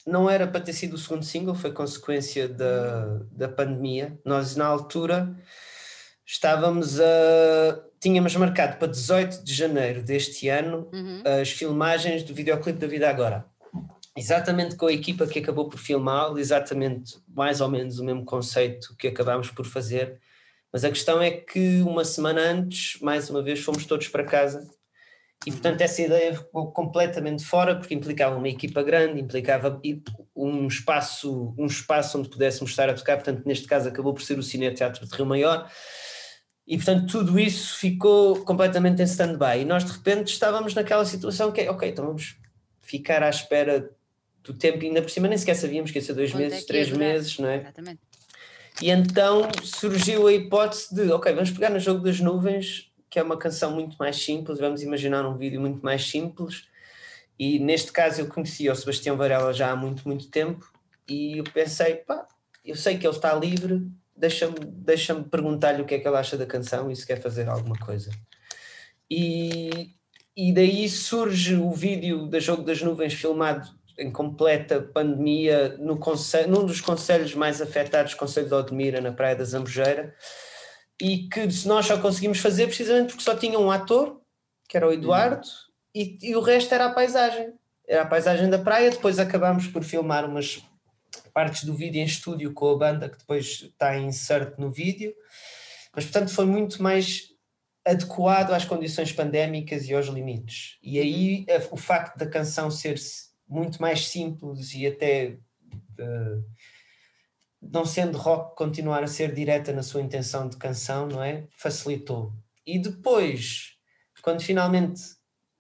não 0.07 0.29
era 0.29 0.47
para 0.47 0.61
ter 0.61 0.73
sido 0.73 0.95
o 0.95 0.99
segundo 0.99 1.25
single, 1.25 1.55
foi 1.55 1.73
consequência 1.73 2.49
da, 2.49 3.21
da 3.33 3.49
pandemia. 3.49 4.19
Nós, 4.25 4.55
na 4.55 4.67
altura, 4.67 5.35
estávamos 6.27 7.01
a. 7.01 7.85
Tínhamos 7.99 8.37
marcado 8.37 8.77
para 8.77 8.89
18 8.89 9.43
de 9.43 9.55
janeiro 9.55 10.03
deste 10.03 10.49
ano 10.49 10.91
uhum. 10.93 11.23
as 11.41 11.51
filmagens 11.51 12.23
do 12.23 12.35
videoclipe 12.35 12.79
da 12.79 12.87
Vida 12.87 13.09
Agora. 13.09 13.47
Exatamente 14.17 14.77
com 14.77 14.87
a 14.87 14.93
equipa 14.93 15.27
que 15.27 15.39
acabou 15.39 15.69
por 15.69 15.79
filmá-lo, 15.79 16.39
exatamente 16.39 17.17
mais 17.27 17.63
ou 17.63 17.69
menos 17.69 17.99
o 17.99 18.05
mesmo 18.05 18.25
conceito 18.25 18.95
que 18.99 19.09
acabámos 19.09 19.51
por 19.51 19.65
fazer. 19.65 20.21
Mas 20.71 20.85
a 20.85 20.91
questão 20.91 21.23
é 21.23 21.31
que 21.31 21.81
uma 21.81 22.05
semana 22.05 22.43
antes, 22.43 23.01
mais 23.01 23.31
uma 23.31 23.43
vez, 23.43 23.61
fomos 23.61 23.87
todos 23.87 24.09
para 24.09 24.23
casa 24.23 24.69
e 25.47 25.51
portanto 25.51 25.81
essa 25.81 26.01
ideia 26.01 26.35
ficou 26.35 26.73
completamente 26.73 27.45
fora 27.45 27.77
porque 27.77 27.95
implicava 27.95 28.37
uma 28.37 28.49
equipa 28.49 28.83
grande, 28.83 29.21
implicava 29.21 29.81
um 30.35 30.67
espaço, 30.67 31.55
um 31.59 31.67
espaço 31.67 32.19
onde 32.19 32.31
pudéssemos 32.31 32.71
estar 32.71 32.89
a 32.89 32.95
tocar, 32.95 33.17
portanto 33.17 33.45
neste 33.45 33.67
caso 33.67 33.89
acabou 33.89 34.15
por 34.15 34.23
ser 34.23 34.39
o 34.39 34.43
Cine 34.43 34.73
Teatro 34.73 35.07
de 35.07 35.15
Rio 35.15 35.27
Maior 35.27 35.71
e 36.67 36.77
portanto 36.77 37.11
tudo 37.11 37.39
isso 37.39 37.77
ficou 37.77 38.43
completamente 38.45 39.03
em 39.03 39.05
stand-by 39.05 39.61
e 39.61 39.65
nós 39.65 39.85
de 39.85 39.93
repente 39.93 40.29
estávamos 40.29 40.75
naquela 40.75 41.05
situação 41.05 41.53
que 41.53 41.61
é, 41.61 41.71
ok, 41.71 41.91
então 41.91 42.07
vamos 42.07 42.37
ficar 42.81 43.23
à 43.23 43.29
espera 43.29 43.91
do 44.43 44.55
tempo, 44.55 44.85
ainda 44.85 45.03
por 45.03 45.11
cima 45.11 45.29
nem 45.29 45.37
sequer 45.37 45.57
sabíamos 45.57 45.91
que 45.91 45.99
ia 45.99 46.03
ser 46.03 46.15
dois 46.15 46.33
Onde 46.35 46.45
meses, 46.45 46.63
é 46.63 46.67
três 46.67 46.91
meses, 46.91 47.39
não 47.39 47.49
é? 47.49 47.61
Exatamente. 47.61 48.01
E 48.83 48.91
então 48.91 49.49
surgiu 49.63 50.27
a 50.27 50.33
hipótese 50.33 50.95
de, 50.95 51.11
ok, 51.13 51.33
vamos 51.33 51.51
pegar 51.51 51.71
no 51.71 51.79
jogo 51.79 52.01
das 52.01 52.19
nuvens 52.19 52.91
que 53.15 53.21
é 53.21 53.23
uma 53.23 53.37
canção 53.37 53.71
muito 53.71 53.95
mais 53.97 54.17
simples, 54.17 54.59
vamos 54.59 54.83
imaginar 54.83 55.25
um 55.25 55.39
vídeo 55.39 55.61
muito 55.61 55.81
mais 55.85 56.05
simples. 56.05 56.65
E 57.39 57.61
neste 57.61 57.93
caso 57.93 58.21
eu 58.21 58.27
conhecia 58.27 58.73
o 58.73 58.75
Sebastião 58.75 59.17
Varela 59.17 59.53
já 59.53 59.71
há 59.71 59.77
muito, 59.77 60.09
muito 60.09 60.29
tempo 60.29 60.69
e 61.09 61.39
eu 61.39 61.45
pensei, 61.45 61.95
pá, 61.95 62.27
eu 62.65 62.75
sei 62.75 62.99
que 62.99 63.07
ele 63.07 63.15
está 63.15 63.33
livre, 63.33 63.89
deixa-me 64.17 64.57
deixa 64.59 65.15
perguntar-lhe 65.15 65.81
o 65.81 65.85
que 65.85 65.95
é 65.95 66.01
que 66.01 66.09
ele 66.09 66.17
acha 66.17 66.37
da 66.37 66.45
canção 66.45 66.91
e 66.91 66.97
se 66.97 67.07
quer 67.07 67.23
fazer 67.23 67.49
alguma 67.49 67.79
coisa. 67.79 68.11
E, 69.09 69.95
e 70.37 70.53
daí 70.53 70.89
surge 70.89 71.55
o 71.55 71.71
vídeo 71.71 72.27
da 72.27 72.41
Jogo 72.41 72.65
das 72.65 72.83
Nuvens 72.83 73.15
filmado 73.15 73.71
em 73.97 74.11
completa 74.11 74.83
pandemia 74.83 75.77
no 75.79 76.01
num 76.49 76.67
dos 76.67 76.81
conselhos 76.81 77.33
mais 77.33 77.63
afetados, 77.63 78.15
Conselho 78.15 78.49
de 78.49 78.55
Odmira, 78.55 79.01
na 79.01 79.13
Praia 79.13 79.37
da 79.37 79.45
Zambujeira, 79.45 80.13
e 81.01 81.29
que 81.29 81.47
nós 81.67 81.87
só 81.87 81.99
conseguimos 82.01 82.39
fazer 82.39 82.67
precisamente 82.67 83.09
porque 83.09 83.23
só 83.23 83.37
tinha 83.37 83.59
um 83.59 83.71
ator, 83.71 84.21
que 84.69 84.77
era 84.77 84.89
o 84.89 84.93
Eduardo, 84.93 85.47
uhum. 85.47 85.53
e, 85.95 86.19
e, 86.23 86.37
o 86.37 86.41
resto 86.41 86.75
era 86.75 86.87
a 86.87 86.93
paisagem. 86.93 87.53
Era 87.87 88.03
a 88.03 88.07
paisagem 88.07 88.49
da 88.49 88.59
praia, 88.59 88.91
depois 88.91 89.19
acabámos 89.19 89.67
por 89.67 89.83
filmar 89.83 90.25
umas 90.25 90.63
partes 91.33 91.65
do 91.65 91.75
vídeo 91.75 92.01
em 92.01 92.05
estúdio 92.05 92.53
com 92.53 92.71
a 92.71 92.79
banda, 92.79 93.09
que 93.09 93.19
depois 93.19 93.63
está 93.63 93.99
insert 93.99 94.59
no 94.59 94.71
vídeo, 94.71 95.15
mas 95.95 96.05
portanto 96.05 96.33
foi 96.33 96.47
muito 96.47 96.83
mais 96.83 97.35
adequado 97.85 98.53
às 98.53 98.65
condições 98.65 99.13
pandémicas 99.13 99.87
e 99.87 99.95
aos 99.95 100.07
limites. 100.07 100.79
E 100.83 100.99
aí 100.99 101.47
uhum. 101.49 101.69
o 101.73 101.77
facto 101.77 102.17
da 102.17 102.27
canção 102.27 102.71
ser 102.71 102.99
muito 103.47 103.81
mais 103.81 104.09
simples 104.09 104.73
e 104.75 104.87
até... 104.87 105.37
Uh, 105.99 106.43
não 107.73 107.85
sendo 107.85 108.19
rock, 108.19 108.57
continuar 108.57 109.03
a 109.03 109.07
ser 109.07 109.33
direta 109.33 109.73
na 109.73 109.83
sua 109.83 110.03
intenção 110.03 110.49
de 110.49 110.57
canção, 110.57 111.07
não 111.07 111.23
é? 111.23 111.47
Facilitou. 111.57 112.33
E 112.67 112.79
depois, 112.79 113.75
quando 114.23 114.43
finalmente 114.43 115.03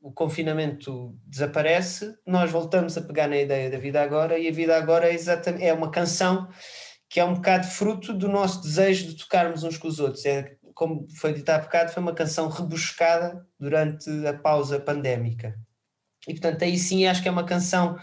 o 0.01 0.13
confinamento 0.13 1.19
desaparece, 1.27 2.15
nós 2.27 2.51
voltamos 2.51 2.97
a 2.97 3.03
pegar 3.03 3.27
na 3.27 3.39
ideia 3.39 3.71
da 3.71 3.79
vida 3.79 4.03
agora 4.03 4.39
e 4.39 4.49
a 4.49 4.53
vida 4.53 4.77
agora 4.77 5.09
é 5.09 5.15
exatamente 5.15 5.65
é 5.65 5.73
uma 5.73 5.91
canção 5.91 6.49
que 7.09 7.21
é 7.21 7.25
um 7.25 7.35
bocado 7.35 7.67
fruto 7.67 8.13
do 8.13 8.29
nosso 8.29 8.61
desejo 8.61 9.07
de 9.07 9.17
tocarmos 9.17 9.63
uns 9.63 9.79
com 9.79 9.89
os 9.89 10.01
outros. 10.01 10.27
É, 10.27 10.57
como 10.75 11.07
foi 11.17 11.33
dito 11.33 11.49
há 11.51 11.59
bocado, 11.59 11.93
foi 11.93 12.03
uma 12.03 12.15
canção 12.15 12.49
rebuscada 12.49 13.47
durante 13.59 14.11
a 14.27 14.35
pausa 14.35 14.81
pandémica. 14.81 15.55
E 16.27 16.33
portanto, 16.33 16.63
aí 16.65 16.77
sim 16.77 17.07
acho 17.07 17.23
que 17.23 17.29
é 17.29 17.31
uma 17.31 17.47
canção 17.47 17.97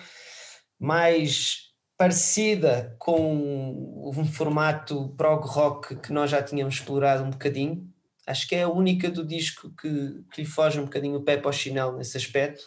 mais 0.80 1.71
parecida 2.02 2.96
com 2.98 4.12
um 4.18 4.26
formato 4.26 5.14
prog 5.16 5.46
rock 5.46 5.96
que 5.98 6.12
nós 6.12 6.32
já 6.32 6.42
tínhamos 6.42 6.74
explorado 6.74 7.24
um 7.24 7.30
bocadinho. 7.30 7.88
Acho 8.26 8.48
que 8.48 8.56
é 8.56 8.64
a 8.64 8.70
única 8.70 9.08
do 9.08 9.24
disco 9.24 9.70
que, 9.80 10.24
que 10.34 10.42
lhe 10.42 10.48
foge 10.48 10.80
um 10.80 10.86
bocadinho 10.86 11.20
o 11.20 11.22
pé 11.22 11.38
para 11.38 11.50
o 11.50 11.54
chinelo 11.54 11.96
nesse 11.96 12.18
aspecto, 12.18 12.64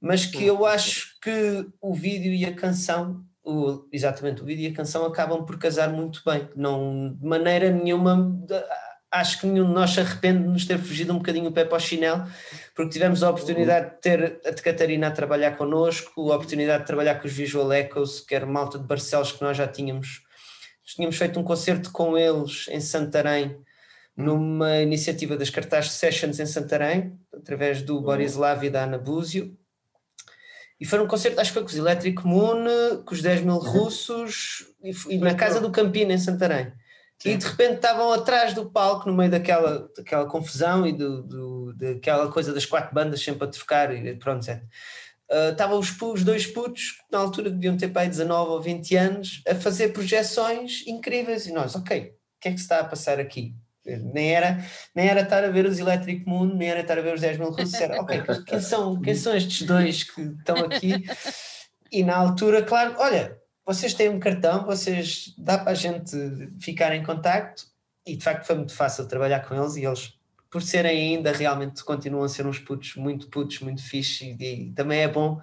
mas 0.00 0.26
que 0.26 0.44
eu 0.44 0.66
acho 0.66 1.16
que 1.22 1.64
o 1.80 1.94
vídeo 1.94 2.34
e 2.34 2.44
a 2.44 2.52
canção, 2.56 3.24
o, 3.44 3.86
exatamente, 3.92 4.42
o 4.42 4.44
vídeo 4.44 4.64
e 4.64 4.72
a 4.72 4.74
canção 4.74 5.06
acabam 5.06 5.44
por 5.44 5.60
casar 5.60 5.92
muito 5.92 6.20
bem. 6.26 6.48
Não, 6.56 7.14
de 7.14 7.24
maneira 7.24 7.70
nenhuma, 7.70 8.36
acho 9.10 9.40
que 9.40 9.46
nenhum 9.46 9.66
de 9.66 9.72
nós 9.72 9.90
se 9.90 10.00
arrepende 10.00 10.42
de 10.42 10.48
nos 10.48 10.66
ter 10.66 10.78
fugido 10.78 11.12
um 11.12 11.18
bocadinho 11.18 11.48
o 11.48 11.52
pé 11.52 11.64
para 11.64 11.76
o 11.76 11.80
chinelo, 11.80 12.26
porque 12.74 12.92
tivemos 12.92 13.22
a 13.22 13.30
oportunidade 13.30 13.90
de 13.90 14.00
ter 14.00 14.40
a 14.44 14.50
de 14.50 14.62
Catarina 14.62 15.08
a 15.08 15.10
trabalhar 15.10 15.56
connosco, 15.56 16.32
a 16.32 16.36
oportunidade 16.36 16.80
de 16.80 16.86
trabalhar 16.86 17.16
com 17.16 17.26
os 17.26 17.32
Visual 17.32 17.72
Echoes, 17.72 18.20
que 18.20 18.34
era 18.34 18.46
malta 18.46 18.78
de 18.78 18.84
Barcelos 18.84 19.32
que 19.32 19.42
nós 19.42 19.56
já 19.56 19.66
tínhamos. 19.66 20.22
Tínhamos 20.84 21.16
feito 21.16 21.38
um 21.38 21.44
concerto 21.44 21.90
com 21.90 22.16
eles 22.16 22.66
em 22.70 22.80
Santarém, 22.80 23.58
numa 24.16 24.78
iniciativa 24.78 25.36
das 25.36 25.50
Cartazes 25.50 25.92
Sessions 25.92 26.38
em 26.38 26.46
Santarém, 26.46 27.18
através 27.34 27.82
do 27.82 28.00
Boris 28.00 28.34
Lav 28.34 28.64
e 28.64 28.70
da 28.70 28.84
Ana 28.84 28.98
Búzio. 28.98 29.56
E 30.78 30.84
foi 30.84 31.00
um 31.00 31.06
concerto, 31.06 31.40
acho 31.40 31.50
que 31.50 31.54
foi 31.54 31.62
com 31.62 31.68
os 31.68 31.76
Electric 31.76 32.24
Moon, 32.26 32.64
com 33.04 33.14
os 33.14 33.22
10 33.22 33.42
mil 33.42 33.54
uhum. 33.54 33.60
russos, 33.60 34.66
e, 34.82 34.92
e 35.14 35.18
na 35.18 35.34
Casa 35.34 35.60
do 35.60 35.70
Campino, 35.70 36.12
em 36.12 36.18
Santarém. 36.18 36.72
Sim. 37.18 37.30
E 37.30 37.36
de 37.36 37.46
repente 37.46 37.76
estavam 37.76 38.12
atrás 38.12 38.52
do 38.52 38.70
palco, 38.70 39.08
no 39.08 39.16
meio 39.16 39.30
daquela, 39.30 39.88
daquela 39.96 40.26
confusão 40.26 40.86
e 40.86 40.92
do, 40.92 41.22
do, 41.22 41.74
daquela 41.74 42.30
coisa 42.30 42.52
das 42.52 42.66
quatro 42.66 42.94
bandas 42.94 43.22
sempre 43.22 43.46
a 43.46 43.50
trocar 43.50 43.94
e 43.94 44.14
pronto. 44.16 44.46
Uh, 44.50 45.50
estavam 45.50 45.78
os, 45.78 46.00
os, 46.00 46.22
dois 46.22 46.46
putos, 46.46 46.92
que 46.92 47.02
na 47.10 47.18
altura 47.18 47.50
deviam 47.50 47.76
ter 47.76 47.88
pai 47.88 48.08
19 48.08 48.50
ou 48.50 48.62
20 48.62 48.96
anos, 48.96 49.42
a 49.48 49.54
fazer 49.54 49.88
projeções 49.92 50.86
incríveis. 50.86 51.46
E 51.46 51.52
nós, 51.52 51.74
ok, 51.74 52.00
o 52.00 52.40
que 52.40 52.48
é 52.48 52.52
que 52.52 52.58
se 52.58 52.64
está 52.64 52.80
a 52.80 52.84
passar 52.84 53.18
aqui? 53.18 53.54
Nem 53.84 54.34
era, 54.34 54.64
nem 54.94 55.08
era 55.08 55.22
estar 55.22 55.44
a 55.44 55.48
ver 55.48 55.64
os 55.64 55.78
Electric 55.78 56.26
Moon, 56.28 56.54
nem 56.54 56.68
era 56.68 56.80
estar 56.80 56.98
a 56.98 57.02
ver 57.02 57.14
os 57.14 57.20
10 57.20 57.38
mil 57.38 57.50
russos. 57.50 57.74
Era, 57.74 58.00
ok, 58.00 58.22
quem 58.46 58.60
são, 58.60 59.00
quem 59.00 59.14
são 59.14 59.34
estes 59.34 59.66
dois 59.66 60.04
que 60.04 60.20
estão 60.20 60.56
aqui? 60.58 61.04
E 61.92 62.02
na 62.02 62.16
altura, 62.16 62.64
claro, 62.64 62.96
olha, 62.98 63.38
vocês 63.66 63.92
têm 63.92 64.08
um 64.08 64.20
cartão, 64.20 64.64
vocês 64.64 65.34
dá 65.36 65.58
para 65.58 65.72
a 65.72 65.74
gente 65.74 66.16
ficar 66.60 66.94
em 66.94 67.02
contacto 67.02 67.64
e 68.06 68.16
de 68.16 68.22
facto 68.22 68.46
foi 68.46 68.54
muito 68.54 68.72
fácil 68.72 69.08
trabalhar 69.08 69.40
com 69.40 69.54
eles 69.54 69.74
e 69.76 69.84
eles 69.84 70.16
por 70.48 70.62
serem 70.62 71.16
ainda 71.16 71.32
realmente 71.32 71.82
continuam 71.84 72.22
a 72.22 72.28
ser 72.28 72.46
uns 72.46 72.60
putos 72.60 72.94
muito 72.94 73.28
putos, 73.28 73.58
muito 73.60 73.82
fixe 73.82 74.36
e, 74.38 74.68
e 74.68 74.72
também 74.72 75.00
é 75.00 75.08
bom 75.08 75.40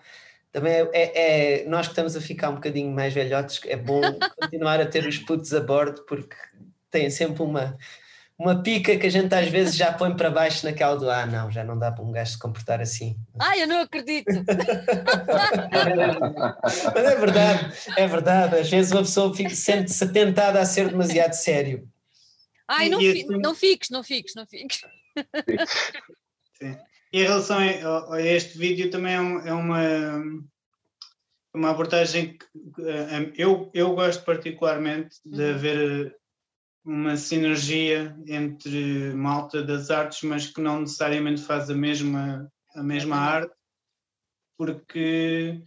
também 0.54 0.74
é, 0.74 0.90
é, 0.94 1.64
é, 1.64 1.66
nós 1.68 1.88
que 1.88 1.92
estamos 1.92 2.16
a 2.16 2.22
ficar 2.22 2.50
um 2.50 2.56
bocadinho 2.56 2.92
mais 2.92 3.14
velhotes, 3.14 3.60
é 3.66 3.76
bom 3.76 4.02
continuar 4.40 4.80
a 4.80 4.86
ter 4.86 5.06
os 5.06 5.18
putos 5.18 5.54
a 5.54 5.60
bordo 5.60 6.06
porque 6.08 6.38
tem 6.90 7.10
sempre 7.10 7.44
uma, 7.44 7.78
uma 8.44 8.62
pica 8.62 8.98
que 8.98 9.08
a 9.08 9.10
gente 9.10 9.34
às 9.34 9.48
vezes 9.48 9.74
já 9.78 9.94
põe 9.94 10.14
para 10.14 10.30
baixo 10.30 10.66
naquela 10.66 10.98
do 10.98 11.10
ah, 11.10 11.26
não, 11.26 11.50
já 11.50 11.64
não 11.64 11.80
dá 11.80 11.90
para 11.90 12.04
um 12.04 12.12
gajo 12.12 12.32
se 12.34 12.38
comportar 12.40 12.82
assim. 12.82 13.16
Ah, 13.40 13.58
eu 13.58 13.66
não 13.66 13.80
acredito! 13.82 14.28
Mas 16.94 17.06
é 17.06 17.16
verdade, 17.16 17.74
é 17.96 18.06
verdade. 18.06 18.58
Às 18.58 18.70
vezes 18.70 18.92
uma 18.92 19.04
pessoa 19.04 19.34
sente-se 19.50 20.12
tentada 20.12 20.60
a 20.60 20.66
ser 20.66 20.90
demasiado 20.90 21.32
sério. 21.34 21.88
Ai, 22.68 22.90
não, 22.90 23.00
fi, 23.00 23.26
não 23.26 23.56
fiques, 23.56 23.90
não 23.90 24.04
fiques, 24.04 24.36
não 24.36 24.46
fiques. 24.46 24.82
Sim. 26.60 26.78
E 27.14 27.22
em 27.22 27.24
relação 27.24 27.60
a, 27.60 28.16
a 28.16 28.22
este 28.22 28.58
vídeo 28.58 28.90
também 28.90 29.14
é, 29.14 29.50
é 29.50 29.54
uma, 29.54 30.22
uma 31.54 31.70
abordagem 31.70 32.38
que 32.38 32.46
eh, 32.82 33.32
eu, 33.38 33.70
eu 33.74 33.96
gosto 33.96 34.26
particularmente 34.26 35.18
de 35.24 35.44
uhum. 35.44 36.12
Uma 36.86 37.16
sinergia 37.16 38.16
entre 38.28 39.14
malta 39.14 39.64
das 39.64 39.90
artes, 39.90 40.22
mas 40.24 40.48
que 40.48 40.62
não 40.62 40.82
necessariamente 40.82 41.42
faz 41.42 41.70
a 41.70 41.76
mesma, 41.76 42.52
a 42.76 42.84
mesma 42.84 43.16
arte, 43.16 43.54
porque. 44.58 45.62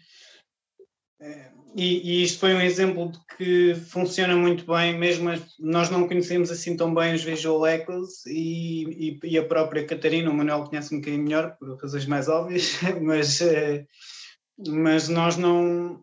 Eh, 1.20 1.52
e, 1.74 2.20
e, 2.20 2.22
isto 2.22 2.40
foi 2.40 2.54
um 2.54 2.60
exemplo 2.60 3.12
de 3.12 3.18
que 3.36 3.74
funciona 3.74 4.34
muito 4.34 4.66
bem, 4.66 4.98
mesmo 4.98 5.30
nós 5.58 5.90
não 5.90 6.08
conhecemos 6.08 6.50
assim 6.50 6.74
tão 6.74 6.94
bem 6.94 7.14
os 7.14 7.22
Visual 7.22 7.66
Echoes 7.66 8.24
e, 8.26 9.18
e, 9.22 9.32
e, 9.32 9.38
a 9.38 9.44
própria 9.44 9.86
Catarina, 9.86 10.30
o 10.30 10.34
Manuel 10.34 10.64
conhece 10.64 10.94
um 10.94 11.00
bocadinho 11.00 11.24
melhor, 11.24 11.56
por 11.58 11.76
razões 11.76 12.06
mais 12.06 12.28
óbvias, 12.28 12.78
mas, 13.02 13.40
eh, 13.42 13.86
mas 14.58 15.08
nós 15.08 15.36
não, 15.36 16.02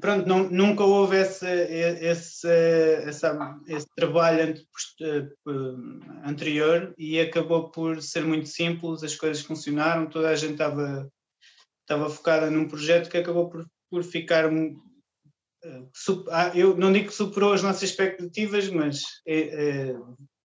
pronto, 0.00 0.26
não, 0.26 0.48
nunca 0.50 0.84
houve 0.84 1.16
esse, 1.16 1.46
esse, 1.46 2.48
essa, 2.48 3.60
esse 3.66 3.86
trabalho 3.96 4.54
eh, 5.00 5.28
anterior 6.24 6.94
e 6.98 7.20
acabou 7.20 7.70
por 7.70 8.02
ser 8.02 8.24
muito 8.24 8.48
simples, 8.48 9.02
as 9.02 9.16
coisas 9.16 9.42
funcionaram, 9.42 10.08
toda 10.08 10.28
a 10.28 10.34
gente 10.34 10.52
estava, 10.52 11.10
estava 11.80 12.10
focada 12.10 12.50
num 12.50 12.68
projeto 12.68 13.10
que 13.10 13.18
acabou 13.18 13.48
por, 13.48 13.66
por 13.90 14.02
ficar. 14.02 14.50
Uh, 14.52 14.80
eu 16.54 16.76
não 16.76 16.92
digo 16.92 17.08
que 17.08 17.14
superou 17.14 17.52
as 17.52 17.62
nossas 17.62 17.84
expectativas, 17.84 18.68
mas. 18.68 19.02
É, 19.26 19.94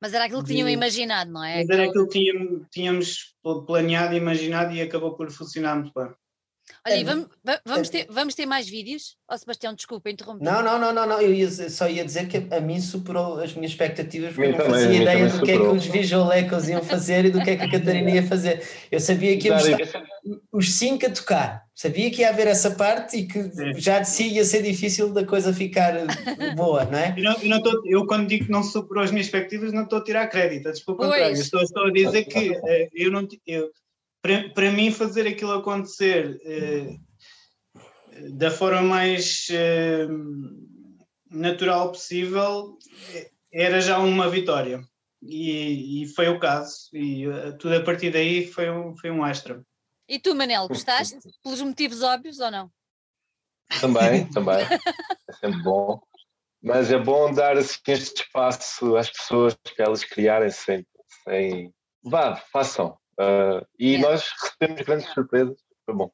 mas 0.00 0.12
era 0.12 0.24
aquilo 0.24 0.42
que 0.42 0.52
tinham 0.52 0.68
imaginado, 0.68 1.32
não 1.32 1.42
é? 1.42 1.58
Mas 1.58 1.70
era 1.70 1.88
aquilo 1.88 2.06
que 2.06 2.18
tínhamos, 2.18 2.66
tínhamos 2.70 3.34
planeado 3.66 4.14
imaginado 4.14 4.74
e 4.74 4.82
acabou 4.82 5.16
por 5.16 5.30
funcionar 5.30 5.76
muito 5.76 5.92
bem. 5.94 6.12
Olha, 6.86 7.00
é, 7.00 7.04
vamos, 7.04 7.26
vamos, 7.64 7.88
ter, 7.88 8.06
vamos 8.10 8.34
ter 8.34 8.46
mais 8.46 8.68
vídeos? 8.68 9.16
Oh, 9.30 9.36
Sebastião, 9.36 9.74
desculpa 9.74 10.10
interromper. 10.10 10.44
Não, 10.44 10.62
não, 10.62 10.78
não, 10.78 10.92
não, 10.92 11.06
não. 11.06 11.20
eu 11.20 11.32
ia, 11.32 11.50
só 11.50 11.88
ia 11.88 12.04
dizer 12.04 12.28
que 12.28 12.46
a 12.54 12.60
mim 12.60 12.80
superou 12.80 13.40
as 13.40 13.54
minhas 13.54 13.72
expectativas, 13.72 14.34
porque 14.34 14.48
eu 14.48 14.58
não 14.58 14.64
fazia 14.66 15.02
ideia 15.02 15.28
do 15.28 15.42
que 15.42 15.50
é 15.50 15.56
que 15.56 15.62
os 15.62 15.86
Visual 15.86 16.32
Echoes 16.32 16.68
iam 16.68 16.82
fazer 16.82 17.26
e 17.26 17.30
do 17.30 17.42
que 17.42 17.50
é 17.50 17.56
que 17.56 17.62
a 17.62 17.70
Catarina 17.70 18.10
ia 18.10 18.22
fazer. 18.22 18.62
Eu 18.90 19.00
sabia 19.00 19.38
que 19.38 19.48
íamos 19.48 19.66
estar 19.66 20.04
os 20.52 20.72
cinco 20.72 21.06
a 21.06 21.10
tocar, 21.10 21.64
sabia 21.74 22.10
que 22.10 22.22
ia 22.22 22.30
haver 22.30 22.46
essa 22.46 22.70
parte 22.70 23.18
e 23.18 23.26
que 23.26 23.50
já 23.76 23.98
de 23.98 24.08
si 24.08 24.28
ia 24.28 24.44
ser 24.44 24.62
difícil 24.62 25.12
da 25.12 25.24
coisa 25.24 25.52
ficar 25.52 25.94
boa, 26.56 26.84
não 26.84 26.98
é? 26.98 27.14
Eu, 27.16 27.24
não, 27.24 27.36
eu, 27.42 27.48
não 27.50 27.62
tô, 27.62 27.82
eu 27.86 28.06
quando 28.06 28.26
digo 28.26 28.46
que 28.46 28.52
não 28.52 28.62
superou 28.62 29.04
as 29.04 29.10
minhas 29.10 29.26
expectativas, 29.26 29.72
não 29.72 29.84
estou 29.84 29.98
a 29.98 30.04
tirar 30.04 30.26
crédito, 30.28 30.70
contrário, 30.84 31.32
estou, 31.34 31.62
estou 31.62 31.86
a 31.86 31.90
dizer 31.92 32.24
que 32.24 32.54
eh, 32.66 32.88
eu 32.94 33.10
não. 33.10 33.26
Eu, 33.46 33.70
para, 34.24 34.48
para 34.54 34.72
mim, 34.72 34.90
fazer 34.90 35.26
aquilo 35.26 35.52
acontecer 35.52 36.40
eh, 36.46 36.96
da 38.30 38.50
forma 38.50 38.80
mais 38.80 39.48
eh, 39.50 40.06
natural 41.30 41.92
possível 41.92 42.78
era 43.52 43.82
já 43.82 43.98
uma 43.98 44.30
vitória. 44.30 44.82
E, 45.22 46.04
e 46.04 46.08
foi 46.14 46.28
o 46.28 46.40
caso. 46.40 46.88
E 46.94 47.28
uh, 47.28 47.56
tudo 47.58 47.76
a 47.76 47.82
partir 47.82 48.10
daí 48.10 48.46
foi 48.46 48.70
um, 48.70 48.96
foi 48.96 49.10
um 49.10 49.26
extra. 49.26 49.62
E 50.08 50.18
tu, 50.18 50.34
Manel, 50.34 50.68
gostaste 50.68 51.18
pelos 51.42 51.60
motivos 51.60 52.02
óbvios 52.02 52.40
ou 52.40 52.50
não? 52.50 52.70
Também, 53.78 54.26
também. 54.30 54.64
É 55.28 55.32
sempre 55.34 55.62
bom. 55.62 56.00
Mas 56.62 56.90
é 56.90 56.98
bom 56.98 57.32
dar 57.32 57.58
assim, 57.58 57.78
este 57.88 58.22
espaço 58.22 58.96
às 58.96 59.10
pessoas 59.10 59.54
para 59.54 59.84
elas 59.84 60.02
criarem 60.02 60.50
sem, 60.50 60.86
sem... 61.24 61.74
Vá, 62.02 62.36
façam. 62.36 62.98
Uh, 63.18 63.66
e 63.78 63.96
é. 63.96 63.98
nós 63.98 64.30
recebemos 64.40 64.82
grandes 64.82 65.08
surpresas, 65.12 65.56
foi 65.84 65.94
bom. 65.94 66.10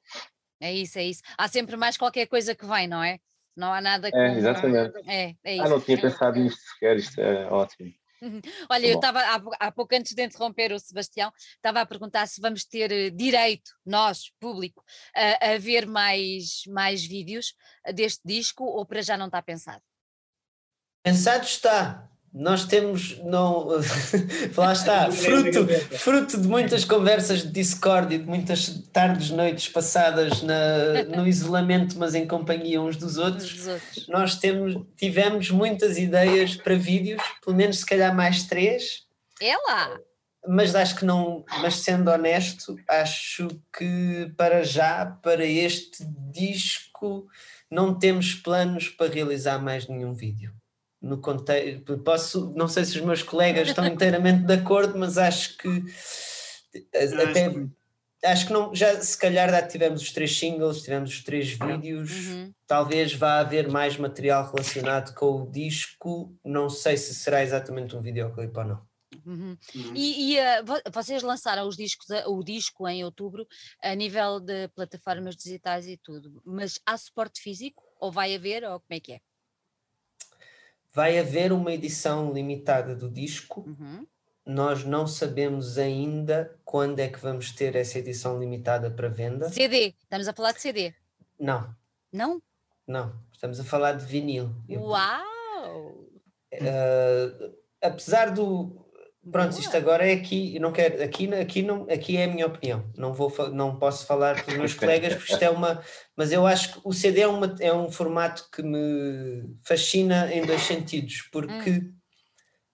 É 0.61 0.73
isso, 0.73 0.99
é 0.99 1.05
isso. 1.05 1.23
Há 1.39 1.49
sempre 1.49 1.77
mais 1.77 1.97
qualquer 1.97 2.27
coisa 2.27 2.55
que 2.55 2.67
vem, 2.67 2.87
não 2.87 3.03
é? 3.03 3.19
Não 3.57 3.73
há 3.73 3.81
nada 3.81 4.11
que. 4.11 4.17
É, 4.17 4.37
exatamente. 4.37 4.99
É, 5.09 5.35
é 5.45 5.55
isso. 5.55 5.65
Ah, 5.65 5.69
não 5.69 5.81
tinha 5.81 6.01
pensado 6.01 6.39
nisto 6.39 6.61
sequer, 6.61 6.97
isto 6.97 7.21
é 7.21 7.47
ótimo. 7.47 7.93
Olha, 8.71 8.87
eu 8.87 8.97
estava 8.97 9.21
há, 9.21 9.43
há, 9.59 9.73
pouco 9.73 9.95
antes 9.95 10.15
de 10.15 10.23
interromper 10.23 10.73
o 10.73 10.79
Sebastião, 10.79 11.33
estava 11.55 11.81
a 11.81 11.87
perguntar 11.87 12.27
se 12.27 12.41
vamos 12.41 12.65
ter 12.65 12.93
eh, 12.93 13.11
direito, 13.11 13.71
nós, 13.85 14.31
público, 14.39 14.85
a, 15.17 15.53
a 15.53 15.59
ver 15.59 15.87
mais, 15.87 16.63
mais 16.69 17.03
vídeos 17.03 17.55
deste 17.95 18.21
disco 18.25 18.65
ou 18.65 18.85
para 18.85 19.01
já 19.01 19.17
não 19.17 19.27
está 19.27 19.41
pensado? 19.41 19.83
Pensado 21.03 21.45
está, 21.45 22.10
nós 22.33 22.65
temos, 22.65 23.19
não, 23.25 23.69
lá 24.57 24.73
está, 24.73 25.11
fruto, 25.11 25.67
fruto 25.99 26.41
de 26.41 26.47
muitas 26.47 26.85
conversas 26.85 27.43
de 27.43 27.49
Discord 27.49 28.15
e 28.15 28.19
de 28.19 28.25
muitas 28.25 28.69
tardes, 28.93 29.31
noites 29.31 29.69
passadas 29.69 30.41
na, 30.43 31.03
no 31.09 31.27
isolamento, 31.27 31.99
mas 31.99 32.15
em 32.15 32.27
companhia 32.27 32.81
uns 32.81 32.97
dos 32.97 33.19
outros, 33.19 33.53
dos 33.53 33.67
outros. 33.67 34.09
nós 34.09 34.37
temos, 34.37 34.81
tivemos 34.97 35.51
muitas 35.51 35.99
ideias 35.99 36.55
para 36.55 36.77
vídeos, 36.77 37.21
pelo 37.45 37.57
menos 37.57 37.81
se 37.81 37.87
calhar 37.87 38.15
mais 38.15 38.45
três. 38.45 39.05
É 39.43 39.57
lá! 39.67 39.99
Mas 40.47 40.75
acho 40.75 40.97
que 40.97 41.05
não, 41.05 41.45
mas 41.61 41.77
sendo 41.77 42.11
honesto, 42.11 42.77
acho 42.89 43.49
que 43.77 44.33
para 44.39 44.63
já, 44.63 45.05
para 45.05 45.45
este 45.45 46.05
disco, 46.33 47.27
não 47.69 47.99
temos 47.99 48.35
planos 48.35 48.89
para 48.89 49.13
realizar 49.13 49.59
mais 49.59 49.87
nenhum 49.87 50.15
vídeo 50.15 50.60
no 51.01 51.19
contexto. 51.19 51.99
Posso, 51.99 52.53
não 52.57 52.69
sei 52.69 52.85
se 52.85 52.99
os 52.99 53.05
meus 53.05 53.23
colegas 53.23 53.69
estão 53.69 53.87
inteiramente 53.87 54.45
de 54.45 54.53
acordo, 54.55 54.99
mas 54.99 55.17
acho 55.19 55.57
que 55.57 55.85
até 56.95 57.53
acho 58.25 58.47
que 58.47 58.53
não, 58.53 58.75
já 58.75 59.01
se 59.01 59.17
calhar 59.17 59.49
já 59.51 59.67
tivemos 59.67 60.03
os 60.03 60.13
três 60.13 60.39
singles, 60.39 60.83
tivemos 60.83 61.11
os 61.11 61.25
três 61.25 61.53
vídeos, 61.53 62.29
uhum. 62.29 62.53
talvez 62.67 63.15
vá 63.15 63.39
haver 63.39 63.69
mais 63.69 63.97
material 63.97 64.45
relacionado 64.45 65.15
com 65.15 65.43
o 65.43 65.51
disco, 65.51 66.37
não 66.45 66.69
sei 66.69 66.97
se 66.97 67.15
será 67.15 67.43
exatamente 67.43 67.97
um 67.97 68.03
videoclipe 68.03 68.59
ou 68.59 68.65
não. 68.65 68.91
Uhum. 69.27 69.57
Uhum. 69.75 69.93
E, 69.95 70.35
e 70.35 70.39
uh, 70.39 70.93
vocês 70.93 71.23
lançaram 71.23 71.67
os 71.67 71.77
discos, 71.77 72.07
o 72.27 72.43
disco 72.43 72.87
em 72.89 73.05
outubro 73.05 73.47
a 73.83 73.95
nível 73.95 74.39
de 74.39 74.69
plataformas 74.69 75.37
digitais 75.37 75.87
e 75.87 75.97
tudo, 75.97 76.43
mas 76.45 76.79
há 76.87 76.97
suporte 76.97 77.41
físico? 77.41 77.83
Ou 77.99 78.11
vai 78.11 78.35
haver, 78.35 78.65
ou 78.65 78.81
como 78.81 78.97
é 78.97 79.01
que 79.01 79.13
é? 79.13 79.21
Vai 80.93 81.19
haver 81.19 81.53
uma 81.53 81.73
edição 81.73 82.33
limitada 82.33 82.95
do 82.95 83.11
disco. 83.11 83.65
Uhum. 83.67 84.07
Nós 84.45 84.85
não 84.85 85.07
sabemos 85.07 85.79
ainda 85.79 86.59
quando 86.65 86.99
é 86.99 87.09
que 87.09 87.19
vamos 87.19 87.53
ter 87.53 87.77
essa 87.77 87.99
edição 87.99 88.39
limitada 88.39 88.91
para 88.91 89.09
venda. 89.09 89.49
CD, 89.49 89.95
estamos 90.03 90.27
a 90.27 90.33
falar 90.33 90.53
de 90.53 90.61
CD? 90.61 90.95
Não. 91.39 91.75
Não? 92.13 92.43
Não, 92.87 93.15
estamos 93.33 93.61
a 93.61 93.65
falar 93.65 93.93
de 93.93 94.05
vinil. 94.05 94.51
Uau! 94.69 96.09
Uh, 96.53 97.55
apesar 97.81 98.33
do, 98.33 98.90
Pronto, 99.29 99.59
isto 99.59 99.77
agora 99.77 100.09
é 100.09 100.15
aqui, 100.15 100.59
não 100.59 100.73
quero, 100.73 101.03
aqui, 101.03 101.33
aqui, 101.35 101.63
não, 101.63 101.83
aqui 101.91 102.17
é 102.17 102.25
a 102.25 102.29
minha 102.29 102.47
opinião, 102.47 102.91
não, 102.97 103.13
vou, 103.13 103.31
não 103.51 103.79
posso 103.79 104.07
falar 104.07 104.43
para 104.43 104.53
os 104.53 104.59
meus 104.59 104.75
colegas, 104.75 105.15
porque 105.15 105.33
isto 105.33 105.43
é 105.43 105.51
uma. 105.51 105.83
Mas 106.17 106.33
eu 106.33 106.47
acho 106.47 106.73
que 106.73 106.81
o 106.85 106.93
CD 106.93 107.21
é, 107.21 107.29
uma, 107.29 107.55
é 107.61 107.73
um 107.73 107.91
formato 107.93 108.49
que 108.51 108.63
me 108.63 109.59
fascina 109.63 110.33
em 110.33 110.47
dois 110.47 110.63
sentidos, 110.63 111.29
porque 111.31 111.71
hum. 111.71 111.95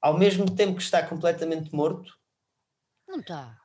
ao 0.00 0.16
mesmo 0.16 0.48
tempo 0.48 0.76
que 0.76 0.82
está 0.82 1.02
completamente 1.02 1.74
morto. 1.74 2.14
Não 3.08 3.18
está. 3.18 3.58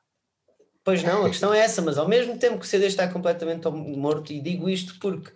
Pois 0.84 1.04
não, 1.04 1.26
a 1.26 1.30
questão 1.30 1.54
é 1.54 1.60
essa, 1.60 1.84
mas 1.84 2.00
ao 2.00 2.08
mesmo 2.08 2.40
tempo 2.40 2.58
que 2.58 2.66
o 2.66 2.68
CD 2.68 2.88
está 2.88 3.08
completamente 3.08 3.70
morto, 3.70 4.34
e 4.34 4.42
digo 4.42 4.68
isto 4.68 4.98
porque 5.00 5.32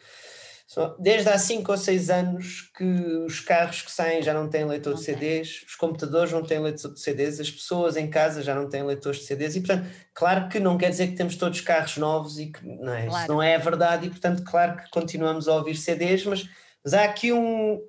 Desde 0.99 1.29
há 1.29 1.37
5 1.37 1.71
ou 1.71 1.77
6 1.77 2.09
anos 2.09 2.71
que 2.75 2.83
os 2.83 3.39
carros 3.39 3.81
que 3.81 3.91
saem 3.91 4.21
já 4.21 4.33
não 4.33 4.49
têm 4.49 4.65
leitor 4.65 4.95
de 4.95 5.03
CDs, 5.03 5.63
os 5.67 5.75
computadores 5.75 6.31
não 6.31 6.43
têm 6.43 6.59
leitor 6.59 6.93
de 6.93 6.99
CDs, 6.99 7.39
as 7.39 7.49
pessoas 7.49 7.95
em 7.95 8.09
casa 8.09 8.41
já 8.43 8.53
não 8.53 8.67
têm 8.67 8.83
leitores 8.83 9.19
de 9.19 9.25
CDs 9.25 9.55
e, 9.55 9.61
portanto, 9.61 9.89
claro 10.13 10.49
que 10.49 10.59
não 10.59 10.77
quer 10.77 10.89
dizer 10.89 11.07
que 11.07 11.15
temos 11.15 11.35
todos 11.35 11.61
carros 11.61 11.97
novos 11.97 12.39
e 12.39 12.47
que 12.47 12.65
não 12.65 12.93
é, 12.93 13.05
claro. 13.05 13.21
isso 13.23 13.31
não 13.31 13.41
é 13.41 13.57
verdade 13.57 14.07
e, 14.07 14.09
portanto, 14.09 14.43
claro 14.43 14.77
que 14.77 14.89
continuamos 14.89 15.47
a 15.47 15.55
ouvir 15.55 15.75
CDs, 15.75 16.25
mas, 16.25 16.47
mas 16.83 16.93
há 16.93 17.03
aqui 17.03 17.31
um 17.31 17.81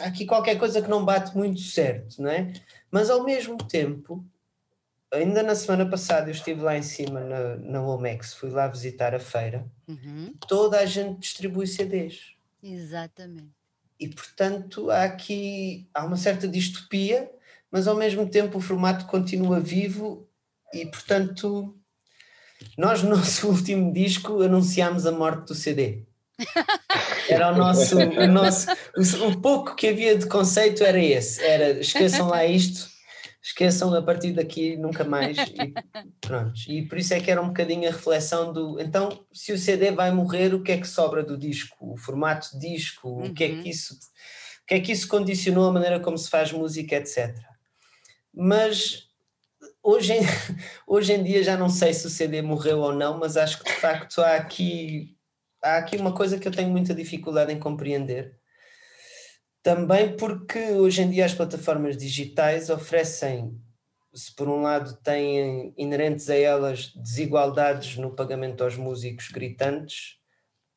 há 0.00 0.04
aqui 0.04 0.24
qualquer 0.26 0.58
coisa 0.58 0.80
que 0.80 0.88
não 0.88 1.04
bate 1.04 1.36
muito 1.36 1.60
certo, 1.60 2.22
não 2.22 2.30
é? 2.30 2.52
Mas 2.90 3.10
ao 3.10 3.24
mesmo 3.24 3.56
tempo 3.56 4.24
ainda 5.12 5.42
na 5.42 5.54
semana 5.54 5.84
passada 5.86 6.28
eu 6.28 6.32
estive 6.32 6.62
lá 6.62 6.76
em 6.76 6.82
cima 6.82 7.20
na, 7.20 7.56
na 7.56 7.82
Omex, 7.82 8.34
fui 8.34 8.50
lá 8.50 8.66
visitar 8.66 9.14
a 9.14 9.18
feira, 9.18 9.64
Uhum, 9.86 10.32
toda 10.48 10.78
a 10.78 10.86
gente 10.86 11.20
distribui 11.20 11.66
CDs. 11.66 12.32
Exatamente. 12.62 13.50
E 14.00 14.08
portanto 14.08 14.90
há 14.90 15.04
aqui 15.04 15.88
há 15.92 16.04
uma 16.04 16.16
certa 16.16 16.48
distopia, 16.48 17.30
mas 17.70 17.86
ao 17.86 17.94
mesmo 17.94 18.26
tempo 18.28 18.58
o 18.58 18.60
formato 18.60 19.06
continua 19.06 19.60
vivo 19.60 20.26
e 20.72 20.86
portanto 20.86 21.76
nós 22.78 23.02
no 23.02 23.10
nosso 23.16 23.48
último 23.48 23.92
disco 23.92 24.40
anunciámos 24.40 25.06
a 25.06 25.12
morte 25.12 25.48
do 25.48 25.54
CD. 25.54 26.04
Era 27.28 27.52
o 27.52 27.56
nosso, 27.56 27.96
o 27.98 28.26
nosso 28.26 28.66
o, 28.96 29.28
o 29.28 29.40
pouco 29.40 29.76
que 29.76 29.88
havia 29.88 30.16
de 30.16 30.26
conceito 30.26 30.82
era 30.82 30.98
esse, 30.98 31.42
era 31.42 31.80
esqueçam 31.80 32.28
lá 32.28 32.44
isto, 32.44 32.91
esqueçam 33.42 33.92
a 33.92 34.00
partir 34.00 34.32
daqui 34.32 34.76
nunca 34.76 35.02
mais 35.02 35.36
e 35.36 35.74
pronto. 36.20 36.54
E 36.68 36.82
por 36.86 36.96
isso 36.96 37.12
é 37.12 37.20
que 37.20 37.30
era 37.30 37.42
um 37.42 37.48
bocadinho 37.48 37.88
a 37.88 37.92
reflexão 37.92 38.52
do 38.52 38.80
então 38.80 39.24
se 39.32 39.52
o 39.52 39.58
CD 39.58 39.90
vai 39.90 40.12
morrer, 40.12 40.54
o 40.54 40.62
que 40.62 40.70
é 40.72 40.78
que 40.78 40.86
sobra 40.86 41.22
do 41.24 41.36
disco? 41.36 41.92
O 41.92 41.96
formato 41.96 42.52
de 42.52 42.74
disco, 42.74 43.08
o 43.26 43.34
que 43.34 43.44
é 43.44 43.48
Uhum. 43.48 43.62
que 43.62 43.70
isso 43.70 43.94
o 43.94 44.64
que 44.66 44.74
é 44.74 44.80
que 44.80 44.92
isso 44.92 45.08
condicionou 45.08 45.68
a 45.68 45.72
maneira 45.72 45.98
como 45.98 46.16
se 46.16 46.30
faz 46.30 46.52
música, 46.52 46.94
etc. 46.96 47.36
Mas 48.32 49.08
hoje 49.82 50.12
em, 50.12 50.20
hoje 50.86 51.12
em 51.12 51.22
dia 51.24 51.42
já 51.42 51.56
não 51.56 51.68
sei 51.68 51.92
se 51.92 52.06
o 52.06 52.10
CD 52.10 52.40
morreu 52.42 52.78
ou 52.78 52.94
não, 52.94 53.18
mas 53.18 53.36
acho 53.36 53.58
que 53.58 53.64
de 53.64 53.76
facto 53.80 54.20
há 54.20 54.36
aqui, 54.36 55.16
há 55.62 55.78
aqui 55.78 55.96
uma 55.96 56.14
coisa 56.14 56.38
que 56.38 56.46
eu 56.46 56.52
tenho 56.52 56.70
muita 56.70 56.94
dificuldade 56.94 57.52
em 57.52 57.58
compreender. 57.58 58.38
Também 59.62 60.16
porque 60.16 60.58
hoje 60.72 61.02
em 61.02 61.10
dia 61.10 61.24
as 61.24 61.34
plataformas 61.34 61.96
digitais 61.96 62.68
oferecem, 62.68 63.56
se 64.12 64.34
por 64.34 64.48
um 64.48 64.62
lado 64.62 64.96
têm 64.96 65.72
inerentes 65.76 66.28
a 66.28 66.36
elas 66.36 66.92
desigualdades 66.96 67.96
no 67.96 68.10
pagamento 68.10 68.64
aos 68.64 68.76
músicos 68.76 69.28
gritantes, 69.28 70.16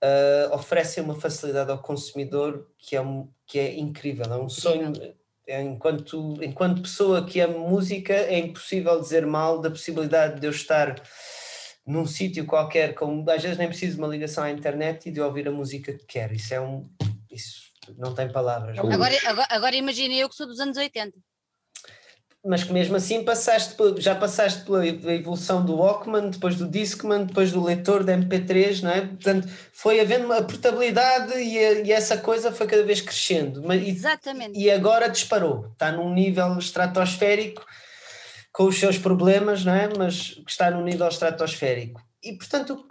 uh, 0.04 0.54
oferecem 0.54 1.04
uma 1.04 1.20
facilidade 1.20 1.72
ao 1.72 1.82
consumidor 1.82 2.70
que 2.78 2.96
é, 2.96 3.04
que 3.48 3.60
é 3.60 3.76
incrível, 3.76 4.32
é 4.32 4.38
um 4.38 4.50
sonho. 4.50 4.94
É, 5.48 5.62
enquanto, 5.62 6.38
enquanto 6.44 6.82
pessoa 6.82 7.26
que 7.26 7.40
ama 7.40 7.58
música, 7.58 8.14
é 8.14 8.38
impossível 8.40 9.00
dizer 9.00 9.26
mal 9.26 9.62
da 9.62 9.70
possibilidade 9.70 10.40
de 10.40 10.48
eu 10.48 10.52
estar 10.52 11.02
num 11.86 12.06
sítio 12.06 12.46
qualquer, 12.46 12.96
com, 12.96 13.24
às 13.30 13.44
vezes 13.44 13.58
nem 13.58 13.68
preciso 13.68 13.96
de 13.96 14.02
uma 14.02 14.08
ligação 14.08 14.44
à 14.44 14.50
internet 14.50 15.08
e 15.08 15.12
de 15.12 15.22
ouvir 15.22 15.48
a 15.48 15.52
música 15.52 15.94
que 15.94 16.06
quero. 16.06 16.34
Isso 16.34 16.54
é 16.54 16.62
um. 16.62 16.90
Isso 17.30 17.64
não 17.98 18.14
tem 18.14 18.32
palavras. 18.32 18.78
Agora, 18.78 19.16
agora, 19.26 19.48
agora 19.50 19.76
imagina 19.76 20.14
eu 20.16 20.30
que 20.30 20.36
sou 20.36 20.48
dos 20.48 20.60
anos 20.60 20.78
80. 20.78 21.18
Mas 22.48 22.64
que 22.64 22.72
mesmo 22.72 22.96
assim 22.96 23.24
passaste, 23.24 23.76
já 23.98 24.14
passaste 24.14 24.64
pela 24.66 24.86
evolução 24.86 25.66
do 25.66 25.78
Walkman, 25.78 26.30
depois 26.30 26.56
do 26.56 26.68
Discman, 26.68 27.26
depois 27.26 27.52
do 27.52 27.64
leitor 27.64 28.04
da 28.04 28.14
MP3, 28.16 28.84
não 28.84 28.92
é? 28.92 29.02
Portanto, 29.02 29.48
foi 29.74 30.00
havendo 30.00 30.26
uma 30.26 30.44
portabilidade 30.44 31.34
e, 31.40 31.58
a- 31.58 31.82
e 31.82 31.92
essa 31.92 32.18
coisa 32.20 32.52
foi 32.52 32.68
cada 32.68 32.84
vez 32.84 33.02
crescendo. 33.02 33.64
Mas, 33.64 33.82
e, 33.82 33.90
Exatamente. 33.90 34.60
e 34.60 34.70
agora 34.70 35.08
disparou. 35.10 35.72
Está 35.72 35.92
num 35.92 36.14
nível 36.14 36.56
estratosférico, 36.60 37.66
com 38.54 38.66
os 38.66 38.78
seus 38.80 39.00
problemas, 39.00 39.66
não 39.66 39.74
é? 39.74 39.90
Mas 39.98 40.36
que 40.36 40.52
está 40.52 40.70
num 40.70 40.84
nível 40.84 41.08
estratosférico. 41.08 42.00
E 42.24 42.34
portanto, 42.38 42.86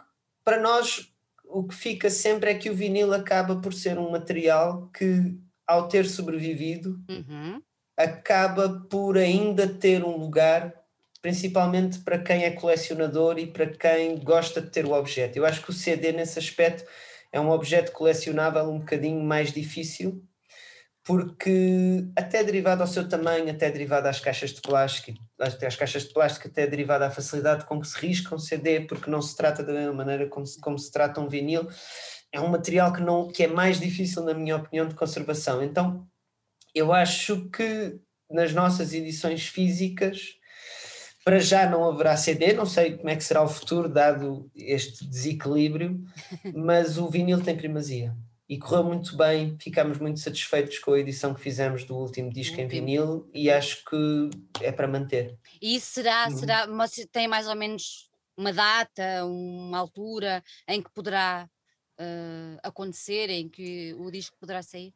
para 0.44 0.60
nós, 0.60 1.08
o 1.44 1.66
que 1.66 1.74
fica 1.74 2.10
sempre 2.10 2.50
é 2.50 2.54
que 2.54 2.70
o 2.70 2.74
vinil 2.74 3.12
acaba 3.12 3.56
por 3.60 3.72
ser 3.72 3.98
um 3.98 4.10
material 4.10 4.88
que, 4.96 5.36
ao 5.66 5.88
ter 5.88 6.06
sobrevivido, 6.06 6.98
Uhum. 7.08 7.60
acaba 7.96 8.86
por 8.90 9.16
ainda 9.16 9.66
ter 9.68 10.04
um 10.04 10.16
lugar, 10.16 10.74
principalmente 11.22 12.00
para 12.00 12.18
quem 12.18 12.44
é 12.44 12.50
colecionador 12.50 13.38
e 13.38 13.46
para 13.46 13.66
quem 13.66 14.18
gosta 14.18 14.60
de 14.60 14.70
ter 14.70 14.84
o 14.84 14.92
objeto. 14.92 15.36
Eu 15.36 15.46
acho 15.46 15.62
que 15.62 15.70
o 15.70 15.72
CD, 15.72 16.12
nesse 16.12 16.38
aspecto, 16.38 16.84
é 17.32 17.40
um 17.40 17.50
objeto 17.50 17.92
colecionável 17.92 18.64
um 18.70 18.78
bocadinho 18.80 19.22
mais 19.22 19.52
difícil, 19.52 20.22
porque 21.04 22.06
até 22.16 22.42
derivado 22.42 22.82
ao 22.82 22.86
seu 22.88 23.08
tamanho, 23.08 23.50
até 23.50 23.70
derivado 23.70 24.08
às 24.08 24.20
caixas 24.20 24.50
de 24.50 24.60
plástico, 24.62 25.12
até 25.52 25.66
às 25.66 25.76
caixas 25.76 26.04
de 26.04 26.14
plástico, 26.14 26.48
até 26.48 26.66
derivado 26.66 27.04
à 27.04 27.10
facilidade 27.10 27.64
com 27.66 27.80
que 27.80 27.86
se 27.86 27.98
risca 27.98 28.34
um 28.34 28.38
CD, 28.38 28.80
porque 28.80 29.10
não 29.10 29.20
se 29.20 29.36
trata 29.36 29.62
da 29.62 29.72
mesma 29.72 29.92
maneira 29.92 30.26
como 30.28 30.46
se, 30.46 30.58
como 30.60 30.78
se 30.78 30.90
trata 30.90 31.20
um 31.20 31.28
vinil, 31.28 31.68
é 32.32 32.40
um 32.40 32.48
material 32.48 32.92
que, 32.92 33.00
não, 33.00 33.28
que 33.28 33.44
é 33.44 33.46
mais 33.46 33.78
difícil, 33.78 34.24
na 34.24 34.34
minha 34.34 34.56
opinião, 34.56 34.88
de 34.88 34.94
conservação. 34.94 35.62
Então, 35.62 36.06
eu 36.74 36.92
acho 36.92 37.48
que 37.50 37.98
nas 38.30 38.52
nossas 38.52 38.92
edições 38.92 39.46
físicas, 39.46 40.34
para 41.24 41.38
já 41.38 41.68
não 41.68 41.88
haverá 41.88 42.16
CD, 42.16 42.52
não 42.52 42.66
sei 42.66 42.96
como 42.96 43.08
é 43.08 43.16
que 43.16 43.24
será 43.24 43.42
o 43.42 43.48
futuro, 43.48 43.88
dado 43.88 44.50
este 44.54 45.06
desequilíbrio, 45.06 46.04
mas 46.54 46.98
o 46.98 47.08
vinil 47.08 47.42
tem 47.42 47.56
primazia. 47.56 48.14
E 48.48 48.58
correu 48.58 48.84
muito 48.84 49.16
bem, 49.16 49.56
ficámos 49.58 49.98
muito 49.98 50.20
satisfeitos 50.20 50.78
com 50.78 50.92
a 50.92 50.98
edição 51.00 51.32
que 51.34 51.40
fizemos 51.40 51.84
do 51.84 51.96
último 51.96 52.30
disco 52.30 52.60
em 52.60 52.68
vinil 52.68 53.28
e 53.32 53.50
acho 53.50 53.82
que 53.86 54.30
é 54.62 54.70
para 54.70 54.86
manter. 54.86 55.38
E 55.62 55.80
será, 55.80 56.28
Uhum. 56.28 56.36
será, 56.38 56.66
tem 57.10 57.26
mais 57.26 57.48
ou 57.48 57.54
menos 57.54 58.10
uma 58.36 58.52
data, 58.52 59.24
uma 59.24 59.78
altura 59.78 60.42
em 60.68 60.82
que 60.82 60.90
poderá 60.90 61.48
eh, 61.98 62.58
acontecer, 62.62 63.30
em 63.30 63.48
que 63.48 63.94
o 63.94 64.10
disco 64.10 64.36
poderá 64.38 64.62
sair? 64.62 64.92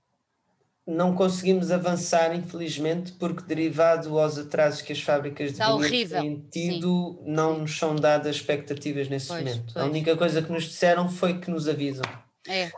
Não 0.86 1.14
conseguimos 1.14 1.70
avançar, 1.70 2.34
infelizmente, 2.34 3.12
porque 3.12 3.42
derivado 3.42 4.18
aos 4.18 4.38
atrasos 4.38 4.80
que 4.80 4.92
as 4.92 5.00
fábricas 5.02 5.52
de 5.52 5.58
Está 5.58 5.76
vinil 5.76 5.88
têm 5.90 6.48
tido, 6.50 7.22
não 7.26 7.58
nos 7.58 7.78
são 7.78 7.94
dadas 7.94 8.36
expectativas 8.36 9.08
nesse 9.08 9.28
Pois, 9.28 9.44
momento. 9.44 9.70
A 9.70 9.72
pois. 9.74 9.86
única 9.90 10.16
coisa 10.16 10.42
que 10.42 10.50
nos 10.50 10.64
disseram 10.64 11.08
foi 11.10 11.38
que 11.40 11.50
nos 11.50 11.68
avisam. 11.68 12.04
É, 12.48 12.62
é. 12.62 12.70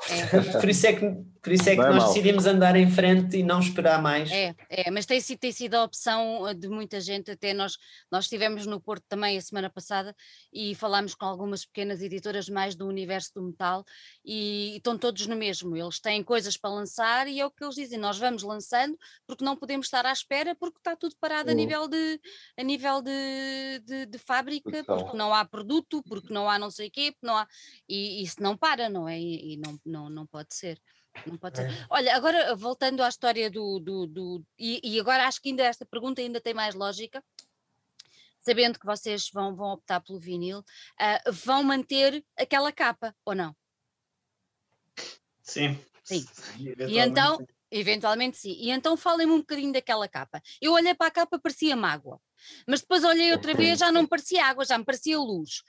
por 0.60 0.68
isso 0.68 0.86
é 0.86 0.92
que, 0.92 1.06
por 1.42 1.52
isso 1.52 1.68
é 1.68 1.74
que 1.74 1.80
é 1.80 1.84
nós 1.88 1.96
mau. 1.96 2.06
decidimos 2.08 2.46
andar 2.46 2.76
em 2.76 2.90
frente 2.90 3.36
e 3.38 3.42
não 3.42 3.60
esperar 3.60 4.00
mais. 4.02 4.30
É, 4.30 4.54
é, 4.68 4.90
mas 4.90 5.06
tem 5.06 5.20
sido, 5.20 5.38
tem 5.38 5.52
sido 5.52 5.74
a 5.74 5.84
opção 5.84 6.46
eh, 6.48 6.54
de 6.54 6.68
muita 6.68 7.00
gente, 7.00 7.30
até 7.30 7.52
nós, 7.54 7.76
nós 8.10 8.24
estivemos 8.24 8.66
no 8.66 8.80
Porto 8.80 9.04
também 9.08 9.36
a 9.36 9.40
semana 9.40 9.70
passada 9.70 10.14
e 10.52 10.74
falámos 10.74 11.14
com 11.14 11.24
algumas 11.24 11.64
pequenas 11.64 12.02
editoras 12.02 12.48
mais 12.48 12.74
do 12.74 12.86
universo 12.86 13.30
do 13.34 13.42
metal 13.42 13.84
e, 14.24 14.76
estão 14.76 14.98
todos 14.98 15.26
no 15.26 15.36
mesmo, 15.36 15.76
eles 15.76 16.00
têm 16.00 16.22
coisas 16.22 16.56
para 16.56 16.70
lançar 16.70 17.26
e 17.28 17.40
é 17.40 17.46
o 17.46 17.50
que 17.50 17.64
eles 17.64 17.74
dizem, 17.74 17.98
nós 17.98 18.18
vamos 18.18 18.42
lançando 18.42 18.96
porque 19.26 19.44
não 19.44 19.56
podemos 19.56 19.86
estar 19.86 20.04
à 20.06 20.12
espera 20.12 20.54
porque 20.54 20.78
está 20.78 20.94
tudo 20.96 21.14
parado 21.20 21.50
a 21.50 21.52
Uhum. 21.52 21.58
nível 21.58 21.88
de, 21.88 22.20
a 22.58 22.62
nível 22.62 23.02
de, 23.02 23.80
de, 23.84 24.06
de 24.06 24.18
fábrica, 24.18 24.70
Produção. 24.70 24.96
porque 24.98 25.16
não 25.16 25.34
há 25.34 25.44
produto, 25.44 26.02
porque 26.04 26.32
não 26.32 26.48
há 26.48 26.58
não 26.58 26.70
sei 26.70 26.88
o 26.88 26.90
quê, 26.90 27.14
não 27.22 27.36
há, 27.36 27.46
e 27.88 28.22
isso 28.22 28.42
não 28.42 28.56
para, 28.56 28.88
não 28.88 29.08
é? 29.08 29.18
E, 29.18 29.54
e 29.54 29.56
não, 29.56 29.78
não, 29.84 30.10
não 30.10 30.26
pode 30.26 30.54
ser. 30.54 30.78
Não 31.26 31.36
pode 31.36 31.58
ser. 31.58 31.70
É. 31.70 31.86
Olha, 31.90 32.14
agora 32.16 32.54
voltando 32.56 33.02
à 33.02 33.08
história 33.08 33.50
do. 33.50 33.78
do, 33.80 34.06
do- 34.06 34.44
e, 34.58 34.80
e 34.82 35.00
agora 35.00 35.26
acho 35.26 35.40
que 35.40 35.50
ainda 35.50 35.62
esta 35.64 35.84
pergunta 35.84 36.20
ainda 36.20 36.40
tem 36.40 36.54
mais 36.54 36.74
lógica. 36.74 37.22
Sabendo 38.40 38.78
que 38.78 38.86
vocês 38.86 39.28
vão, 39.30 39.54
vão 39.54 39.72
optar 39.72 40.00
pelo 40.00 40.18
vinil, 40.18 40.64
ah, 40.98 41.20
vão 41.30 41.62
manter 41.62 42.24
aquela 42.38 42.72
capa 42.72 43.14
ou 43.24 43.34
não? 43.34 43.54
Sim. 45.42 45.78
Sim. 46.02 46.24
Eventualmente, 46.58 46.92
E 46.94 46.98
então, 46.98 47.36
sim. 47.36 47.46
eventualmente 47.70 48.36
sim. 48.38 48.52
E 48.58 48.70
então 48.70 48.96
falem-me 48.96 49.32
um 49.32 49.38
bocadinho 49.40 49.72
daquela 49.72 50.08
capa. 50.08 50.42
Eu 50.60 50.72
olhei 50.72 50.94
para 50.94 51.08
a 51.08 51.10
capa, 51.10 51.38
parecia-me 51.38 51.84
água. 51.84 52.20
Mas 52.66 52.80
depois 52.80 53.04
olhei 53.04 53.32
outra 53.32 53.54
vez, 53.54 53.78
já 53.78 53.90
não 53.92 54.02
me 54.02 54.08
parecia 54.08 54.44
água, 54.46 54.64
já 54.64 54.76
me 54.78 54.84
parecia 54.84 55.18
luz. 55.18 55.62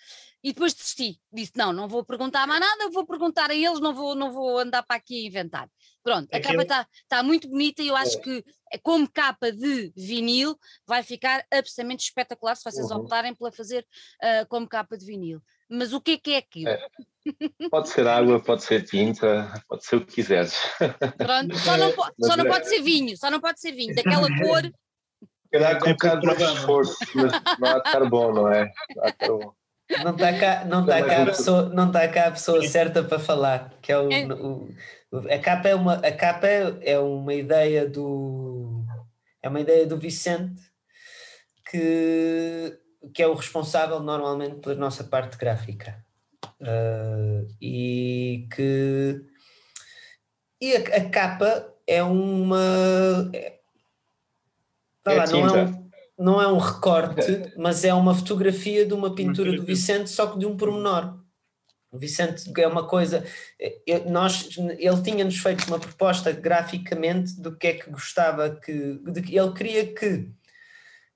E 0.43 0.51
depois 0.53 0.73
desisti. 0.73 1.19
Disse: 1.31 1.51
não, 1.55 1.71
não 1.71 1.87
vou 1.87 2.03
perguntar 2.03 2.47
mais 2.47 2.59
nada, 2.59 2.89
vou 2.91 3.05
perguntar 3.05 3.51
a 3.51 3.55
eles, 3.55 3.79
não 3.79 3.93
vou, 3.93 4.15
não 4.15 4.31
vou 4.31 4.57
andar 4.59 4.81
para 4.83 4.95
aqui 4.95 5.23
a 5.23 5.27
inventar. 5.27 5.69
Pronto, 6.03 6.27
a 6.33 6.39
capa 6.39 6.47
Aquilo- 6.47 6.61
está 6.63 6.87
tá 7.07 7.21
muito 7.23 7.47
bonita 7.47 7.83
e 7.83 7.87
eu 7.89 7.95
acho 7.95 8.19
que, 8.21 8.43
eh, 8.73 8.79
como 8.81 9.07
capa 9.07 9.51
de 9.51 9.93
vinil, 9.95 10.57
vai 10.87 11.03
ficar 11.03 11.45
absolutamente 11.51 12.05
espetacular 12.05 12.55
se 12.55 12.63
vocês 12.63 12.89
Uhum. 12.89 12.97
optarem 12.97 13.35
pela 13.35 13.51
fazer 13.51 13.85
ah, 14.21 14.45
como 14.49 14.67
capa 14.67 14.97
de 14.97 15.05
vinil. 15.05 15.39
Mas 15.69 15.93
o 15.93 16.01
que 16.01 16.11
é 16.13 16.17
que 16.17 16.31
é 16.33 16.37
aquilo? 16.37 16.69
É. 16.69 16.87
Pode 17.69 17.89
ser 17.89 18.05
água, 18.07 18.39
pode 18.43 18.63
ser 18.63 18.83
tinta, 18.83 19.53
pode 19.69 19.85
ser 19.85 19.95
o 19.97 20.05
que 20.05 20.15
quiseres. 20.15 20.53
Pronto, 21.17 21.55
só 21.59 21.77
não, 21.77 21.91
po- 21.93 22.11
só 22.19 22.35
não 22.35 22.45
é- 22.45 22.49
pode 22.49 22.67
ser 22.67 22.81
vinho, 22.81 23.15
só 23.15 23.29
não 23.29 23.39
pode 23.39 23.61
ser 23.61 23.71
vinho, 23.73 23.93
daquela 23.95 24.27
cor. 24.41 24.71
Calhar 25.51 25.79
com 25.79 25.87
É 25.87 25.89
um 25.89 25.93
bocado 25.93 26.21
provável. 26.21 26.55
esforço, 26.55 26.97
mas 27.15 27.33
não 27.59 27.67
há 27.69 27.79
de 27.79 27.85
estar 27.85 28.05
bom, 28.05 28.33
não 28.33 28.51
é? 28.51 28.71
Não 28.95 29.03
há 29.03 29.07
de 29.07 29.13
estar 29.13 29.27
bom. 29.27 29.53
Não 30.03 30.13
está 30.13 30.39
cá, 30.39 30.63
não 30.65 30.85
tá 30.85 30.99
Também 30.99 31.09
cá, 31.15 31.23
a 31.23 31.25
pessoa, 31.25 31.69
não 31.69 31.91
tá 31.91 32.07
cá 32.07 32.27
a 32.27 32.31
pessoa 32.31 32.63
certa 32.63 33.03
para 33.03 33.19
falar, 33.19 33.73
que 33.81 33.91
é 33.91 33.97
o, 33.99 34.09
É. 34.13 34.25
o- 34.33 34.69
o- 35.11 35.17
a 35.33 35.37
capa 35.39 35.67
é 35.67 35.75
uma 35.75 35.95
a 35.95 36.11
capa 36.13 36.47
é, 36.47 36.93
é 36.93 36.99
uma 36.99 37.33
ideia 37.33 37.85
do 37.89 38.85
é 39.43 39.49
uma 39.49 39.59
ideia 39.59 39.85
do 39.85 39.97
Vicente 39.97 40.61
que 41.69 42.77
que 43.13 43.21
é 43.21 43.27
o 43.27 43.33
responsável 43.33 43.99
normalmente 43.99 44.61
pela 44.61 44.75
nossa 44.75 45.03
parte 45.03 45.37
gráfica 45.37 46.01
Ah, 46.61 47.41
e 47.61 48.47
que 48.55 49.25
e 50.61 50.75
a, 50.77 50.79
a 50.79 51.09
capa 51.09 51.73
é 51.87 52.01
uma 52.03 53.29
é, 53.33 53.59
vá 55.05 55.13
É 55.13 55.15
lá, 55.17 55.25
não 55.27 55.55
é 55.55 55.63
um- 55.63 55.81
não 56.17 56.41
é 56.41 56.47
um 56.47 56.57
recorte, 56.57 57.53
mas 57.57 57.83
é 57.83 57.93
uma 57.93 58.13
fotografia 58.13 58.85
de 58.85 58.93
uma 58.93 59.15
pintura 59.15 59.51
do 59.53 59.63
Vicente, 59.63 60.09
só 60.09 60.27
que 60.27 60.39
de 60.39 60.45
um 60.45 60.55
pormenor. 60.55 61.19
O 61.91 61.97
Vicente 61.97 62.49
é 62.57 62.67
uma 62.67 62.87
coisa. 62.87 63.25
Eu, 63.85 64.09
nós, 64.09 64.49
ele 64.57 65.01
tinha-nos 65.01 65.37
feito 65.37 65.67
uma 65.67 65.79
proposta 65.79 66.31
graficamente 66.31 67.39
do 67.41 67.55
que 67.57 67.67
é 67.67 67.73
que 67.73 67.89
gostava 67.89 68.49
que. 68.49 68.99
De, 69.11 69.35
ele 69.35 69.51
queria 69.53 69.93
que 69.93 70.29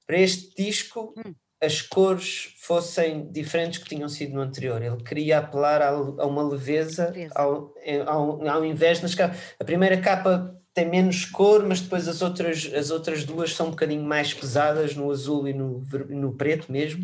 para 0.05 0.17
este 0.17 0.53
disco 0.61 1.13
hum. 1.17 1.33
as 1.61 1.81
cores 1.81 2.53
fossem 2.59 3.31
diferentes 3.31 3.81
que 3.81 3.87
tinham 3.87 4.09
sido 4.09 4.33
no 4.33 4.41
anterior. 4.41 4.81
Ele 4.81 5.01
queria 5.01 5.37
apelar 5.37 5.81
a, 5.81 5.89
a 5.89 6.25
uma 6.25 6.43
leveza, 6.43 7.05
leveza. 7.05 7.33
Ao, 7.35 7.73
ao, 8.05 8.47
ao 8.47 8.65
invés 8.65 9.01
nas 9.01 9.15
capas. 9.15 9.39
A 9.57 9.63
primeira 9.63 10.01
capa 10.01 10.59
tem 10.75 10.89
menos 10.89 11.23
cor, 11.23 11.65
mas 11.65 11.79
depois 11.79 12.05
as 12.05 12.21
outras, 12.21 12.69
as 12.73 12.91
outras 12.91 13.23
duas 13.23 13.55
são 13.55 13.67
um 13.67 13.71
bocadinho 13.71 14.03
mais 14.03 14.33
pesadas 14.33 14.93
no 14.93 15.09
azul 15.09 15.47
e 15.47 15.53
no, 15.53 15.81
no 16.09 16.35
preto 16.35 16.69
mesmo. 16.69 17.01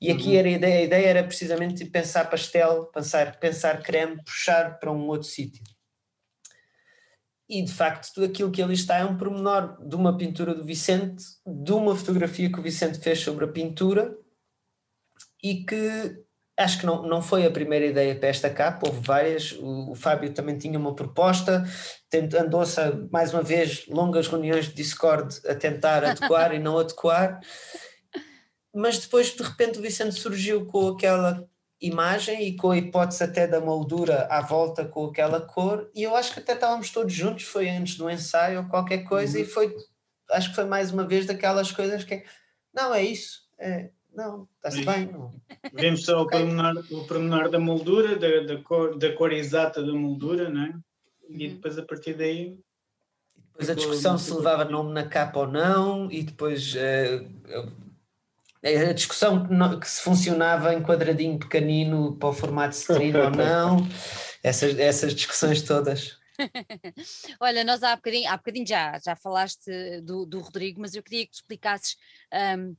E 0.00 0.10
aqui 0.10 0.30
uhum. 0.30 0.34
era 0.34 0.48
a 0.48 0.50
ideia, 0.50 0.78
a 0.80 0.82
ideia 0.82 1.06
era 1.06 1.24
precisamente 1.24 1.84
pensar 1.84 2.28
pastel, 2.28 2.86
pensar, 2.86 3.38
pensar 3.38 3.80
creme, 3.82 4.22
puxar 4.24 4.80
para 4.80 4.90
um 4.90 5.06
outro 5.06 5.28
sítio. 5.28 5.62
E 7.48 7.62
de 7.62 7.72
facto, 7.72 8.12
tudo 8.12 8.26
aquilo 8.26 8.50
que 8.50 8.60
ali 8.60 8.74
está 8.74 8.98
é 8.98 9.04
um 9.04 9.16
pormenor 9.16 9.78
de 9.86 9.94
uma 9.94 10.18
pintura 10.18 10.52
do 10.52 10.64
Vicente, 10.64 11.24
de 11.46 11.72
uma 11.72 11.94
fotografia 11.94 12.50
que 12.50 12.58
o 12.58 12.62
Vicente 12.62 12.98
fez 12.98 13.20
sobre 13.20 13.44
a 13.44 13.48
pintura 13.48 14.18
e 15.40 15.62
que 15.64 16.23
acho 16.56 16.78
que 16.78 16.86
não, 16.86 17.02
não 17.02 17.20
foi 17.20 17.44
a 17.46 17.50
primeira 17.50 17.86
ideia 17.86 18.14
para 18.14 18.28
esta 18.28 18.48
capa, 18.48 18.86
houve 18.86 19.00
várias. 19.00 19.52
O, 19.52 19.90
o 19.90 19.94
Fábio 19.94 20.32
também 20.32 20.56
tinha 20.56 20.78
uma 20.78 20.94
proposta, 20.94 21.64
andou-se 22.38 22.80
mais 23.10 23.32
uma 23.32 23.42
vez 23.42 23.86
longas 23.88 24.28
reuniões 24.28 24.66
de 24.66 24.74
Discord 24.74 25.40
a 25.46 25.54
tentar 25.54 26.04
adequar 26.04 26.54
e 26.54 26.58
não 26.58 26.78
adequar. 26.78 27.40
Mas 28.72 28.98
depois 28.98 29.34
de 29.34 29.42
repente 29.42 29.78
o 29.78 29.82
Vicente 29.82 30.14
surgiu 30.14 30.66
com 30.66 30.88
aquela 30.88 31.48
imagem 31.80 32.48
e 32.48 32.56
com 32.56 32.70
a 32.70 32.78
hipótese 32.78 33.22
até 33.22 33.46
da 33.46 33.60
moldura 33.60 34.26
à 34.30 34.40
volta 34.40 34.84
com 34.84 35.06
aquela 35.06 35.40
cor, 35.40 35.90
e 35.94 36.02
eu 36.02 36.16
acho 36.16 36.32
que 36.32 36.40
até 36.40 36.54
estávamos 36.54 36.90
todos 36.90 37.12
juntos, 37.12 37.44
foi 37.44 37.68
antes 37.68 37.96
do 37.96 38.08
ensaio 38.08 38.60
ou 38.60 38.68
qualquer 38.68 39.04
coisa, 39.04 39.36
uhum. 39.36 39.44
e 39.44 39.46
foi, 39.46 39.76
acho 40.30 40.50
que 40.50 40.54
foi 40.54 40.64
mais 40.64 40.90
uma 40.90 41.06
vez 41.06 41.26
daquelas 41.26 41.70
coisas 41.70 42.02
que 42.02 42.14
é, 42.14 42.24
não, 42.72 42.94
é 42.94 43.02
isso, 43.02 43.40
é, 43.58 43.90
não, 44.16 44.48
está-se 44.56 44.84
bem. 44.84 45.06
Não. 45.06 45.32
Vemos 45.72 46.04
só 46.04 46.22
okay. 46.22 46.40
o, 46.40 46.46
pormenor, 46.46 46.84
o 46.90 47.04
pormenor 47.06 47.50
da 47.50 47.58
moldura, 47.58 48.16
da, 48.16 48.54
da, 48.54 48.62
cor, 48.62 48.96
da 48.96 49.12
cor 49.12 49.32
exata 49.32 49.82
da 49.82 49.92
moldura, 49.92 50.48
não 50.48 50.62
é? 50.62 50.74
E 51.28 51.46
uhum. 51.46 51.54
depois 51.54 51.78
a 51.78 51.82
partir 51.82 52.14
daí. 52.14 52.58
Depois 53.36 53.70
a 53.70 53.74
discussão 53.74 54.18
se 54.18 54.32
levava 54.32 54.64
nome 54.64 54.92
na 54.92 55.06
capa 55.06 55.40
ou 55.40 55.46
não, 55.46 56.10
e 56.10 56.22
depois 56.22 56.74
uh, 56.74 57.72
a 58.64 58.92
discussão 58.92 59.46
que, 59.46 59.80
que, 59.80 59.88
se 59.88 60.02
funcionava 60.02 60.74
em 60.74 60.82
quadradinho 60.82 61.38
pequenino 61.38 62.16
para 62.16 62.30
o 62.30 62.32
formato 62.32 62.74
stream 62.74 63.22
ou 63.22 63.30
não, 63.30 63.76
essas, 64.42 64.78
essas 64.78 65.14
discussões 65.14 65.62
todas. 65.62 66.18
Olha, 67.38 67.62
nós 67.62 67.82
há 67.82 67.94
bocadinho, 67.94 68.28
há 68.28 68.36
bocadinho 68.36 68.66
já, 68.66 68.98
já 68.98 69.14
falaste 69.14 70.00
do, 70.02 70.26
do 70.26 70.40
Rodrigo, 70.40 70.80
mas 70.80 70.94
eu 70.94 71.02
queria 71.02 71.24
que 71.26 71.32
te 71.32 71.36
explicasses 71.36 71.96
um, 72.58 72.74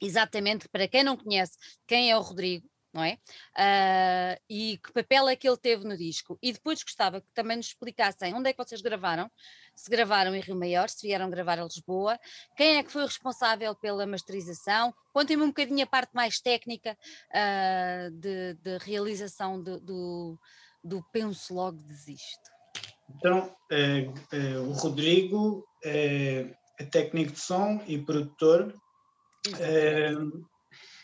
exatamente 0.00 0.68
para 0.68 0.88
quem 0.88 1.02
não 1.02 1.16
conhece 1.16 1.56
quem 1.86 2.10
é 2.10 2.16
o 2.16 2.20
Rodrigo, 2.20 2.68
não 2.96 3.04
é? 3.04 3.18
Uh, 3.54 4.42
e 4.48 4.78
que 4.78 4.90
papel 4.90 5.28
é 5.28 5.36
que 5.36 5.46
ele 5.46 5.58
teve 5.58 5.84
no 5.84 5.96
disco. 5.96 6.38
E 6.42 6.50
depois 6.50 6.82
gostava 6.82 7.20
que 7.20 7.26
também 7.34 7.58
nos 7.58 7.66
explicassem 7.66 8.34
onde 8.34 8.48
é 8.48 8.52
que 8.54 8.64
vocês 8.64 8.80
gravaram, 8.80 9.30
se 9.74 9.90
gravaram 9.90 10.34
em 10.34 10.40
Rio 10.40 10.56
Maior, 10.56 10.88
se 10.88 11.06
vieram 11.06 11.28
gravar 11.28 11.58
a 11.58 11.64
Lisboa, 11.64 12.18
quem 12.56 12.78
é 12.78 12.82
que 12.82 12.90
foi 12.90 13.02
o 13.02 13.06
responsável 13.06 13.74
pela 13.74 14.06
masterização, 14.06 14.94
contem-me 15.12 15.42
um 15.42 15.48
bocadinho 15.48 15.84
a 15.84 15.86
parte 15.86 16.14
mais 16.14 16.40
técnica 16.40 16.96
uh, 17.30 18.10
de, 18.12 18.54
de, 18.54 18.78
realização 18.78 19.62
do, 19.62 19.78
do, 19.78 20.38
do 20.82 21.04
Penso 21.12 21.52
Logo 21.52 21.76
Desisto. 21.82 22.56
Então, 23.10 23.54
é, 23.70 24.10
é, 24.32 24.58
o 24.58 24.72
Rodrigo 24.72 25.64
é, 25.84 26.50
é 26.78 26.84
técnico 26.84 27.32
de 27.32 27.40
som 27.40 27.80
e 27.86 27.98
produtor 27.98 28.74
Uh, 29.54 30.30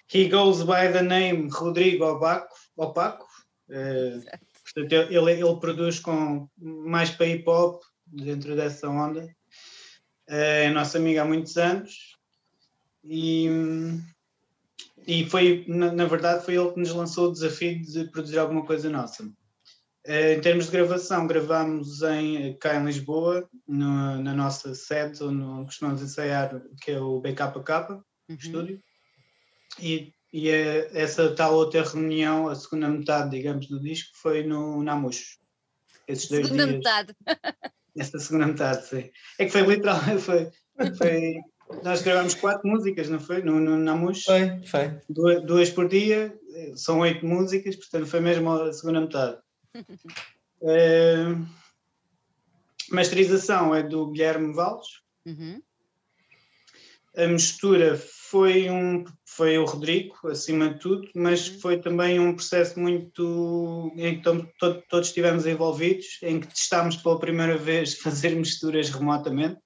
he 0.08 0.28
goes 0.28 0.64
by 0.64 0.88
the 0.88 1.02
name 1.02 1.48
Rodrigo 1.50 2.04
Opaco. 2.04 2.54
Opaco. 2.76 3.26
Uh, 3.68 4.20
portanto, 4.64 4.92
ele, 5.10 5.32
ele 5.32 5.56
produz 5.60 6.00
com 6.00 6.48
mais 6.58 7.10
para 7.10 7.26
hip 7.26 7.48
hop 7.48 7.82
dentro 8.06 8.56
dessa 8.56 8.88
onda. 8.88 9.28
É 10.28 10.70
nosso 10.70 10.96
amigo 10.96 11.20
há 11.20 11.24
muitos 11.24 11.56
anos 11.56 12.16
e, 13.04 13.48
e 15.06 15.26
foi, 15.26 15.64
na, 15.66 15.92
na, 15.92 16.04
verdade, 16.04 16.44
foi 16.44 16.56
ele 16.56 16.72
que 16.72 16.80
nos 16.80 16.92
lançou 16.92 17.28
o 17.28 17.32
desafio 17.32 17.82
de 17.82 18.04
produzir 18.10 18.38
alguma 18.38 18.64
coisa 18.64 18.88
nossa. 18.88 19.24
Uh, 19.24 20.34
em 20.36 20.40
termos 20.40 20.66
de 20.66 20.72
gravação, 20.72 21.26
gravamos 21.26 22.02
em, 22.02 22.56
cá 22.58 22.76
em 22.76 22.84
Lisboa, 22.84 23.48
no, 23.66 24.22
na 24.22 24.34
nossa 24.34 24.74
sede, 24.74 25.22
onde 25.22 25.64
costumamos 25.66 26.02
ensaiar, 26.02 26.60
que 26.80 26.92
é 26.92 27.00
o 27.00 27.20
BKK, 27.20 28.02
uhum. 28.32 28.38
estúdio. 28.38 28.82
E, 29.80 30.12
e 30.32 30.48
é 30.48 30.90
essa 30.94 31.34
tal 31.34 31.54
outra 31.54 31.82
reunião, 31.82 32.48
a 32.48 32.54
segunda 32.54 32.88
metade, 32.88 33.30
digamos, 33.30 33.66
do 33.68 33.80
disco, 33.80 34.10
foi 34.14 34.42
no 34.42 34.82
Namush. 34.82 35.38
Esses 36.08 36.28
dois 36.28 36.46
segunda 36.46 36.66
dias. 36.66 36.76
metade. 36.78 37.14
Essa 37.94 38.18
segunda 38.18 38.46
metade, 38.46 38.86
sim. 38.86 39.10
É 39.38 39.44
que 39.44 39.50
foi 39.50 39.60
literal, 39.62 40.00
foi, 40.18 40.50
foi 40.96 41.34
nós 41.82 42.00
gravamos 42.00 42.34
quatro 42.34 42.66
músicas, 42.66 43.10
não 43.10 43.20
foi? 43.20 43.42
No, 43.42 43.60
no 43.60 43.76
Namush. 43.76 44.24
Foi, 44.24 44.64
foi. 44.64 44.98
Duas, 45.10 45.44
duas, 45.44 45.70
por 45.70 45.88
dia, 45.88 46.34
são 46.74 47.00
oito 47.00 47.26
músicas, 47.26 47.76
portanto 47.76 48.06
foi 48.06 48.20
mesmo 48.20 48.50
a 48.50 48.72
segunda 48.72 49.02
metade. 49.02 49.38
é, 50.62 51.26
masterização 52.90 53.74
é 53.74 53.82
do 53.82 54.10
Guilherme 54.10 54.54
Valles. 54.54 55.02
Uhum 55.26 55.62
a 57.16 57.26
mistura 57.26 57.96
foi 58.30 58.70
um 58.70 59.04
foi 59.26 59.58
o 59.58 59.64
Rodrigo 59.64 60.16
acima 60.24 60.70
de 60.70 60.80
tudo 60.80 61.08
mas 61.14 61.48
uhum. 61.48 61.60
foi 61.60 61.78
também 61.78 62.18
um 62.18 62.34
processo 62.34 62.78
muito 62.80 63.92
em 63.96 64.16
que 64.16 64.22
todos, 64.22 64.46
todos 64.88 65.08
estivemos 65.08 65.46
envolvidos 65.46 66.18
em 66.22 66.40
que 66.40 66.48
testámos 66.48 66.96
pela 66.96 67.18
primeira 67.18 67.56
vez 67.56 67.94
fazer 68.00 68.34
misturas 68.34 68.88
remotamente 68.90 69.60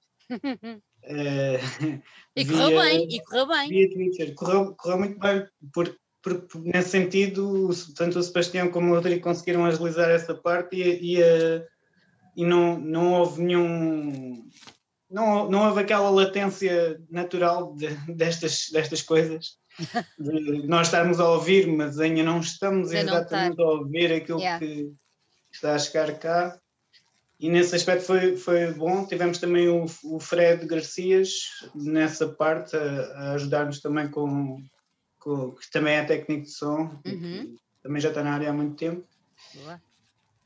uh, 1.07 2.01
e 2.35 2.45
correu 2.45 2.81
bem 2.81 3.07
e 3.09 3.23
correu 3.23 3.47
bem 3.47 3.69
via 3.69 3.89
Twitter. 3.89 4.35
Correu, 4.35 4.75
correu 4.75 4.99
muito 4.99 5.19
bem 5.19 5.45
porque, 5.73 5.97
porque 6.21 6.59
nesse 6.59 6.89
sentido 6.89 7.69
tanto 7.95 8.19
o 8.19 8.23
Sebastião 8.23 8.69
como 8.69 8.91
o 8.91 8.95
Rodrigo 8.95 9.21
conseguiram 9.21 9.65
agilizar 9.65 10.09
essa 10.09 10.35
parte 10.35 10.75
e, 10.75 11.15
e, 11.15 11.21
uh, 11.21 11.63
e 12.35 12.45
não, 12.45 12.77
não 12.79 13.13
houve 13.13 13.41
nenhum 13.41 14.43
não, 15.09 15.49
não 15.49 15.67
houve 15.67 15.81
aquela 15.81 16.09
latência 16.09 16.99
natural 17.09 17.73
de, 17.75 17.87
destas, 18.13 18.67
destas 18.71 19.01
coisas, 19.01 19.57
de 20.19 20.67
nós 20.67 20.87
estarmos 20.87 21.19
a 21.19 21.29
ouvir, 21.29 21.67
mas 21.67 21.99
ainda 21.99 22.23
não 22.23 22.39
estamos 22.39 22.91
exatamente 22.91 23.61
a 23.61 23.65
ouvir 23.65 24.11
aquilo 24.13 24.39
yeah. 24.39 24.59
que 24.59 24.91
está 25.51 25.75
a 25.75 25.79
chegar 25.79 26.17
cá. 26.19 26.59
E 27.39 27.49
nesse 27.49 27.75
aspecto 27.75 28.03
foi, 28.03 28.35
foi 28.35 28.73
bom. 28.73 29.05
Tivemos 29.05 29.37
também 29.37 29.69
o, 29.69 29.85
o 30.03 30.19
Fred 30.19 30.65
Garcias 30.65 31.31
nessa 31.75 32.27
parte 32.27 32.75
a, 32.75 32.79
a 32.79 33.31
ajudar-nos 33.33 33.79
também 33.79 34.09
com, 34.09 34.59
com, 35.19 35.51
que 35.51 35.69
também 35.71 35.95
é 35.95 36.03
técnico 36.03 36.45
de 36.45 36.51
som, 36.51 36.99
uhum. 37.05 37.55
também 37.83 38.01
já 38.01 38.09
está 38.09 38.23
na 38.23 38.33
área 38.33 38.49
há 38.49 38.53
muito 38.53 38.75
tempo. 38.75 39.07
Boa. 39.53 39.81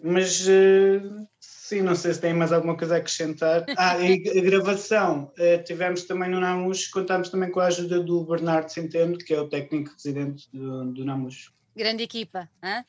Mas 0.04 0.46
uh, 0.48 1.28
sim, 1.72 1.82
não 1.82 1.96
sei 1.96 2.14
se 2.14 2.20
tem 2.20 2.34
mais 2.34 2.52
alguma 2.52 2.76
coisa 2.76 2.96
a 2.96 2.98
acrescentar. 2.98 3.64
Ah, 3.78 3.98
e 3.98 4.22
a 4.38 4.42
gravação, 4.42 5.32
uh, 5.40 5.64
tivemos 5.64 6.04
também 6.04 6.30
no 6.30 6.42
Namus, 6.42 6.88
contámos 6.88 7.30
também 7.30 7.50
com 7.50 7.62
a 7.62 7.68
ajuda 7.68 8.02
do 8.02 8.26
Bernardo 8.26 8.70
Centeno, 8.70 9.18
que 9.18 9.34
é 9.34 9.40
o 9.40 9.48
técnico 9.48 9.94
residente 9.94 10.50
do, 10.52 10.92
do 10.92 11.06
Namus. 11.06 11.54
Grande 11.76 12.04
equipa, 12.04 12.50
hein? 12.62 12.84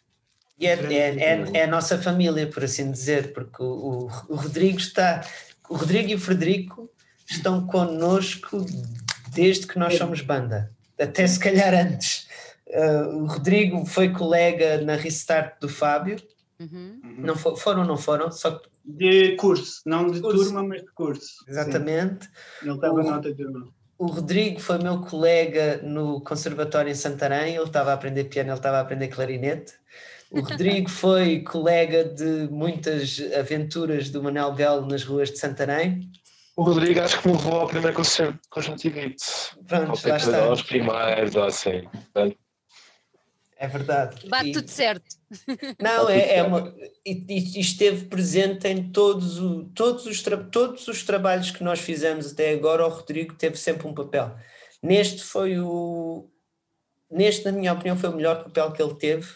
E 0.59 0.67
é, 0.67 0.73
é, 0.73 0.97
é, 0.97 1.45
é, 1.55 1.65
a 1.65 1.67
nossa 1.69 1.97
família, 1.97 2.47
por 2.49 2.65
assim 2.65 2.91
dizer, 2.91 3.33
porque 3.33 3.63
o, 3.63 4.09
o, 4.29 4.35
Rodrigo 4.35 4.79
está, 4.79 5.25
o 5.69 5.77
Rodrigo 5.77 6.11
e 6.11 6.15
o 6.15 6.21
Frederico 6.21 6.91
estão 7.29 7.65
connosco 7.67 8.67
desde 9.33 9.67
que 9.67 9.79
nós 9.79 9.95
somos 9.95 10.21
banda, 10.21 10.73
até 11.01 11.27
se 11.27 11.39
calhar 11.39 11.73
antes. 11.73 12.27
Uh, 12.67 13.23
o 13.23 13.27
Rodrigo 13.27 13.85
foi 13.87 14.11
colega 14.11 14.81
na 14.83 14.97
Restart 14.97 15.61
do 15.61 15.69
Fábio, 15.69 16.17
Uhum. 16.63 17.01
Não 17.19 17.37
for, 17.37 17.57
foram, 17.57 17.85
não 17.85 17.97
foram? 17.97 18.31
Só 18.31 18.53
que... 18.53 18.69
De 18.85 19.37
curso, 19.37 19.81
não 19.87 20.11
de 20.11 20.21
curso. 20.21 20.45
turma, 20.45 20.63
mas 20.63 20.83
de 20.83 20.91
curso. 20.93 21.45
Exatamente. 21.47 22.27
Sim. 22.27 22.31
Ele 22.63 22.75
estava 22.75 23.03
na 23.03 23.17
outra 23.17 23.35
turma. 23.35 23.69
O 23.99 24.07
Rodrigo 24.07 24.59
foi 24.59 24.79
meu 24.79 25.01
colega 25.03 25.81
no 25.85 26.21
Conservatório 26.23 26.91
em 26.91 26.95
Santarém, 26.95 27.55
ele 27.55 27.65
estava 27.65 27.93
a 27.93 27.95
aprender 27.95 28.25
piano, 28.25 28.51
ele 28.51 28.57
estava 28.57 28.79
a 28.79 28.81
aprender 28.81 29.07
clarinete. 29.07 29.75
O 30.33 30.41
Rodrigo 30.41 30.91
foi 30.91 31.41
colega 31.43 32.05
de 32.05 32.49
muitas 32.51 33.21
aventuras 33.39 34.11
do 34.11 34.21
Manel 34.21 34.53
Belo 34.55 34.87
nas 34.89 35.05
ruas 35.05 35.31
de 35.31 35.39
Santarém. 35.39 36.11
O 36.57 36.65
Rodrigo 36.65 37.01
acho 37.01 37.21
que 37.21 37.29
me 37.29 37.35
levou 37.35 37.61
ao 37.61 37.69
primeiro 37.69 37.97
concerto 37.97 38.35
de 38.35 38.49
conjuntivite. 38.51 39.25
Pronto, 39.67 40.09
lá 40.09 40.17
está. 40.17 40.45
Aos 40.47 40.63
primeiros, 40.63 41.35
ou 41.37 41.45
assim. 41.45 41.83
Portanto, 42.13 42.37
É 43.63 43.69
verdade. 43.69 44.29
Bate 44.29 44.49
E- 44.49 44.53
tudo 44.53 44.69
certo. 44.69 45.05
Não, 45.81 46.09
é, 46.11 46.35
é 46.39 46.43
uma. 46.43 46.75
Esteve 47.07 48.07
presente 48.07 48.67
em 48.67 48.91
todos, 48.91 49.39
o- 49.39 49.67
todos, 49.73 50.05
os 50.05 50.21
tra- 50.21 50.37
todos 50.51 50.89
os 50.89 51.05
trabalhos 51.05 51.53
que 51.53 51.63
nós 51.63 51.79
fizemos 51.79 52.33
até 52.33 52.51
agora. 52.53 52.85
O 52.85 52.89
Rodrigo 52.89 53.35
teve 53.35 53.57
sempre 53.57 53.87
um 53.87 53.95
papel. 53.95 54.37
Neste 54.83 55.23
foi 55.23 55.61
o. 55.61 56.29
Neste, 57.09 57.45
na 57.45 57.53
minha 57.53 57.73
opinião, 57.73 57.97
foi 57.97 58.09
o 58.11 58.17
melhor 58.17 58.43
papel 58.43 58.73
que 58.73 58.83
ele 58.83 58.95
teve, 58.97 59.29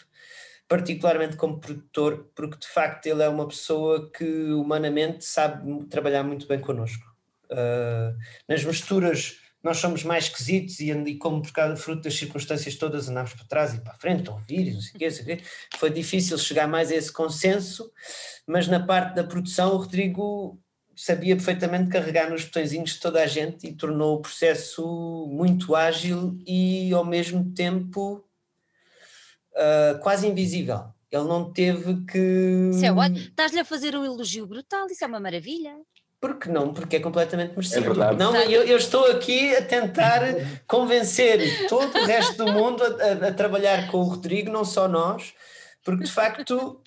particularmente 0.67 1.37
como 1.37 1.61
produtor, 1.61 2.29
porque 2.35 2.57
de 2.57 2.67
facto 2.67 3.05
ele 3.05 3.23
é 3.23 3.29
uma 3.29 3.47
pessoa 3.47 4.11
que 4.11 4.25
humanamente 4.51 5.23
sabe 5.23 5.85
trabalhar 5.85 6.23
muito 6.23 6.45
bem 6.47 6.59
connosco. 6.59 7.05
Ah, 7.49 8.13
nas 8.45 8.61
misturas 8.65 9.37
nós 9.67 9.77
somos 9.77 10.03
mais 10.03 10.25
esquisitos 10.25 10.79
e, 10.79 10.91
e 10.91 11.17
como 11.17 11.41
por 11.41 11.51
causa 11.51 11.75
fruto 11.75 12.03
das 12.03 12.15
circunstâncias 12.15 12.75
todas 12.75 13.09
andámos 13.09 13.33
para 13.33 13.45
trás 13.45 13.73
e 13.73 13.81
para 13.81 13.93
a 13.93 13.97
frente, 13.97 14.29
a 14.29 14.33
ouvir 14.33 14.73
não 14.73 14.81
sei 14.81 14.95
o 14.95 14.99
quê, 14.99 15.11
sei 15.11 15.23
o 15.23 15.25
quê. 15.25 15.43
foi 15.77 15.89
difícil 15.89 16.37
chegar 16.37 16.67
mais 16.67 16.91
a 16.91 16.95
esse 16.95 17.11
consenso, 17.11 17.91
mas 18.45 18.67
na 18.67 18.79
parte 18.79 19.15
da 19.15 19.23
produção 19.23 19.73
o 19.73 19.77
Rodrigo 19.77 20.59
sabia 20.95 21.35
perfeitamente 21.35 21.89
carregar 21.89 22.29
nos 22.29 22.45
botõezinhos 22.45 22.91
de 22.91 22.99
toda 22.99 23.21
a 23.21 23.27
gente 23.27 23.67
e 23.67 23.73
tornou 23.73 24.15
o 24.15 24.21
processo 24.21 25.27
muito 25.29 25.75
ágil 25.75 26.39
e 26.47 26.91
ao 26.93 27.05
mesmo 27.05 27.53
tempo 27.53 28.27
ah, 29.57 29.99
quase 30.01 30.27
invisível. 30.27 30.85
Ele 31.11 31.23
não 31.23 31.51
teve 31.51 32.05
que. 32.05 32.69
Isso 32.71 32.85
é 32.85 32.91
ótimo. 32.91 33.17
Estás-lhe 33.17 33.59
a 33.59 33.65
fazer 33.65 33.95
um 33.95 34.03
elogio 34.05 34.45
brutal, 34.45 34.87
isso 34.87 35.03
é 35.03 35.07
uma 35.07 35.19
maravilha. 35.19 35.75
Porque 36.19 36.49
não? 36.49 36.73
Porque 36.73 36.95
é 36.95 36.99
completamente 36.99 37.51
merecido. 37.51 37.81
verdade. 37.85 38.17
Não, 38.17 38.35
eu, 38.35 38.63
eu 38.63 38.77
estou 38.77 39.05
aqui 39.11 39.55
a 39.55 39.61
tentar 39.63 40.21
convencer 40.67 41.67
todo 41.67 41.95
o 41.95 42.05
resto 42.05 42.37
do 42.43 42.51
mundo 42.51 42.83
a, 42.83 42.87
a- 43.25 43.27
a 43.29 43.33
trabalhar 43.33 43.91
com 43.91 43.97
o 43.99 44.03
Rodrigo, 44.03 44.51
não 44.51 44.65
só 44.65 44.87
nós, 44.87 45.33
porque 45.83 46.03
de 46.05 46.11
facto, 46.11 46.81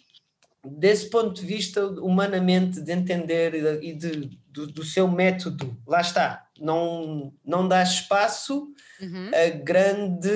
desse 0.64 1.09
ponto 1.11 1.33
de 1.41 1.47
vista, 1.47 1.87
humanamente, 1.87 2.81
de 2.81 2.93
entender 2.93 3.83
e 3.83 3.95
de, 3.95 4.31
do, 4.49 4.66
do 4.66 4.85
seu 4.85 5.07
método, 5.07 5.76
lá 5.87 6.01
está, 6.01 6.47
não, 6.59 7.33
não 7.45 7.66
dá 7.68 7.83
espaço 7.83 8.66
Uhum. 9.01 9.31
a 9.33 9.49
grande 9.57 10.28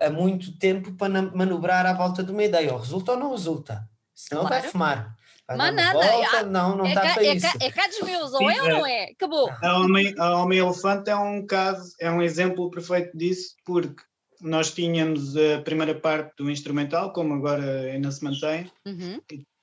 a, 0.00 0.06
a 0.06 0.10
muito 0.10 0.58
tempo 0.58 0.92
para 0.92 1.08
manobrar 1.22 1.86
à 1.86 1.92
volta 1.94 2.22
de 2.22 2.30
uma 2.30 2.42
ideia. 2.42 2.72
Ou 2.72 2.78
resulta 2.78 3.12
ou 3.12 3.18
não 3.18 3.30
resulta. 3.30 3.88
Senão 4.14 4.42
vai 4.42 4.58
Claro. 4.58 4.72
fumar. 4.72 4.96
Vai 4.96 5.06
Mas 5.06 5.19
dar 5.56 5.64
uma 5.64 5.70
nada, 5.72 5.98
volta, 5.98 6.36
ah, 6.38 6.42
não, 6.44 6.76
não 6.76 6.86
é, 6.86 6.94
dá 6.94 7.00
cá, 7.02 7.14
para 7.14 7.24
é, 7.24 7.34
isso. 7.34 7.46
cá, 7.46 7.64
é 7.64 7.70
cá 7.70 7.86
dos 7.88 8.00
meus, 8.02 8.32
ou 8.32 8.50
é 8.50 8.60
ou 8.62 8.66
é. 8.66 8.72
não 8.72 8.86
é? 8.86 9.04
Acabou. 9.12 9.50
A 9.62 9.78
Homem, 9.78 10.14
a 10.18 10.36
Homem 10.36 10.58
Elefante 10.58 11.10
é 11.10 11.16
um 11.16 11.46
caso, 11.46 11.94
é 12.00 12.10
um 12.10 12.22
exemplo 12.22 12.70
perfeito 12.70 13.16
disso, 13.16 13.54
porque 13.64 14.02
nós 14.40 14.72
tínhamos 14.72 15.36
a 15.36 15.60
primeira 15.62 15.94
parte 15.94 16.32
do 16.38 16.50
instrumental, 16.50 17.12
como 17.12 17.34
agora 17.34 17.62
ainda 17.82 18.10
se 18.10 18.24
mantém, 18.24 18.70
Uhum. 18.86 19.20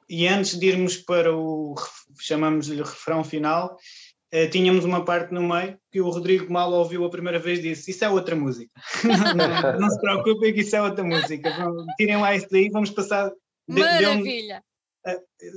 e 0.09 0.27
antes 0.27 0.57
de 0.59 0.67
irmos 0.67 0.97
para 0.97 1.35
o, 1.35 1.73
chamamos-lhe 2.19 2.77
refrão 2.81 3.23
final, 3.23 3.75
eh, 4.31 4.47
tínhamos 4.47 4.85
uma 4.85 5.03
parte 5.05 5.33
no 5.33 5.41
meio 5.41 5.79
que 5.91 5.99
o 6.01 6.09
Rodrigo 6.09 6.51
mal 6.51 6.71
ouviu 6.71 7.03
a 7.05 7.09
primeira 7.09 7.39
vez 7.39 7.61
disse, 7.61 7.89
isso 7.91 8.03
é 8.05 8.09
outra 8.09 8.35
música. 8.35 8.71
não, 9.73 9.79
não- 9.79 9.89
se 9.89 9.99
preocupem 9.99 10.53
que 10.53 10.59
isso 10.61 10.75
é 10.75 10.81
outra 10.81 11.03
música. 11.03 11.49
Tirem 11.97 12.17
lá 12.17 12.35
isso 12.35 12.47
daí, 12.51 12.69
vamos 12.69 12.89
passar... 12.91 13.31
Maravilha. 13.67 14.61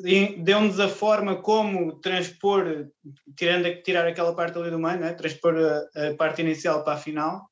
E 0.04 0.36
deu-nos 0.42 0.78
a 0.80 0.88
forma 0.88 1.40
como 1.42 2.00
transpor, 2.00 2.88
tirando, 3.36 3.82
tirar 3.82 4.06
aquela 4.06 4.34
parte 4.34 4.58
ali 4.58 4.70
do 4.70 4.78
meio, 4.78 4.98
né? 5.00 5.12
transpor 5.14 5.54
a, 5.56 6.08
a 6.10 6.14
parte 6.14 6.40
inicial 6.42 6.84
para 6.84 6.94
a 6.94 6.98
final, 6.98 7.48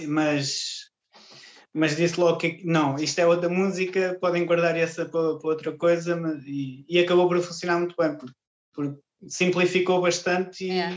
mas, 0.00 0.90
mas 1.72 1.96
disse 1.96 2.18
logo 2.18 2.38
que 2.38 2.62
não, 2.64 2.96
isto 2.96 3.18
é 3.18 3.26
outra 3.26 3.48
música, 3.48 4.16
podem 4.20 4.44
guardar 4.46 4.76
essa 4.76 5.04
para, 5.06 5.38
para 5.38 5.48
outra 5.50 5.76
coisa, 5.76 6.16
mas- 6.16 6.42
e, 6.46 6.84
e 6.88 6.98
acabou 6.98 7.28
por 7.28 7.40
funcionar 7.40 7.78
muito 7.78 7.94
bem, 7.98 8.16
porque, 8.16 8.34
porque 8.72 9.00
simplificou 9.28 10.00
bastante 10.02 10.64
e, 10.66 10.78
É. 10.80 10.90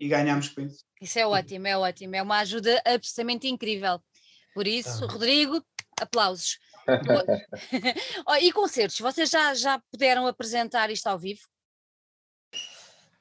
e 0.00 0.08
ganhámos 0.08 0.48
com 0.48 0.62
isso. 0.62 0.84
Isso 1.00 1.18
é 1.18 1.26
ótimo, 1.26 1.66
é 1.66 1.76
ótimo. 1.76 2.16
É 2.16 2.22
uma 2.22 2.38
ajuda 2.38 2.82
absolutamente 2.84 3.46
incrível. 3.46 4.00
Por 4.54 4.66
isso, 4.66 5.04
Ah. 5.04 5.08
Rodrigo, 5.08 5.62
aplausos. 6.00 6.58
Oh, 8.26 8.34
e 8.36 8.52
concertos, 8.52 8.98
vocês 8.98 9.30
já, 9.30 9.54
já 9.54 9.80
puderam 9.90 10.26
apresentar 10.26 10.90
isto 10.90 11.06
ao 11.06 11.18
vivo? 11.18 11.40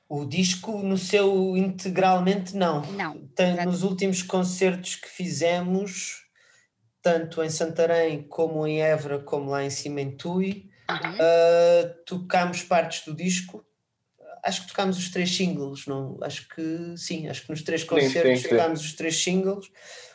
O 0.07 0.26
disco 0.26 0.80
no 0.84 0.97
seu 0.97 1.57
integralmente 1.57 2.55
não. 2.55 2.82
Não. 2.91 3.28
Tem, 3.30 3.66
nos 3.66 3.84
últimos 3.84 4.22
concertos 4.22 4.95
que 4.95 5.07
fizemos, 5.07 6.26
tanto 7.01 7.41
em 7.41 7.49
Santarém 7.49 8.24
como 8.28 8.68
em 8.68 8.82
Évora, 8.82 9.20
como 9.20 9.49
lá 9.49 9.64
em 9.64 9.70
cima 9.70 10.01
em 10.01 10.16
Tui, 10.16 10.70
Uhum. 10.89 11.16
uh, 11.16 12.03
tocámos 12.05 12.61
partes 12.64 13.05
do 13.05 13.16
disco. 13.16 13.66
Acho 14.43 14.61
que 14.64 14.68
tocámos 14.68 14.97
os 14.97 15.09
três 15.09 15.36
singles, 15.36 15.88
não? 15.88 16.18
Acho 16.22 16.47
que 16.49 16.97
sim, 16.97 17.30
acho 17.30 17.43
que 17.43 17.49
nos 17.49 17.61
três 17.61 17.84
concertos 17.84 18.41
sim, 18.41 18.49
sim. 18.49 18.49
tocámos 18.49 18.82
os 18.82 18.93
três 18.93 19.24
singles. 19.24 19.72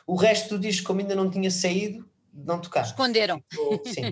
O 0.06 0.14
resto 0.16 0.50
do 0.50 0.60
disco, 0.60 0.86
como 0.86 1.00
ainda 1.00 1.16
não 1.16 1.30
tinha 1.30 1.50
saído, 1.50 2.08
não 2.44 2.60
tocámos. 2.60 2.90
Esconderam. 2.90 3.42
Sim. 3.84 4.08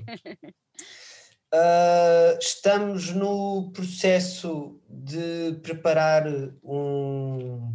Uh, 1.53 2.39
estamos 2.41 3.11
no 3.12 3.70
processo 3.72 4.81
de 4.89 5.59
preparar 5.62 6.24
um. 6.62 7.74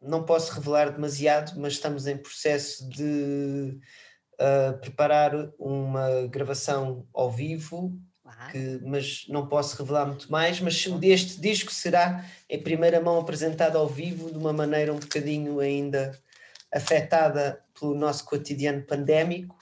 Não 0.00 0.24
posso 0.24 0.52
revelar 0.54 0.90
demasiado, 0.92 1.58
mas 1.60 1.72
estamos 1.74 2.06
em 2.06 2.16
processo 2.16 2.88
de 2.88 3.78
uh, 4.40 4.78
preparar 4.80 5.32
uma 5.58 6.26
gravação 6.28 7.06
ao 7.12 7.30
vivo, 7.30 7.98
Claro. 8.22 8.52
que- 8.52 8.80
mas 8.84 9.24
não 9.28 9.48
posso 9.48 9.76
revelar 9.76 10.06
muito 10.06 10.30
mais. 10.30 10.60
Mas 10.60 10.86
este 11.02 11.40
disco 11.40 11.72
será 11.72 12.24
em 12.48 12.62
primeira 12.62 13.00
mão 13.00 13.18
apresentado 13.18 13.76
ao 13.76 13.88
vivo 13.88 14.30
de 14.30 14.38
uma 14.38 14.52
maneira 14.52 14.92
um 14.92 14.98
bocadinho 15.00 15.58
ainda 15.60 16.16
afetada 16.72 17.60
pelo 17.78 17.94
nosso 17.94 18.24
cotidiano 18.24 18.82
pandémico. 18.82 19.57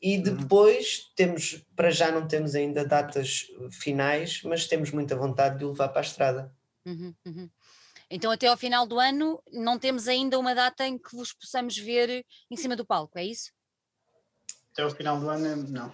E 0.00 0.18
depois 0.18 1.12
temos, 1.14 1.64
para 1.74 1.90
já 1.90 2.10
não 2.10 2.26
temos 2.28 2.54
ainda 2.54 2.84
datas 2.84 3.46
finais, 3.70 4.42
mas 4.44 4.66
temos 4.66 4.90
muita 4.90 5.16
vontade 5.16 5.58
de 5.58 5.64
o 5.64 5.70
levar 5.70 5.88
para 5.88 6.00
a 6.00 6.04
estrada. 6.04 6.54
Uhum, 6.84 7.14
uhum. 7.26 7.50
Então, 8.08 8.30
até 8.30 8.46
ao 8.46 8.56
final 8.56 8.86
do 8.86 9.00
ano, 9.00 9.42
não 9.52 9.78
temos 9.78 10.06
ainda 10.06 10.38
uma 10.38 10.54
data 10.54 10.86
em 10.86 10.96
que 10.96 11.16
vos 11.16 11.32
possamos 11.32 11.76
ver 11.76 12.24
em 12.50 12.56
cima 12.56 12.76
do 12.76 12.86
palco, 12.86 13.18
é 13.18 13.24
isso? 13.24 13.50
Até 14.72 14.86
o 14.86 14.90
final 14.90 15.18
do 15.18 15.28
ano, 15.28 15.68
não. 15.68 15.92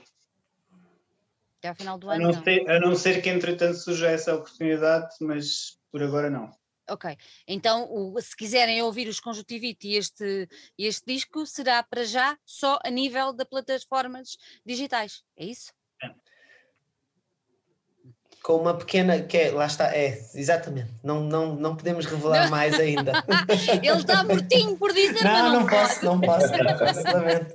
Até 1.59 1.69
ao 1.69 1.75
final 1.75 1.97
do 1.97 2.11
A 2.11 2.15
ano, 2.15 2.25
não, 2.25 2.33
não. 2.33 2.43
ser, 2.43 2.71
a 2.71 2.81
não 2.81 2.95
ser 2.97 3.23
que 3.23 3.31
entretanto 3.31 3.79
surja 3.79 4.11
essa 4.11 4.35
oportunidade, 4.35 5.15
mas 5.21 5.79
por 5.91 6.03
agora 6.03 6.29
não. 6.29 6.53
Ok, 6.93 7.17
então 7.49 7.89
o- 7.91 8.21
se 8.21 8.37
quiserem 8.37 8.83
ouvir 8.83 9.09
os 9.09 9.19
Conjuntivite 9.19 9.89
e 9.89 9.97
este, 9.97 10.47
este 10.77 11.07
disco, 11.07 11.47
será 11.47 11.83
para 11.83 12.05
já 12.05 12.37
só 12.45 12.79
a 12.85 12.91
nível 12.91 13.33
de 13.33 13.47
plataformas 13.47 14.37
digitais, 14.65 15.23
é 15.37 15.47
isso? 15.47 15.73
Com 18.43 18.57
uma 18.57 18.77
pequena. 18.77 19.23
Que 19.23 19.39
é, 19.39 19.51
lá 19.53 19.67
está, 19.67 19.97
é, 19.97 20.19
exatamente. 20.35 20.93
Não, 21.03 21.21
não, 21.23 21.55
não 21.55 21.77
podemos 21.77 22.05
revelar 22.07 22.51
mais 22.51 22.75
ainda. 22.79 23.13
Ele 23.83 24.01
está 24.01 24.25
mortinho 24.25 24.77
por 24.77 24.93
dizer, 24.93 25.23
não, 25.25 25.53
não, 25.53 25.61
não 25.61 25.67
posso, 25.67 26.05
não 26.05 26.21
posso, 26.21 26.49
não 26.51 26.77
posso, 26.79 27.03
lamento. 27.05 27.55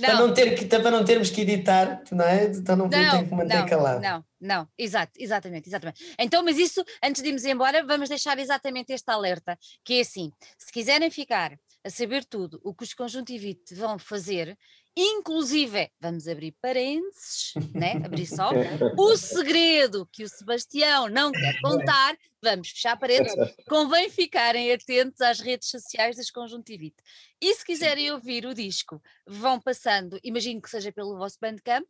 Para, 0.00 0.14
Não, 0.14 0.26
não 0.28 0.34
ter 0.34 0.54
que, 0.54 0.64
para 0.64 0.90
não 0.90 1.04
termos 1.04 1.28
que 1.30 1.42
editar, 1.42 2.02
não 2.10 2.24
é? 2.24 2.44
Então 2.46 2.74
não, 2.76 2.86
não, 2.88 3.10
tenho 3.10 3.28
que 3.28 3.34
manter 3.34 3.58
não, 3.60 3.66
calado. 3.66 4.00
não, 4.00 4.24
não, 4.42 4.68
exato, 4.76 5.12
exatamente, 5.16 5.68
exatamente. 5.68 6.16
Então, 6.18 6.42
mas 6.42 6.58
isso, 6.58 6.84
antes 7.00 7.22
de 7.22 7.28
irmos 7.28 7.44
embora, 7.44 7.84
vamos 7.84 8.08
deixar 8.08 8.36
exatamente 8.40 8.92
este 8.92 9.08
alerta, 9.08 9.56
que 9.84 9.94
é 9.94 10.00
assim, 10.00 10.32
se 10.58 10.72
quiserem 10.72 11.10
ficar 11.12 11.56
a 11.84 11.88
saber 11.88 12.24
tudo 12.24 12.60
o 12.64 12.74
que 12.74 12.82
os 12.82 12.92
Conjuntivite 12.92 13.72
vão 13.76 14.00
fazer, 14.00 14.58
inclusive, 14.96 15.92
vamos 16.00 16.26
abrir 16.26 16.56
parênteses, 16.60 17.54
né? 17.72 18.02
abrir 18.04 18.26
só, 18.26 18.50
o 18.98 19.14
segredo 19.16 20.08
que 20.10 20.24
o 20.24 20.28
Sebastião 20.28 21.08
não 21.08 21.30
quer 21.30 21.60
contar, 21.60 22.16
vamos 22.42 22.70
fechar 22.70 22.96
parênteses, 22.96 23.36
convém 23.68 24.10
ficarem 24.10 24.72
atentos 24.72 25.20
às 25.20 25.38
redes 25.38 25.68
sociais 25.68 26.16
das 26.16 26.32
Conjuntivite. 26.32 26.96
E 27.40 27.54
se 27.54 27.64
quiserem 27.64 28.10
ouvir 28.10 28.44
o 28.44 28.54
disco, 28.54 29.00
vão 29.24 29.60
passando, 29.60 30.18
imagino 30.24 30.60
que 30.60 30.68
seja 30.68 30.90
pelo 30.90 31.16
vosso 31.16 31.38
Bandcamp, 31.40 31.86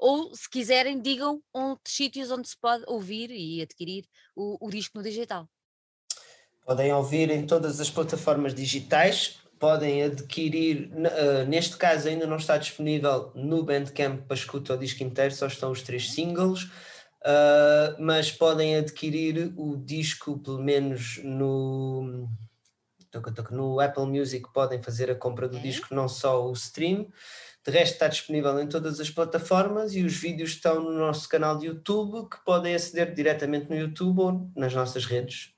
ou 0.00 0.34
se 0.34 0.48
quiserem, 0.48 1.00
digam 1.00 1.42
outros 1.52 1.94
sítios 1.94 2.30
onde 2.30 2.48
se 2.48 2.56
pode 2.58 2.82
ouvir 2.86 3.30
e 3.30 3.60
adquirir 3.60 4.06
o, 4.34 4.66
o 4.66 4.70
disco 4.70 4.96
no 4.96 5.04
digital. 5.04 5.46
Podem 6.64 6.92
ouvir 6.92 7.30
em 7.30 7.46
todas 7.46 7.80
as 7.80 7.90
plataformas 7.90 8.54
digitais, 8.54 9.38
podem 9.58 10.02
adquirir, 10.02 10.90
ah, 11.06 11.44
neste 11.44 11.76
caso 11.76 12.08
ainda 12.08 12.26
não 12.26 12.36
está 12.36 12.56
disponível 12.56 13.30
no 13.34 13.62
Bandcamp 13.62 14.22
para 14.26 14.36
escuta 14.36 14.74
o 14.74 14.78
disco 14.78 15.02
inteiro, 15.02 15.34
só 15.34 15.46
estão 15.46 15.70
os 15.70 15.82
três 15.82 16.12
singles. 16.12 16.70
Uh, 17.22 18.00
mas 18.02 18.32
podem 18.32 18.76
adquirir 18.76 19.52
o 19.54 19.76
disco, 19.76 20.38
pelo 20.38 20.58
menos 20.58 21.20
no, 21.22 22.26
no 23.50 23.78
Apple 23.78 24.06
Music, 24.06 24.50
podem 24.54 24.82
fazer 24.82 25.10
a 25.10 25.14
compra 25.14 25.46
do 25.46 25.60
disco, 25.60 25.94
não 25.94 26.08
só 26.08 26.48
o 26.48 26.52
stream. 26.52 27.12
De 27.64 27.70
resto, 27.70 27.92
está 27.92 28.08
disponível 28.08 28.58
em 28.58 28.66
todas 28.66 28.98
as 29.00 29.10
plataformas 29.10 29.94
e 29.94 30.02
os 30.02 30.16
vídeos 30.16 30.50
estão 30.50 30.82
no 30.82 30.92
nosso 30.92 31.28
canal 31.28 31.58
de 31.58 31.66
YouTube, 31.66 32.28
que 32.30 32.42
podem 32.44 32.74
aceder 32.74 33.14
diretamente 33.14 33.68
no 33.68 33.76
YouTube 33.76 34.20
ou 34.20 34.50
nas 34.56 34.74
nossas 34.74 35.04
redes. 35.04 35.52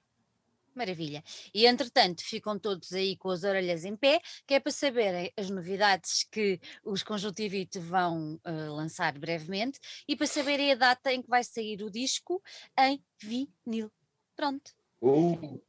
Maravilha. 0.75 1.23
E 1.55 1.67
entretanto, 1.67 2.23
ficam 2.25 2.59
todos 2.59 2.93
aí 2.93 3.17
com 3.17 3.29
as 3.29 3.45
orelhas 3.45 3.85
em 3.85 3.95
pé, 3.95 4.21
que 4.47 4.55
é 4.55 4.61
para 4.61 4.73
saberem 4.73 5.31
as 5.37 5.51
novidades 5.51 6.27
que 6.31 6.59
os 6.83 7.03
Conjuntivite 7.03 7.79
vão 7.79 8.41
uh, 8.47 8.75
lançar 8.75 9.19
brevemente 9.19 9.79
e 10.09 10.17
para 10.17 10.27
saberem 10.27 10.73
a 10.73 10.75
data 10.75 11.13
em 11.13 11.23
que 11.23 11.29
vai 11.29 11.45
sair 11.45 11.83
o 11.83 11.91
disco 11.91 12.43
em 12.79 13.03
vinil. 13.19 13.93
Pronto. 14.35 14.73
Uh. 15.01 15.63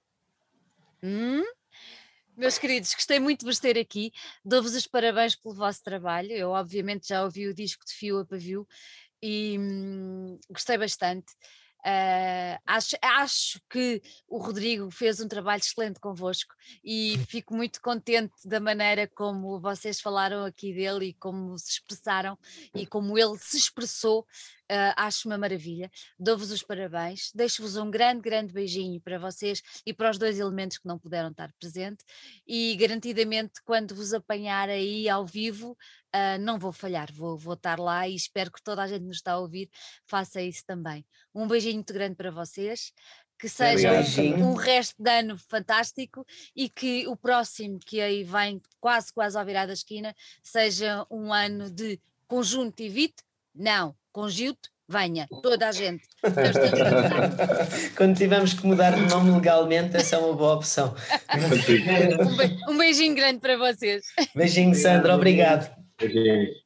Hum? 1.03 1.43
Meus 2.35 2.57
queridos, 2.57 2.95
gostei 2.95 3.19
muito 3.19 3.41
de 3.41 3.45
vos 3.45 3.59
ter 3.59 3.77
aqui. 3.77 4.11
Dou-vos 4.43 4.73
os 4.73 4.87
parabéns 4.87 5.35
pelo 5.35 5.53
vosso 5.53 5.83
trabalho. 5.83 6.31
Eu, 6.31 6.49
obviamente, 6.49 7.09
já 7.09 7.23
ouvi 7.23 7.47
o 7.47 7.53
disco 7.53 7.85
de 7.85 7.93
fio 7.93 8.19
a 8.19 8.25
pavio 8.25 8.67
e 9.21 9.55
hum, 9.59 10.39
gostei 10.49 10.77
bastante. 10.77 11.31
Uh, 11.85 12.57
acho, 12.65 12.95
acho 13.01 13.61
que 13.69 14.01
o 14.27 14.37
Rodrigo 14.37 14.89
fez 14.89 15.19
um 15.19 15.27
trabalho 15.27 15.59
excelente 15.59 15.99
convosco 15.99 16.55
e 16.81 17.17
fico 17.29 17.53
muito 17.53 17.81
contente 17.81 18.47
da 18.47 18.59
maneira 18.59 19.05
como 19.05 19.59
vocês 19.59 19.99
falaram 19.99 20.45
aqui 20.45 20.73
dele 20.73 21.07
e 21.07 21.13
como 21.13 21.57
se 21.59 21.71
expressaram 21.71 22.39
e 22.73 22.87
como 22.87 23.17
ele 23.17 23.37
se 23.37 23.57
expressou 23.57 24.25
Uh, 24.73 24.89
acho 24.97 25.29
uma 25.29 25.37
maravilha. 25.37 25.91
Dou-vos 26.17 26.49
os 26.49 26.63
parabéns. 26.63 27.31
Deixo-vos 27.35 27.77
um 27.77 27.91
grande, 27.91 28.21
grande 28.21 28.51
beijinho 28.51 28.99
para 28.99 29.19
vocês 29.19 29.61
e 29.85 29.93
para 29.93 30.09
os 30.09 30.17
dois 30.17 30.39
elementos 30.39 30.79
que 30.79 30.87
não 30.87 30.97
puderam 30.97 31.29
estar 31.29 31.53
presentes. 31.59 32.03
E 32.47 32.75
garantidamente, 32.75 33.61
quando 33.63 33.93
vos 33.93 34.15
apanhar 34.15 34.69
aí 34.69 35.07
ao 35.07 35.27
vivo, 35.27 35.77
uh, 36.15 36.39
não 36.39 36.57
vou 36.57 36.71
falhar, 36.71 37.13
vou, 37.13 37.37
vou 37.37 37.53
estar 37.53 37.79
lá 37.79 38.07
e 38.07 38.15
espero 38.15 38.51
que 38.51 38.63
toda 38.63 38.81
a 38.81 38.87
gente 38.87 39.03
nos 39.03 39.17
está 39.17 39.33
a 39.33 39.37
ouvir 39.37 39.69
faça 40.07 40.41
isso 40.41 40.63
também. 40.65 41.05
Um 41.35 41.47
beijinho 41.47 41.75
muito 41.75 41.93
grande 41.93 42.15
para 42.15 42.31
vocês 42.31 42.91
que 43.37 43.49
seja 43.49 43.91
um, 44.39 44.51
um 44.51 44.53
resto 44.53 44.95
de 45.03 45.11
ano 45.11 45.37
fantástico 45.37 46.25
e 46.55 46.67
que 46.67 47.05
o 47.07 47.15
próximo, 47.15 47.77
que 47.77 47.99
aí 48.01 48.23
vem 48.23 48.59
quase, 48.79 49.13
quase 49.13 49.37
ao 49.37 49.45
virar 49.45 49.65
da 49.65 49.73
esquina, 49.73 50.15
seja 50.41 51.05
um 51.11 51.31
ano 51.31 51.69
de 51.69 51.99
conjunto 52.25 52.81
e 52.81 52.89
vite, 52.89 53.21
não, 53.53 53.95
com 54.13 54.29
Gilto, 54.29 54.69
venha, 54.87 55.27
toda 55.41 55.67
a 55.67 55.71
gente. 55.71 56.03
Quando 57.97 58.15
tivermos 58.15 58.53
que 58.53 58.65
mudar 58.65 58.91
de 58.91 59.01
nome 59.09 59.31
legalmente, 59.31 59.97
essa 59.97 60.15
é 60.15 60.19
uma 60.19 60.33
boa 60.33 60.53
opção. 60.53 60.95
um 62.69 62.77
beijinho 62.77 63.15
grande 63.15 63.39
para 63.39 63.57
vocês. 63.57 64.05
Beijinho, 64.35 64.75
Sandra, 64.75 65.15
obrigado. 65.15 65.75
Beijinho. 65.99 66.62